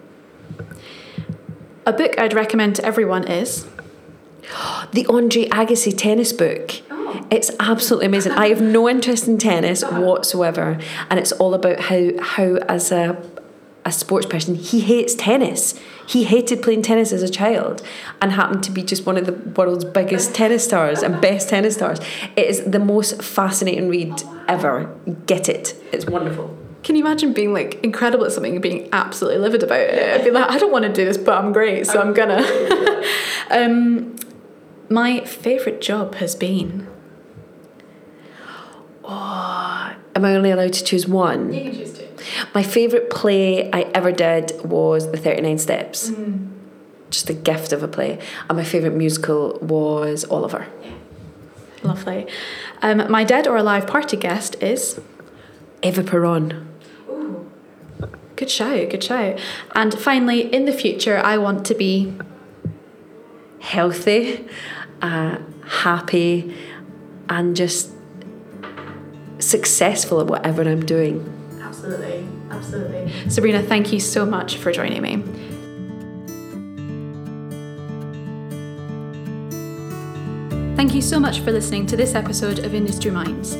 a 1.85 1.93
book 1.93 2.17
I'd 2.17 2.33
recommend 2.33 2.75
to 2.77 2.85
everyone 2.85 3.27
is 3.27 3.67
The 4.93 5.05
Andre 5.07 5.47
Agassi 5.49 5.95
tennis 5.97 6.31
book. 6.31 6.81
It's 7.29 7.51
absolutely 7.59 8.07
amazing. 8.07 8.33
I 8.33 8.49
have 8.49 8.61
no 8.61 8.89
interest 8.89 9.27
in 9.27 9.37
tennis 9.37 9.83
whatsoever, 9.91 10.79
and 11.09 11.19
it's 11.19 11.31
all 11.33 11.53
about 11.53 11.79
how 11.79 12.09
how 12.19 12.55
as 12.67 12.91
a 12.91 13.21
a 13.85 13.91
sports 13.91 14.25
person 14.25 14.55
he 14.55 14.81
hates 14.81 15.15
tennis. 15.15 15.79
He 16.05 16.23
hated 16.23 16.61
playing 16.61 16.81
tennis 16.81 17.11
as 17.11 17.23
a 17.23 17.29
child 17.29 17.81
and 18.21 18.31
happened 18.31 18.63
to 18.63 18.71
be 18.71 18.83
just 18.83 19.05
one 19.05 19.17
of 19.17 19.25
the 19.25 19.33
world's 19.33 19.85
biggest 19.85 20.35
tennis 20.35 20.63
stars 20.63 21.01
and 21.01 21.21
best 21.21 21.49
tennis 21.49 21.75
stars. 21.75 21.99
It 22.35 22.47
is 22.47 22.63
the 22.63 22.79
most 22.79 23.21
fascinating 23.21 23.89
read 23.89 24.21
ever. 24.47 24.93
Get 25.25 25.49
it. 25.49 25.75
It's 25.91 26.05
wonderful. 26.05 26.57
Can 26.83 26.95
you 26.97 27.05
imagine 27.05 27.31
being 27.31 27.53
like 27.53 27.81
incredible 27.83 28.25
at 28.25 28.33
something 28.33 28.53
and 28.53 28.61
being 28.61 28.89
absolutely 28.91 29.39
livid 29.39 29.63
about 29.63 29.79
it? 29.79 30.19
I'd 30.19 30.25
be 30.25 30.31
like, 30.31 30.49
I 30.49 30.57
don't 30.57 30.71
want 30.71 30.83
to 30.83 30.91
do 30.91 31.05
this, 31.05 31.17
but 31.17 31.37
I'm 31.37 31.53
great, 31.53 31.87
so 31.87 32.01
I'm 32.01 32.13
gonna. 32.13 32.43
um, 33.49 34.15
my 34.89 35.21
favourite 35.21 35.79
job 35.79 36.15
has 36.15 36.35
been. 36.35 36.87
Oh, 39.05 39.95
Am 40.15 40.25
I 40.25 40.35
only 40.35 40.51
allowed 40.51 40.73
to 40.73 40.83
choose 40.83 41.07
one? 41.07 41.53
You 41.53 41.63
can 41.63 41.73
choose 41.73 41.97
two. 41.97 42.02
My 42.53 42.63
favourite 42.63 43.09
play 43.09 43.71
I 43.71 43.81
ever 43.93 44.11
did 44.11 44.51
was 44.63 45.11
The 45.11 45.17
39 45.17 45.57
Steps. 45.57 46.11
Just 47.09 47.29
a 47.29 47.33
gift 47.33 47.73
of 47.73 47.83
a 47.83 47.87
play. 47.87 48.19
And 48.49 48.57
my 48.57 48.63
favourite 48.63 48.95
musical 48.95 49.59
was 49.61 50.25
Oliver. 50.25 50.67
Lovely. 51.83 52.27
Um, 52.81 53.11
my 53.11 53.23
dead 53.23 53.47
or 53.47 53.57
alive 53.57 53.87
party 53.87 54.17
guest 54.17 54.61
is. 54.61 54.99
Eva 55.81 56.03
Peron. 56.03 56.69
Good 58.35 58.49
shout, 58.49 58.89
good 58.89 59.03
shout. 59.03 59.39
And 59.75 59.93
finally, 59.93 60.41
in 60.53 60.65
the 60.65 60.71
future, 60.71 61.17
I 61.17 61.37
want 61.37 61.65
to 61.65 61.75
be. 61.75 62.13
Healthy, 63.59 64.45
uh, 65.01 65.37
happy, 65.65 66.53
and 67.29 67.55
just 67.55 67.91
successful 69.39 70.19
at 70.19 70.27
whatever 70.27 70.63
I'm 70.63 70.85
doing. 70.85 71.42
Absolutely, 71.83 72.25
absolutely. 72.49 73.29
Sabrina, 73.29 73.61
thank 73.61 73.91
you 73.91 73.99
so 73.99 74.25
much 74.25 74.55
for 74.55 74.71
joining 74.71 75.01
me. 75.01 75.21
Thank 80.77 80.95
you 80.95 81.01
so 81.01 81.19
much 81.19 81.41
for 81.41 81.51
listening 81.51 81.85
to 81.87 81.97
this 81.97 82.15
episode 82.15 82.59
of 82.59 82.73
Industry 82.73 83.11
Minds. 83.11 83.55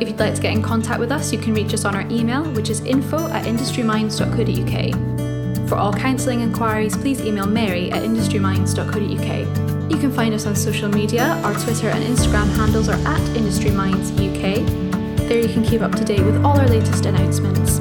If 0.00 0.08
you'd 0.08 0.20
like 0.20 0.36
to 0.36 0.40
get 0.40 0.52
in 0.52 0.62
contact 0.62 1.00
with 1.00 1.10
us, 1.10 1.32
you 1.32 1.40
can 1.40 1.52
reach 1.52 1.74
us 1.74 1.84
on 1.84 1.96
our 1.96 2.08
email, 2.08 2.44
which 2.52 2.70
is 2.70 2.82
info 2.82 3.18
at 3.28 3.46
industryminds.co.uk. 3.46 5.68
For 5.68 5.74
all 5.74 5.92
counselling 5.92 6.42
inquiries, 6.42 6.96
please 6.96 7.20
email 7.20 7.46
mary 7.46 7.90
at 7.90 8.04
industryminds.co.uk. 8.04 9.90
You 9.90 9.98
can 9.98 10.12
find 10.12 10.34
us 10.34 10.46
on 10.46 10.54
social 10.54 10.88
media. 10.88 11.34
Our 11.42 11.54
Twitter 11.54 11.88
and 11.88 12.04
Instagram 12.04 12.48
handles 12.56 12.88
are 12.88 12.94
at 12.94 13.20
industrymindsuk. 13.36 14.89
There 15.30 15.38
you 15.38 15.48
can 15.48 15.62
keep 15.62 15.80
up 15.80 15.94
to 15.94 16.04
date 16.04 16.22
with 16.22 16.44
all 16.44 16.58
our 16.58 16.66
latest 16.66 17.06
announcements. 17.06 17.78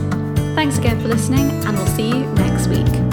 Thanks 0.53 0.77
again 0.77 1.01
for 1.01 1.07
listening, 1.07 1.49
and 1.65 1.75
we'll 1.75 1.87
see 1.87 2.07
you 2.07 2.27
next 2.33 2.67
week. 2.67 3.08